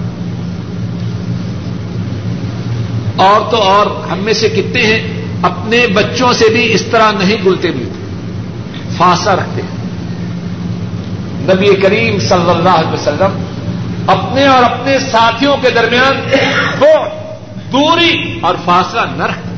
اور 3.16 3.52
تو 3.52 3.58
اور، 3.58 3.86
ہم 4.12 4.18
میں 4.20 4.34
سے 4.34 4.50
کتنے 4.50 4.82
ہیں، 4.82 5.22
اپنے 5.42 5.88
بچوں 5.88 6.34
سے 6.34 6.46
بھی 6.50 6.74
اس 6.74 6.82
طرح 6.82 7.12
نہیں 7.12 7.46
گلتے 7.46 7.72
ملتے۔ 7.72 8.06
فاصلہ 8.98 9.32
رکھتے 9.32 9.62
ہیں۔ 9.62 9.76
نبی 11.54 11.76
کریم 11.82 12.20
صلی 12.20 12.50
اللہ 12.50 12.70
علیہ 12.70 12.94
وسلم 12.94 13.44
اپنے 14.08 14.48
اور 14.48 14.64
اپنے 14.64 15.00
ساتھیوں 15.00 15.58
کے 15.62 15.70
درمیان 15.70 16.18
وہ 16.80 17.06
دوری 17.72 18.40
اور 18.42 18.56
فاصلہ 18.66 19.02
نہ 19.16 19.24
رکھتے 19.24 19.50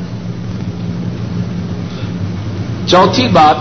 چوتھی 2.87 3.27
بات 3.27 3.55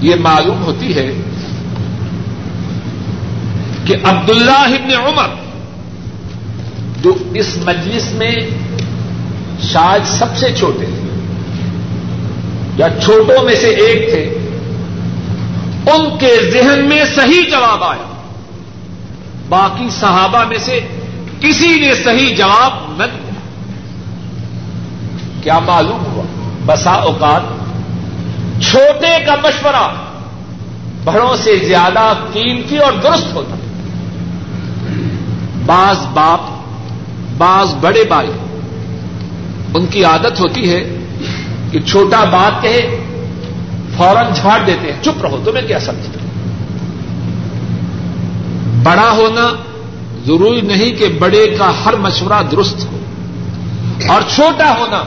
یہ 0.00 0.14
معلوم 0.14 0.62
ہوتی 0.62 0.96
ہے 0.96 1.12
کہ 3.84 3.96
عبداللہ 4.04 4.66
ابن 4.66 4.92
عمر 5.06 5.28
جو 7.02 7.14
اس 7.34 7.56
مجلس 7.56 8.12
میں 8.12 8.34
شاید 9.62 10.02
سب 10.06 10.36
سے 10.36 10.54
چھوٹے 10.54 10.86
تھے 10.86 11.08
یا 12.76 12.88
چھوٹوں 13.04 13.44
میں 13.44 13.54
سے 13.54 13.68
ایک 13.68 14.10
تھے، 14.10 14.22
ان 15.92 16.18
کے 16.18 16.50
ذہن 16.52 16.88
میں 16.88 17.04
صحیح 17.04 17.50
جواب 17.50 17.84
آیا۔ 17.84 18.07
باقی 19.48 19.90
صحابہ 19.90 20.44
میں 20.44 20.58
سے 20.58 20.80
کسی 21.40 21.80
نے 21.80 21.94
صحیح 21.94 22.36
جواب 22.36 22.92
نہ 22.98 23.04
دیا۔ 23.04 23.32
کیا 25.42 25.58
معلوم 25.58 26.04
ہوا؟ 26.04 26.22
بسا 26.66 26.90
اوقات 26.90 27.42
چھوٹے 28.62 29.24
کا 29.26 29.34
مشورہ 29.44 29.94
بڑوں 31.04 31.36
سے 31.36 31.56
زیادہ 31.56 32.14
قیمتی 32.32 32.78
اور 32.78 32.92
درست 32.92 33.34
ہوتا 33.34 33.54
بعض 35.66 35.96
باپ، 36.14 36.40
بعض 37.38 37.74
بڑے 37.74 38.04
بھائی، 38.04 38.30
ان 39.74 39.86
کی 39.86 40.04
عادت 40.04 40.40
ہوتی 40.40 40.72
ہے 40.72 40.96
کہ 41.70 41.80
چھوٹا 41.80 42.24
بات 42.24 42.62
کہے، 42.62 43.04
فوراً 43.96 44.26
جھاڑ 44.34 44.60
دیتے 44.66 44.92
ہیں، 44.92 45.02
چپ 45.02 45.24
رہو، 45.24 45.40
تمہیں 45.44 45.66
کیا 45.66 45.80
سمجھتے 45.80 46.27
بڑا 48.82 49.10
ہونا 49.10 49.48
ضروری 50.26 50.60
نہیں 50.60 50.92
کہ 50.92 51.08
بڑے 51.18 51.56
کا 51.58 51.72
ہر 51.84 51.94
مشورہ 51.94 52.42
درست 52.50 52.84
ہو 52.84 52.98
اور 54.08 54.22
چھوٹا 54.34 54.74
ہونا 54.78 55.02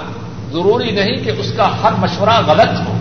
ضروری 0.52 0.92
نہیں 0.92 1.24
کہ 1.24 1.30
اس 1.30 1.54
کا 1.58 1.70
ہر 1.84 1.92
مشورہ 2.00 2.40
غلط 2.48 2.88
ہو 2.88 2.98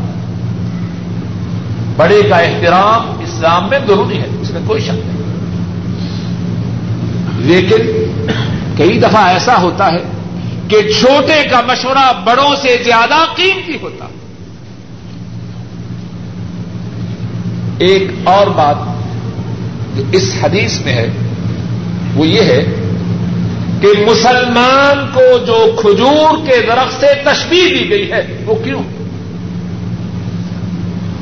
بڑے 1.97 2.23
کا 2.29 2.37
احترام 2.37 3.19
اسلام 3.21 3.69
میں 3.69 3.79
ضروری 3.87 4.19
ہے، 4.19 4.27
اس 4.41 4.51
میں 4.51 4.61
کوئی 4.67 4.81
شک 4.81 4.91
نہیں۔ 4.91 5.21
لیکن 7.39 8.05
کئی 8.77 8.99
دفعہ 8.99 9.25
ایسا 9.27 9.61
ہوتا 9.61 9.93
ہے 9.93 10.03
کہ 10.69 10.93
چھوٹے 11.01 11.49
کا 11.51 11.61
مشورہ 11.67 12.13
بڑوں 12.25 12.57
سے 12.63 12.83
زیادہ 12.85 13.25
قیمتی 13.37 13.79
ہوتا۔ 13.83 14.07
ایک 17.79 18.11
اور 18.25 18.47
بات 18.47 18.77
جو 19.97 20.03
اس 20.13 20.35
حدیث 20.43 20.81
میں 20.81 20.93
ہے، 20.93 21.09
وہ 22.15 22.27
یہ 22.27 22.41
ہے 22.41 22.65
کہ 23.81 23.89
مسلمان 24.11 25.11
کو 25.15 25.39
جو 25.39 25.77
کھجور 25.81 26.47
کے 26.47 26.67
درخت 26.67 27.01
سے 27.01 27.07
تشبیح 27.25 27.69
دی 27.69 27.91
گئی 27.91 28.13
ہے، 28.13 28.39
وہ 28.47 28.55
کیوں؟ 28.55 28.83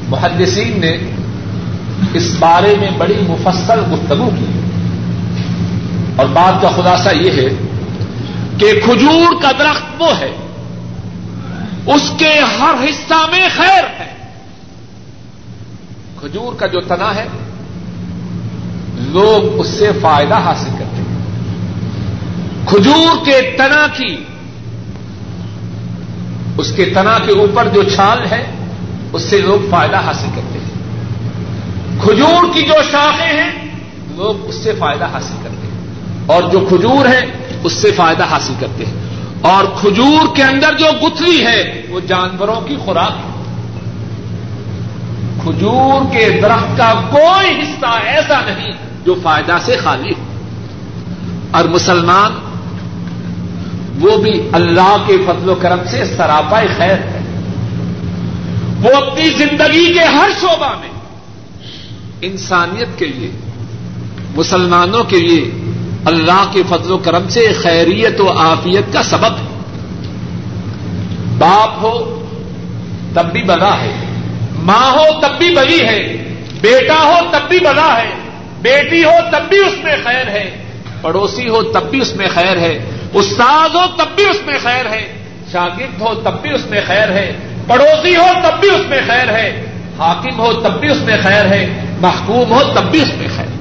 محدثین 0.08 0.80
نے 0.80 0.96
اس 2.14 2.34
بارے 2.38 2.74
میں 2.80 2.90
بڑی 2.98 3.14
مفصل 3.28 3.80
گفتگو 3.92 4.30
کی۔ 4.38 4.44
اور 6.16 6.26
بات 6.26 6.62
کا 6.62 6.68
خلاصہ 6.68 7.08
یہ 7.14 7.30
ہے 7.30 7.48
کہ 8.58 8.80
کھجور 8.84 9.42
کا 9.42 9.50
درخت 9.58 10.02
وہ 10.02 10.10
ہے، 10.20 10.30
اس 11.86 12.12
کے 12.18 12.38
ہر 12.38 12.84
حصہ 12.84 13.30
میں 13.30 13.48
خیر 13.56 13.84
ہے۔ 14.00 14.12
کھجور 16.20 16.52
کا 16.52 16.66
جو 16.66 16.80
تنا 16.80 17.14
ہے 17.14 17.26
لوگ 18.98 19.60
اس 19.60 19.66
سے 19.66 19.90
فائدہ 20.02 20.34
حاصل 20.34 20.70
کرتے 20.78 21.02
ہیں۔ 21.02 21.18
کھجور 22.66 23.24
کے 23.24 23.56
تنا 23.56 23.86
کی، 23.96 24.16
اس 26.58 26.72
کے 26.76 26.84
تنا 26.84 27.18
کے 27.18 27.32
اوپر 27.32 27.68
جو 27.68 27.82
چھال 27.82 28.18
ہے، 28.30 28.46
اس 29.12 29.22
سے 29.22 29.40
لوگ 29.40 29.70
فائدہ 29.70 29.96
حاصل 29.96 30.28
کرتے 30.34 30.58
ہیں۔ 30.58 30.68
کھجور 32.02 32.54
کی 32.54 32.62
جو 32.62 32.74
شاخیں 32.90 33.42
ہیں، 33.42 33.68
لوگ 34.16 34.48
اس 34.48 34.54
سے 34.54 34.72
فائدہ 34.78 35.06
حاصل 35.12 35.34
کرتے 35.42 35.66
ہیں۔ 35.66 35.86
اور 36.26 36.42
جو 36.42 36.60
کھجور 36.68 37.06
ہے، 37.06 37.20
اس 37.64 37.72
سے 37.72 37.90
فائدہ 37.92 38.24
حاصل 38.24 38.52
کرتے 38.60 38.84
ہیں۔ 38.86 38.94
اور 39.40 39.64
کھجور 39.80 40.36
کے 40.36 40.42
اندر 40.42 40.76
جو 40.78 40.86
گتھلی 41.06 41.46
ہے، 41.46 41.82
وہ 41.88 42.00
جانوروں 42.00 42.60
کی 42.60 42.76
خوراک 42.76 43.12
ہے۔ 43.12 43.42
کھجور 45.42 46.12
کے 46.12 46.40
درخت 46.42 46.78
کا 46.78 46.92
کوئی 47.10 47.60
حصہ 47.60 48.00
ایسا 48.04 48.40
نہیں 48.46 48.87
جو 49.08 49.14
فائدہ 49.22 49.56
سے 49.60 49.76
خالی 49.76 50.10
ہو۔ 50.10 50.24
اور 51.50 51.64
مسلمان 51.64 52.32
وہ 54.00 54.16
بھی 54.16 54.48
اللہ 54.52 54.96
کے 55.06 55.16
فضل 55.26 55.48
و 55.48 55.54
کرم 55.54 55.78
سے 55.90 56.04
سراپا 56.16 56.60
خیر 56.76 56.94
ہے۔ 56.94 57.20
وہ 58.82 58.96
اپنی 58.96 59.30
زندگی 59.30 59.92
کے 59.92 60.04
ہر 60.04 60.30
شعبہ 60.40 60.80
میں 60.80 60.88
انسانیت 62.22 62.98
کے 62.98 63.06
لیے، 63.06 63.30
مسلمانوں 64.36 65.04
کے 65.04 65.20
لیے 65.20 65.50
اللہ 66.04 66.50
کے 66.52 66.62
فضل 66.68 66.92
و 66.92 66.98
کرم 66.98 67.28
سے 67.28 67.52
خیریت 67.62 68.20
و 68.20 68.28
آفیت 68.28 68.92
کا 68.92 69.02
سبب 69.02 69.36
ہے۔ 69.36 69.58
باپ 71.38 71.84
ہو 71.84 72.24
تب 73.14 73.32
بھی 73.32 73.42
بنا 73.42 73.82
ہے، 73.82 73.94
ماں 74.58 74.90
ہو 74.90 75.20
تب 75.20 75.38
بھی 75.38 75.54
بنی 75.54 75.80
ہے، 75.80 76.34
بیٹا 76.60 77.04
ہو 77.04 77.14
تب 77.30 77.48
بھی 77.48 77.58
بنا 77.58 77.98
ہے۔ 77.98 78.27
بیٹی 78.62 79.04
ہو 79.04 79.18
تب 79.32 79.48
بھی 79.48 79.58
اس 79.58 79.84
میں 79.84 79.96
خیر 80.02 80.28
ہے، 80.28 80.50
پڑوسی 81.00 81.48
ہو 81.48 81.62
تب 81.62 81.90
بھی 81.90 82.00
اس 82.00 82.16
میں 82.16 82.26
خیر 82.34 82.56
ہے، 82.56 82.78
استاد 83.14 83.74
ہو 83.74 83.82
تب 83.96 84.06
بھی 84.14 84.24
اس 84.24 84.46
میں 84.46 84.58
خیر 84.62 84.86
ہے، 84.90 85.06
شاگرد 85.52 86.00
ہو 86.00 86.14
تب 86.14 86.42
بھی 86.42 86.50
اس 86.50 86.66
میں 86.66 86.80
خیر 86.86 87.12
ہے، 87.12 87.32
پڑوسی 87.66 88.16
ہو 88.16 88.26
تب 88.42 88.60
بھی 88.60 88.68
اس 88.70 88.88
میں 88.88 89.00
خیر 89.06 89.28
ہے، 89.28 89.64
حاکم 89.98 90.40
ہو 90.40 90.52
تب 90.52 90.80
بھی 90.80 90.88
اس 90.88 91.00
میں 91.00 91.16
خیر 91.22 91.46
ہے، 91.46 91.66
محکوم 92.00 92.52
ہو 92.52 92.62
تب 92.74 92.84
بھی 92.90 93.02
اس 93.02 93.14
میں 93.16 93.28
خیر۔ 93.36 93.58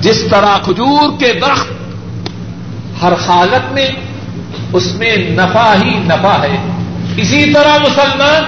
جس 0.00 0.24
طرح 0.30 0.58
کھجور 0.64 1.20
کے 1.20 1.32
درخت 1.32 1.66
ہر 3.02 3.12
حالت 3.12 3.72
میں 3.72 3.88
اس 4.72 4.94
میں 4.94 5.16
نفع 5.16 5.74
ہی 5.84 5.90
نفع 5.90 6.42
ہے، 6.42 6.56
اسی 7.16 7.52
طرح 7.54 7.78
مسلمان 7.78 8.44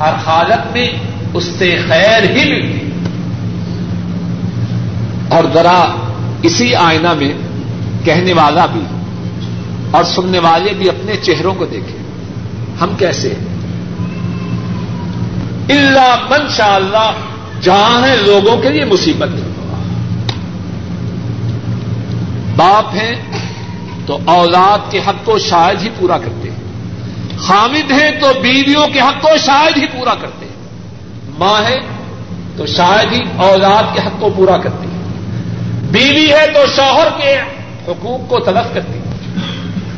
ہر 0.00 0.14
حالت 0.26 0.72
میں 0.72 0.88
اس 1.34 1.44
سے 1.58 1.76
خیر 1.88 2.22
ہی 2.22 2.52
ملتی۔ 2.52 2.89
اور 5.30 5.44
ذرا 5.54 5.96
اسی 6.42 6.74
آئینہ 6.74 7.12
میں 7.12 7.32
کہنے 8.04 8.32
والا 8.32 8.66
بھی 8.66 8.82
اور 9.90 10.04
سننے 10.04 10.38
والے 10.38 10.74
بھی 10.74 10.88
اپنے 10.88 11.16
چہروں 11.16 11.54
کو 11.54 11.64
دیکھیں 11.64 12.00
ہم 12.80 12.94
کیسے؟ 12.98 13.34
اللہ 15.68 16.16
من 16.30 16.48
شاء 16.50 16.74
اللہ 16.74 17.12
جہاں 17.60 18.08
ہے 18.08 18.16
لوگوں 18.16 18.56
کے 18.56 18.68
لیے 18.68 18.84
مصیبت۔ 18.84 19.28
باپ 22.56 22.94
ہیں 22.94 23.14
تو 24.06 24.18
اولاد 24.24 24.78
کے 24.90 24.98
حق 24.98 25.24
کو 25.24 25.38
شاید 25.38 25.82
ہی 25.82 25.88
پورا 25.98 26.18
کرتے۔ 26.18 26.50
ہیں 26.50 26.58
خامد 27.38 27.92
ہیں 27.92 28.10
تو 28.20 28.40
بیویوں 28.40 28.88
کے 28.88 29.00
حق 29.00 29.22
کو 29.22 29.28
شاید 29.38 29.76
ہی 29.76 29.86
پورا 29.86 30.14
کرتے۔ 30.14 30.46
ہیں 30.46 30.56
ماں 31.38 31.68
ہے 31.68 31.76
تو 32.56 32.66
شاید 32.66 33.12
ہی 33.12 33.20
اولاد 33.36 33.82
کے 33.94 34.00
حق 34.00 34.20
کو 34.20 34.30
پورا 34.36 34.56
کرتے۔ 34.56 34.86
ہیں 34.86 34.99
بیوی 35.90 36.32
ہے 36.32 36.46
تو 36.54 36.60
شوہر 36.76 37.08
کے 37.20 37.36
حقوق 37.88 38.28
کو 38.28 38.40
تلف 38.40 38.74
کرتی 38.74 38.98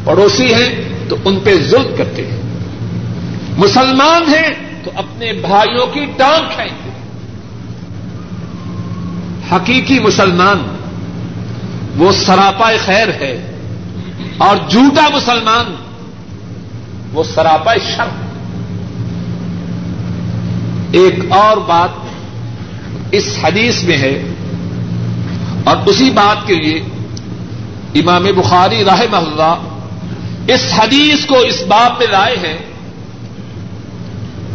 پڑوسی 0.04 0.54
ہیں 0.54 0.88
تو 1.08 1.16
ان 1.24 1.40
پہ 1.44 1.54
ظلم 1.62 1.94
کرتے 1.98 2.26
ہیں 2.26 2.40
مسلمان 3.58 4.34
ہیں 4.34 4.50
تو 4.84 4.90
اپنے 4.94 5.32
بھائیوں 5.32 5.86
کی 5.86 6.04
ٹانگ 6.04 6.44
کھینچتے 6.54 6.88
حقیقی 9.52 9.98
مسلمان، 9.98 10.76
وہ 11.96 12.12
سراپا 12.12 12.70
خیر 12.84 13.08
ہے۔ 13.08 13.52
اور 14.38 14.56
جھوٹا 14.68 15.08
مسلمان، 15.14 15.74
وہ 17.12 17.22
سراپا 17.22 17.74
شر۔ 17.74 18.22
ایک 20.92 21.32
اور 21.32 21.56
بات 21.56 21.88
اس 23.10 23.38
حدیث 23.42 23.82
میں 23.82 23.98
ہے 23.98 24.31
اور 25.64 25.76
اسی 25.86 26.10
بات 26.10 26.46
کے 26.46 26.54
لیے 26.54 26.82
امام 27.94 28.24
بخاری 28.36 28.84
راہ 28.84 29.02
محلہ 29.10 29.54
اس 30.48 30.72
حدیث 30.78 31.26
کو 31.26 31.38
اس 31.38 31.62
بات 31.68 31.98
پہ 31.98 32.04
لائے 32.04 32.36
ہیں 32.42 32.58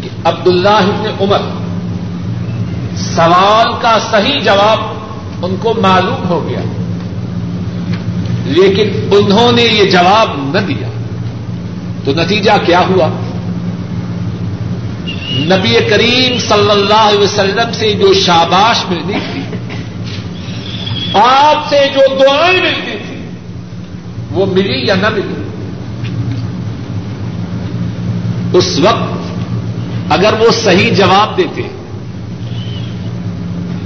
کہ 0.02 0.10
عبداللہ 0.24 0.70
ابن 0.70 1.12
عمر 1.20 1.42
سوال 2.98 3.68
کا 3.82 3.98
صحیح 4.12 4.40
جواب 4.40 4.80
ان 5.46 5.56
کو 5.62 5.74
معلوم 5.82 6.28
ہو 6.30 6.50
گیا، 6.50 6.62
لیکن 8.46 8.90
انہوں 9.12 9.52
نے 9.52 9.62
یہ 9.62 9.92
جواب 9.92 10.56
نہ 10.56 10.60
دیا۔ 10.60 10.88
تو 12.06 12.12
نتیجہ 12.12 12.52
کیا 12.66 12.80
ہوا؟ 12.80 13.08
نبی 15.54 15.76
کریم 15.90 16.40
صلی 16.40 16.72
اللہ 16.72 17.08
علیہ 17.08 17.20
وسلم 17.20 17.72
سے 17.74 17.94
جو 17.94 18.14
شاباش 18.14 18.86
ملنی 18.90 19.20
تھی 19.32 19.42
آپ 21.14 21.70
سے 21.70 21.80
جو 21.94 22.16
دعائیں 22.16 22.62
ملتی 22.62 22.92
تھی 22.92 23.30
وہ 24.32 24.46
ملی 24.46 24.88
یا 24.88 24.96
نہ 24.96 25.10
ملی؟ 25.10 25.44
اس 28.54 28.80
وقت 28.80 29.18
اگر 30.10 30.34
وہ 30.40 30.52
صحیح 30.64 30.94
جواب 30.94 31.38
دیتے، 31.38 31.62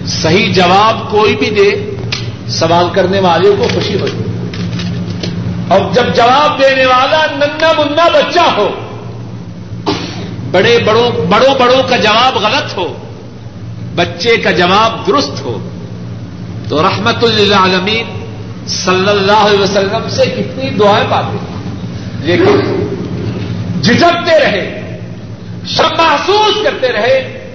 صحیح 0.06 0.54
جواب 0.54 1.12
کوئی 1.12 1.36
بھی 1.36 1.50
دے، 1.50 1.96
سوال 2.48 2.86
کرنے 2.94 3.20
والے 3.20 3.56
کو 3.58 3.68
خوشی 3.74 4.00
ہوتی۔ 4.02 4.24
اور 5.68 5.80
جب 5.94 6.16
جواب 6.16 6.62
دینے 6.62 6.86
والا 6.86 7.26
ننا 7.32 7.72
منا 7.78 8.08
بچہ 8.14 8.56
ہو، 8.58 8.70
بڑے 10.52 10.80
بڑوں 10.86 11.26
بڑوں 11.26 11.60
بڑوں 11.60 11.84
کا 11.90 11.98
جواب 11.98 12.38
غلط 12.38 12.78
ہو، 12.78 12.98
بچے 13.96 14.38
کا 14.38 14.52
جواب 14.52 15.08
درست 15.08 15.42
ہو 15.42 15.70
تو 16.72 16.84
رحمت 16.84 17.24
اللہ 17.24 18.04
صلی 18.68 19.10
اللہ 19.10 19.32
علیہ 19.32 19.60
وسلم 19.60 20.10
سے 20.10 20.22
کتنی 20.26 20.70
دعائیں 20.70 21.06
پاتے 21.10 21.38
لیکن 22.20 22.60
جھجکتے 23.82 24.40
رہے، 24.40 24.98
شب 25.68 26.02
محسوس 26.02 26.64
کرتے 26.64 26.92
رہے، 26.94 27.50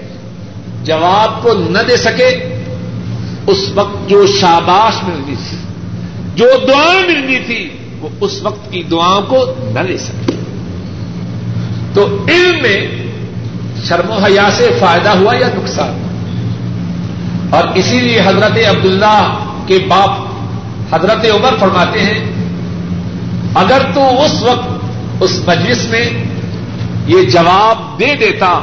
جواب 0.83 1.43
کو 1.43 1.55
نہ 1.55 1.79
دے 1.89 1.97
سکے۔ 1.97 2.61
اس 3.47 3.69
وقت 3.75 4.09
جو 4.09 4.27
شاباش 4.27 5.05
ملنی 5.09 5.35
تھی، 5.49 5.57
جو 6.35 6.49
دعائیں 6.69 7.09
ملنی 7.09 7.39
تھی، 7.39 7.71
وہ 8.01 8.09
اس 8.21 8.43
وقت 8.43 8.73
کی 8.73 8.83
دعاؤں 8.83 9.23
کو 9.23 9.55
نہ 9.59 9.81
لے 9.81 9.99
سکے۔ 9.99 10.33
تو 11.95 12.25
علم 12.29 12.63
میں 12.63 12.87
شرم 13.89 14.11
و 14.11 14.19
حیا 14.19 14.49
سے 14.57 14.69
فائدہ 14.79 15.09
ہوا 15.09 15.35
یا 15.37 15.49
نقصان؟ 15.55 16.06
اور 17.51 17.65
اسی 17.75 18.01
لیے 18.01 18.21
حضرت 18.21 18.57
عبداللہ 18.69 19.39
کے 19.67 19.79
باپ 19.89 20.95
حضرت 20.95 21.25
عمر 21.25 21.57
فرماتے 21.59 22.01
ہیں، 22.01 22.33
اگر 23.55 23.83
تو 23.95 24.25
اس 24.25 24.43
وقت 24.43 25.23
اس 25.23 25.41
مجلس 25.47 25.85
میں 25.89 26.05
یہ 27.07 27.23
جواب 27.23 27.99
دے 28.01 28.15
دیتا 28.21 28.61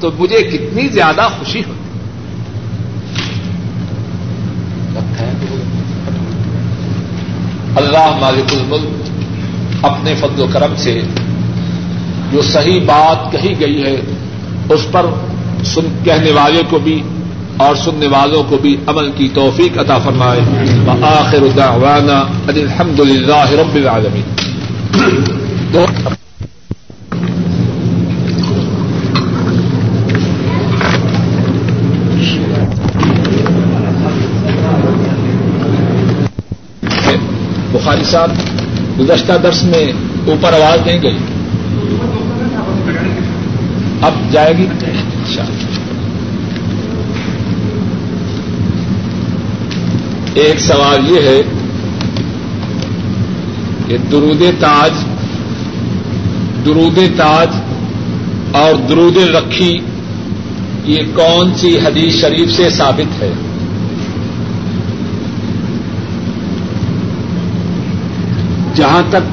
تو 0.00 0.10
مجھے 0.18 0.42
کتنی 0.42 0.86
زیادہ 0.88 1.28
خوشی 1.38 1.58
ہوتی۔ 1.58 1.82
اللہ 7.76 8.16
مالک 8.20 8.52
الملک 8.52 9.84
اپنے 9.84 10.14
فضل 10.14 10.40
و 10.42 10.46
کرم 10.52 10.74
سے 10.76 11.00
جو 12.32 12.42
صحیح 12.42 12.80
بات 12.86 13.32
کہی 13.32 13.54
گئی 13.60 13.82
ہے، 13.82 13.96
اس 14.70 14.86
پر 14.92 15.06
سن 15.64 15.88
کہنے 16.04 16.30
والے 16.30 16.62
کو 16.70 16.78
بھی 16.78 17.02
اور 17.56 17.74
سننے 17.74 18.06
والوں 18.06 18.42
کو 18.48 18.56
بھی 18.56 18.76
عمل 18.86 19.10
کی 19.16 19.28
توفیق 19.34 19.78
عطا 19.78 19.98
فرمائے۔ 19.98 20.40
آخر 21.02 21.38
دعوانا 21.56 22.18
ان 22.20 22.54
الحمد 22.56 23.00
للہ 23.00 23.50
رب 23.50 23.74
العالمین۔ 23.74 24.22
بخاری 37.72 38.04
صاحب، 38.04 38.30
گزشتہ 39.00 39.32
درس 39.42 39.64
میں 39.64 39.92
اوپر 40.26 40.52
آواز 40.52 40.86
نہیں 40.86 41.02
گئی۔ 41.02 41.18
اب 44.00 44.12
جائے 44.32 44.52
گی؟ 44.58 44.66
ایک 50.34 50.60
سوال 50.60 51.10
یہ 51.10 51.20
ہے 51.20 51.42
کہ 53.86 53.96
درود 53.98 54.42
تاج 54.60 54.90
درود 56.64 56.98
تاج 57.16 57.48
اور 58.52 58.74
درود 58.74 59.16
رکھی، 59.16 59.78
یہ 60.84 61.02
کون 61.14 61.54
سی 61.54 61.78
حدیث 61.78 62.20
شریف 62.20 62.52
سے 62.52 62.70
ثابت 62.70 63.22
ہے؟ 63.22 63.32
جہاں 68.74 69.02
تک 69.08 69.32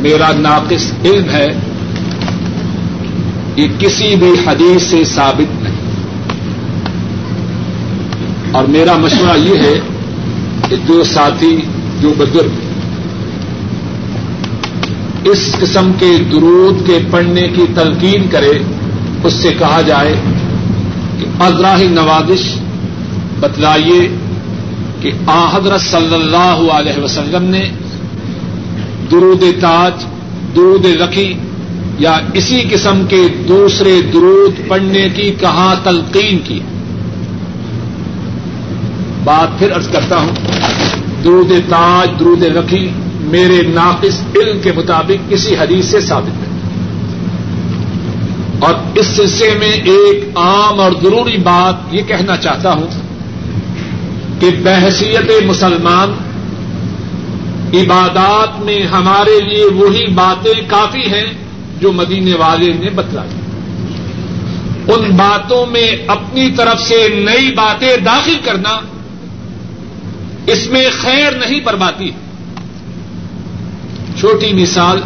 میرا 0.00 0.32
ناقص 0.38 0.92
علم 1.04 1.30
ہے، 1.30 1.46
یہ 3.56 3.68
کسی 3.78 4.16
بھی 4.16 4.32
حدیث 4.46 4.82
سے 4.82 5.04
ثابت 5.04 5.62
نہیں۔ 5.62 5.78
اور 8.52 8.64
میرا 8.64 8.96
مشورہ 8.96 9.38
یہ 9.38 9.58
ہے 9.58 9.80
کہ 10.68 10.76
جو 10.88 11.04
ساتھی 11.04 11.60
جو 12.00 12.14
بزرگ۔ 12.18 12.48
اس 15.24 15.56
قسم 15.60 15.92
کے 15.98 16.10
درود 16.32 16.86
کے 16.86 16.98
پڑھنے 17.10 17.48
کی 17.48 17.62
تلقین 17.74 18.28
کرے، 18.30 18.52
اس 19.24 19.32
سے 19.32 19.52
کہا 19.58 19.80
جائے 19.80 20.14
کہ 21.18 21.26
ازراہ 21.40 21.82
نوازش، 21.82 22.54
بتلائیے 23.40 24.08
کہ 25.00 25.10
آ 25.26 25.56
حضرت 25.56 25.80
صلی 25.80 26.14
اللہ 26.14 26.72
علیہ 26.72 27.04
وسلم 27.04 27.44
نے 27.44 27.70
درود 29.10 29.44
تاج، 29.60 30.04
درود 30.56 30.86
رکھی 30.86 31.34
یا 31.98 32.20
اسی 32.34 32.62
قسم 32.70 33.06
کے 33.08 33.22
دوسرے 33.48 34.00
درود 34.12 34.68
پڑھنے 34.68 35.08
کی 35.08 35.30
کہاں 35.40 35.74
تلقین 35.84 36.38
کی؟ 36.44 36.60
بات 39.28 39.58
پھر 39.58 39.72
ارض 39.72 39.88
کرتا 39.88 40.16
ہوں۔ 40.16 40.32
درود 41.24 41.52
تاج، 41.68 42.20
درود 42.20 42.42
رکھی 42.42 42.90
میرے 43.20 43.62
ناقص 43.62 44.20
علم 44.36 44.60
کے 44.60 44.72
مطابق 44.72 45.30
کسی 45.30 45.54
حدیث 45.54 45.84
سے 45.84 46.00
ثابت 46.00 46.28
ہے۔ 46.28 46.48
اور 48.58 48.74
اس 48.94 49.06
سلسلے 49.06 49.54
میں 49.58 49.72
ایک 49.72 50.38
عام 50.38 50.80
اور 50.80 50.92
ضروری 51.02 51.36
بات 51.36 51.94
یہ 51.94 52.02
کہنا 52.02 52.36
چاہتا 52.36 52.72
ہوں 52.72 52.86
کہ 54.40 54.50
بحثیت 54.62 55.44
مسلمان 55.44 56.12
عبادات 57.74 58.60
میں 58.60 58.82
ہمارے 58.82 59.44
لیے 59.44 59.64
وہی 59.64 60.06
باتیں 60.06 60.60
کافی 60.68 61.06
ہیں 61.06 61.34
جو 61.80 61.92
مدینے 61.92 62.34
والے 62.34 62.72
نے 62.72 62.90
بتلائی۔ 62.90 63.30
ان 64.92 65.16
باتوں 65.16 65.66
میں 65.66 65.96
اپنی 66.06 66.50
طرف 66.50 66.82
سے 66.82 67.08
نئی 67.08 67.50
باتیں 67.50 67.96
داخل 67.96 68.36
کرنا 68.44 68.80
اس 70.52 70.66
میں 70.66 70.88
خیر 71.00 71.30
نہیں 71.30 71.60
برباتی 71.60 72.10
چھوٹی 74.20 74.52
مثال 74.52 75.00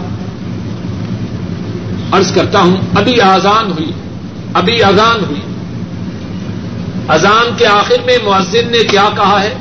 ارض 2.13 2.33
کرتا 2.35 2.59
ہوں، 2.59 2.77
ابھی 2.95 3.21
آزان 3.21 3.73
ہوئی، 3.73 3.93
ابھی 4.55 4.83
اذان 4.83 5.25
ہوئی۔ 5.25 5.41
اذان 7.09 7.57
کے 7.57 7.67
آخر 7.67 7.95
میں 8.05 8.19
مؤذن 8.25 8.69
نے 8.71 8.85
کیا 8.85 9.09
کہا 9.17 9.43
ہے؟ 9.43 9.55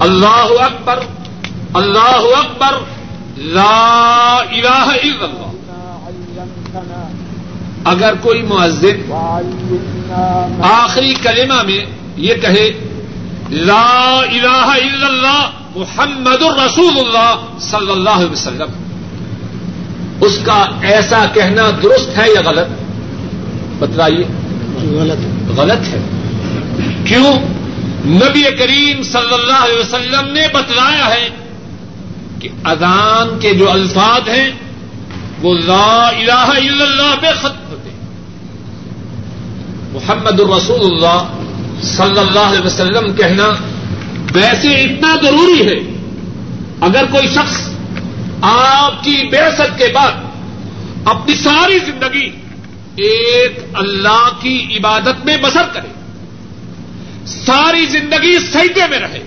اللہ 0.00 0.50
اکبر 0.60 0.98
اللہ 1.74 2.26
اکبر، 2.36 2.78
لا 3.36 4.36
الہ 4.50 4.86
الا 5.02 5.24
اللہ۔ 5.24 5.48
اگر 7.84 8.14
کوئی 8.20 8.42
معذر 8.42 9.12
آخری 10.62 11.14
کلمہ 11.22 11.62
میں 11.62 11.84
یہ 12.16 12.34
کہے 12.34 12.87
لا 13.50 14.18
الہ 14.18 14.66
الا 14.66 15.06
اللہ 15.06 15.50
محمد 15.76 16.42
الرسول 16.42 16.98
اللہ 16.98 17.58
صلی 17.58 17.90
اللہ 17.90 18.10
علیہ 18.10 18.32
وسلم. 18.32 18.70
اس 20.20 20.38
کا 20.44 20.66
ایسا 20.80 21.24
کہنا 21.34 21.70
درست 21.82 22.18
ہے 22.18 22.30
یا 22.34 22.40
غلط؟ 22.44 22.68
بتلائیے. 23.78 24.24
غلط. 24.96 25.50
غلط 25.58 25.88
ہے. 25.94 26.00
کیوں؟ 27.04 27.58
نبی 28.06 28.42
کریم 28.42 29.02
صلی 29.02 29.34
اللہ 29.34 29.64
علیہ 29.64 29.78
وسلم 29.78 30.32
نے 30.32 30.46
بتلایا 30.52 31.14
ہے 31.14 31.28
کہ 32.38 32.48
اذان 32.64 33.38
کے 33.40 33.54
جو 33.54 33.70
الفاظ 33.70 34.28
ہیں 34.28 34.50
وہ 35.42 35.54
لا 35.54 36.08
الہ 36.08 36.32
الا 36.32 36.84
اللہ 36.84 37.14
پہ 37.20 37.26
ختم 37.40 37.70
ہوتے 37.70 37.90
محمد 39.92 40.40
الرسول 40.40 40.92
اللہ 40.92 41.37
صلی 41.82 42.18
اللہ 42.18 42.38
علیہ 42.38 42.66
وسلم 42.66 43.12
کہنا 43.12 43.46
ویسے 44.34 44.68
اتنا 44.68 45.16
ضروری 45.22 45.68
ہے۔ 45.68 45.98
اگر 46.80 47.04
کوئی 47.10 47.28
شخص 47.28 47.68
آپ 48.42 49.04
کی 49.04 49.28
بےست 49.30 49.78
کے 49.78 49.84
بعد 49.94 50.12
اپنی 51.04 51.34
ساری 51.34 51.78
زندگی 51.78 52.30
ایک 52.96 53.58
اللہ 53.74 54.28
کی 54.40 54.76
عبادت 54.76 55.24
میں 55.24 55.36
بسر 55.36 55.62
کرے، 55.72 55.88
ساری 57.26 57.86
زندگی 57.86 58.38
سیدے 58.52 58.80
میں 58.90 58.98
رہے، 58.98 59.22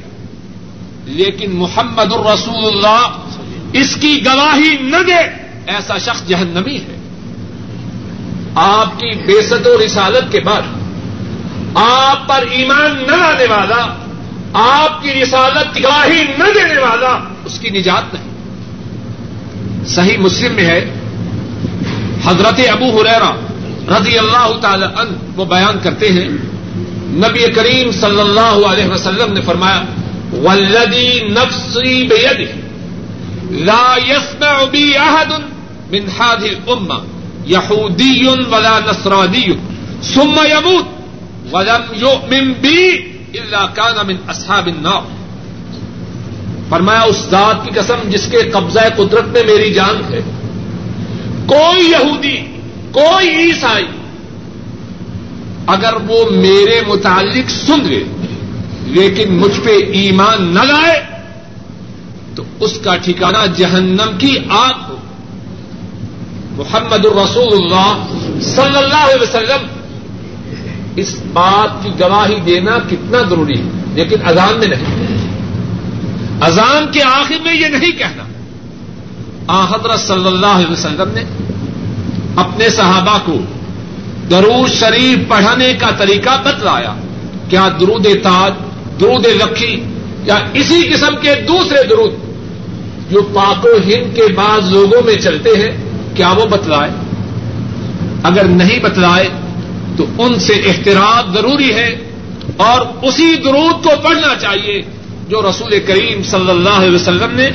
لیکن 1.05 1.55
محمد 1.55 2.13
الرسول 2.13 2.65
اللہ 2.65 3.17
اس 3.73 3.97
کی 4.01 4.25
گواہی 4.25 4.77
نہ 4.81 4.97
دے، 5.07 5.17
ایسا 5.67 5.97
شخص 5.97 6.27
جہنمی 6.27 6.77
ہے۔ 6.77 6.97
آپ 8.55 8.99
کی 8.99 9.15
بےسط 9.15 9.67
و 9.67 9.85
رسالت 9.85 10.31
کے 10.31 10.39
بعد 10.39 10.61
آپ 11.75 12.27
پر 12.27 12.45
ایمان 12.51 13.03
نہ 13.07 13.15
لانے 13.15 13.45
والا، 13.49 13.81
آپ 14.53 15.01
کی 15.03 15.13
رسالت 15.23 15.73
کی 15.75 15.83
گواہی 15.83 16.23
نہ 16.37 16.43
دینے 16.55 16.79
والا، 16.81 17.17
اس 17.45 17.59
کی 17.59 17.69
نجات 17.69 18.13
نہیں۔ 18.13 18.29
صحیح 19.87 20.17
مسلم 20.17 20.55
میں 20.55 20.65
ہے، 20.65 20.81
حضرت 22.25 22.59
ابو 22.71 22.89
حریرا 22.99 23.31
رضی 23.97 24.17
اللہ 24.17 24.49
تعالی 24.61 24.85
عنہ 24.85 25.11
وہ 25.35 25.45
بیان 25.45 25.79
کرتے 25.83 26.09
ہیں، 26.09 26.27
نبی 27.25 27.51
کریم 27.55 27.91
صلی 27.91 28.19
اللہ 28.19 28.57
علیہ 28.67 28.87
وسلم 28.87 29.33
نے 29.33 29.41
فرمایا 29.45 29.81
ولدی 30.43 31.19
نفسی 31.29 32.07
بید 32.07 32.41
لا 33.67 33.95
يسمع 34.07 34.63
بي 34.71 34.97
احد 34.97 35.31
من 35.91 36.03
هذه 36.09 36.49
الامه 36.51 37.01
يهودي 37.47 38.27
ولا 38.51 38.75
نصراني 38.79 39.57
ثم 40.13 40.35
يموت 40.51 40.85
ولم 41.51 41.95
يؤمن 42.01 42.53
بي 42.53 42.89
الا 43.33 43.65
كان 43.65 44.07
من 44.07 44.15
اصحاب 44.27 44.67
النار۔ 44.67 45.01
فرمایا، 46.69 47.01
اس 47.01 47.27
ذات 47.31 47.65
کی 47.65 47.71
قسم 47.75 48.09
جس 48.09 48.27
کے 48.31 48.37
قبضہ 48.37 48.79
قدرت 48.95 49.25
میں 49.25 49.43
میری 49.43 49.73
جان 49.73 50.13
ہے۔ 50.13 50.19
کوئی 51.45 51.91
یہودی، 51.91 52.37
کوئی 52.91 53.29
عیسائی 53.29 53.85
اگر 55.67 55.93
وہ 56.07 56.31
میرے 56.31 56.81
متعلق 56.87 57.49
سن 57.49 57.79
لے 57.83 58.03
لیکن 58.83 59.33
مجھ 59.33 59.59
پہ 59.63 59.69
ایمان 59.69 60.53
نہ 60.53 60.59
لائے، 60.59 61.01
تو 62.35 62.43
اس 62.59 62.79
کا 62.83 62.95
ٹھکانہ 62.95 63.45
جہنم 63.57 64.17
کی 64.17 64.37
آگ 64.49 64.73
ہو۔ 64.89 64.95
محمد 66.51 67.05
الرسول 67.05 67.53
اللہ 67.53 68.07
صلی 68.41 68.77
اللہ 68.77 69.03
علیہ 69.03 69.21
وسلم 69.21 69.80
اس 70.95 71.15
بات 71.33 71.83
کی 71.83 71.89
گواہی 71.99 72.39
دینا 72.39 72.77
کتنا 72.89 73.21
ضروری 73.29 73.57
ہے، 73.57 73.63
لیکن 73.93 74.15
اذان 74.25 74.59
میں 74.59 74.67
نہیں۔ 74.67 75.17
اذان 76.41 76.91
کے 76.91 77.03
آخر 77.03 77.35
میں 77.43 77.53
یہ 77.53 77.67
نہیں 77.67 77.91
کہنا۔ 77.91 78.23
آ، 79.47 79.65
حضرت 79.65 79.99
صلی 79.99 80.27
اللہ 80.27 80.45
علیہ 80.45 80.71
وسلم 80.71 81.11
نے 81.13 81.23
اپنے 82.35 82.69
صحابہ 82.69 83.17
کو 83.25 83.39
درود 84.29 84.69
شریف 84.69 85.29
پڑھانے 85.29 85.73
کا 85.73 85.89
طریقہ 85.97 86.41
بتلایا۔ 86.43 86.95
کیا 87.49 87.69
درود 87.79 88.05
تاج، 88.23 88.53
درود 88.99 89.25
لکھی 89.25 89.83
یا 90.23 90.39
اسی 90.53 90.89
قسم 90.93 91.15
کے 91.21 91.35
دوسرے 91.47 91.87
درود 91.87 92.13
جو 93.11 93.21
پاک 93.21 93.65
و 93.65 93.67
ہند 93.67 94.15
کے 94.15 94.33
بعض 94.35 94.71
لوگوں 94.71 95.01
میں 95.05 95.15
چلتے 95.15 95.49
ہیں، 95.49 95.77
کیا 96.15 96.29
وہ 96.31 96.45
بتلائے؟ 96.45 96.89
اگر 98.23 98.43
نہیں 98.43 98.79
بتلائے 98.79 99.29
تو 99.97 100.05
ان 100.17 100.39
سے 100.39 100.53
احترام 100.53 101.33
ضروری 101.33 101.73
ہے 101.73 101.95
اور 102.57 102.81
اسی 103.01 103.35
درود 103.35 103.83
کو 103.83 103.89
پڑھنا 104.01 104.35
چاہیے 104.35 104.81
جو 105.29 105.41
رسول 105.41 105.79
کریم 105.87 106.23
صلی 106.23 106.49
اللہ 106.49 106.77
علیہ 106.77 106.95
وسلم 106.95 107.35
نے 107.35 107.49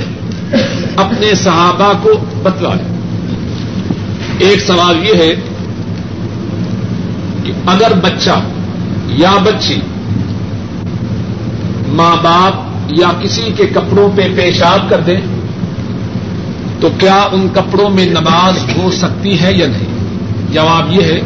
اپنے 0.97 1.35
صحابہ 1.35 1.93
کو 2.03 2.11
بتلایا 2.43 2.95
ایک 4.39 4.61
سوال 4.61 5.09
یہ 5.09 5.15
ہے 5.15 5.35
کہ 7.45 7.53
اگر 7.67 7.93
بچہ 7.95 8.41
یا 9.07 9.37
بچی 9.45 9.81
ماں 11.87 12.17
باپ 12.23 12.55
یا 12.89 13.09
کسی 13.23 13.51
کے 13.57 13.67
کپڑوں 13.67 14.09
پہ 14.17 14.29
پیشاب 14.37 14.91
کر 14.91 15.01
دیں 15.01 15.21
تو 16.81 16.89
کیا 16.99 17.29
ان 17.33 17.49
کپڑوں 17.53 17.91
میں 17.91 18.07
نماز 18.07 18.77
ہو 18.77 18.91
سکتی 18.91 19.41
ہے 19.41 19.53
یا 19.53 19.67
نہیں؟ 19.67 19.95
جواب 20.53 20.93
یہ 20.93 21.03
ہے 21.03 21.21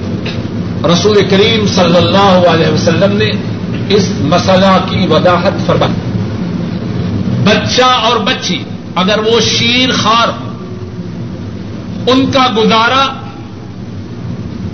رسول 0.84 1.28
کریم 1.30 1.66
صلی 1.66 1.96
اللہ 1.96 2.48
علیہ 2.48 2.72
وسلم 2.72 3.16
نے 3.16 3.30
اس 3.88 4.08
مسئلہ 4.20 4.78
کی 4.90 5.06
وضاحت 5.06 5.66
فرمائی۔ 5.66 5.92
بچہ 7.44 7.82
اور 7.82 8.16
بچی، 8.16 8.62
اگر 8.94 9.18
وہ 9.18 9.40
شیر 9.40 9.90
خار 9.92 10.28
ان 12.06 12.30
کا 12.30 12.46
گزارا 12.56 13.02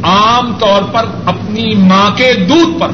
عام 0.02 0.52
طور 0.58 0.82
پر 0.82 1.04
اپنی 1.24 1.74
ماں 1.74 2.16
کے 2.16 2.32
دودھ 2.48 2.80
پر۔ 2.80 2.88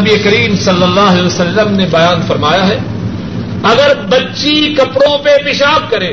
نبی 0.00 0.18
کریم 0.18 0.56
صلی 0.56 0.82
اللہ 0.82 1.10
علیہ 1.10 1.26
وسلم 1.26 1.74
نے 1.74 1.86
بیان 1.90 2.22
فرمایا 2.26 2.66
ہے، 2.66 2.78
اگر 3.62 4.06
بچی 4.08 4.74
کپڑوں 4.74 5.18
پہ 5.18 5.30
پیشاب 5.44 5.90
کرے 5.90 6.12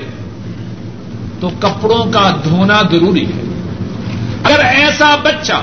تو 1.39 1.49
کپڑوں 1.59 2.11
کا 2.11 2.29
دھونا 2.43 2.81
ضروری 2.91 3.25
ہے۔ 3.25 3.44
اگر 4.45 4.65
ایسا 4.65 5.15
بچہ 5.23 5.53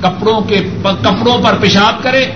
کپڑوں 0.00 0.40
کے 0.40 0.60
کپڑوں 0.82 1.42
پر 1.42 1.54
پیشاب 1.60 2.02
کرے، 2.02 2.26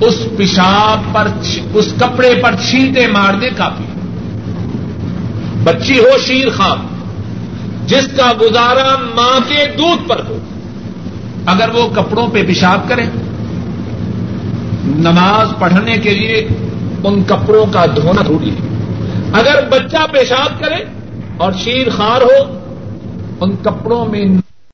اس 0.00 0.24
پیشاب 0.36 1.14
پر 1.14 1.28
اس 1.74 1.94
کپڑے 2.00 2.34
پر 2.42 2.54
چھینٹے 2.68 3.06
مارنے 3.06 3.48
کافی 3.56 3.84
بچی 5.64 5.98
ہو 5.98 6.18
شیر 6.26 6.50
خان 6.50 6.86
جس 7.86 8.08
کا 8.16 8.32
گزارا 8.40 8.96
ماں 9.14 9.48
کے 9.48 9.64
دودھ 9.78 10.08
پر 10.08 10.20
ہو، 10.28 10.38
اگر 11.46 11.68
وہ 11.68 11.88
کپڑوں 11.88 12.26
پہ 12.28 12.42
پیشاب 12.46 12.88
کرے، 12.88 13.04
نماز 14.84 15.58
پڑھنے 15.58 15.96
کے 15.98 16.10
لیے 16.10 16.48
ان 17.04 17.22
کپڑوں 17.26 17.66
کا 17.72 17.86
دھونا 17.86 18.22
ضروری 18.22 18.50
ہے۔ 18.50 18.68
اگر 19.32 19.68
بچہ 19.68 20.06
پیشاب 20.12 20.60
کرے 20.60 20.84
اور 21.36 21.52
شیر 21.64 21.88
خار 21.90 22.20
ہو 22.20 22.57
ان 23.40 23.54
کپڑوں 23.62 24.04
میں 24.06 24.24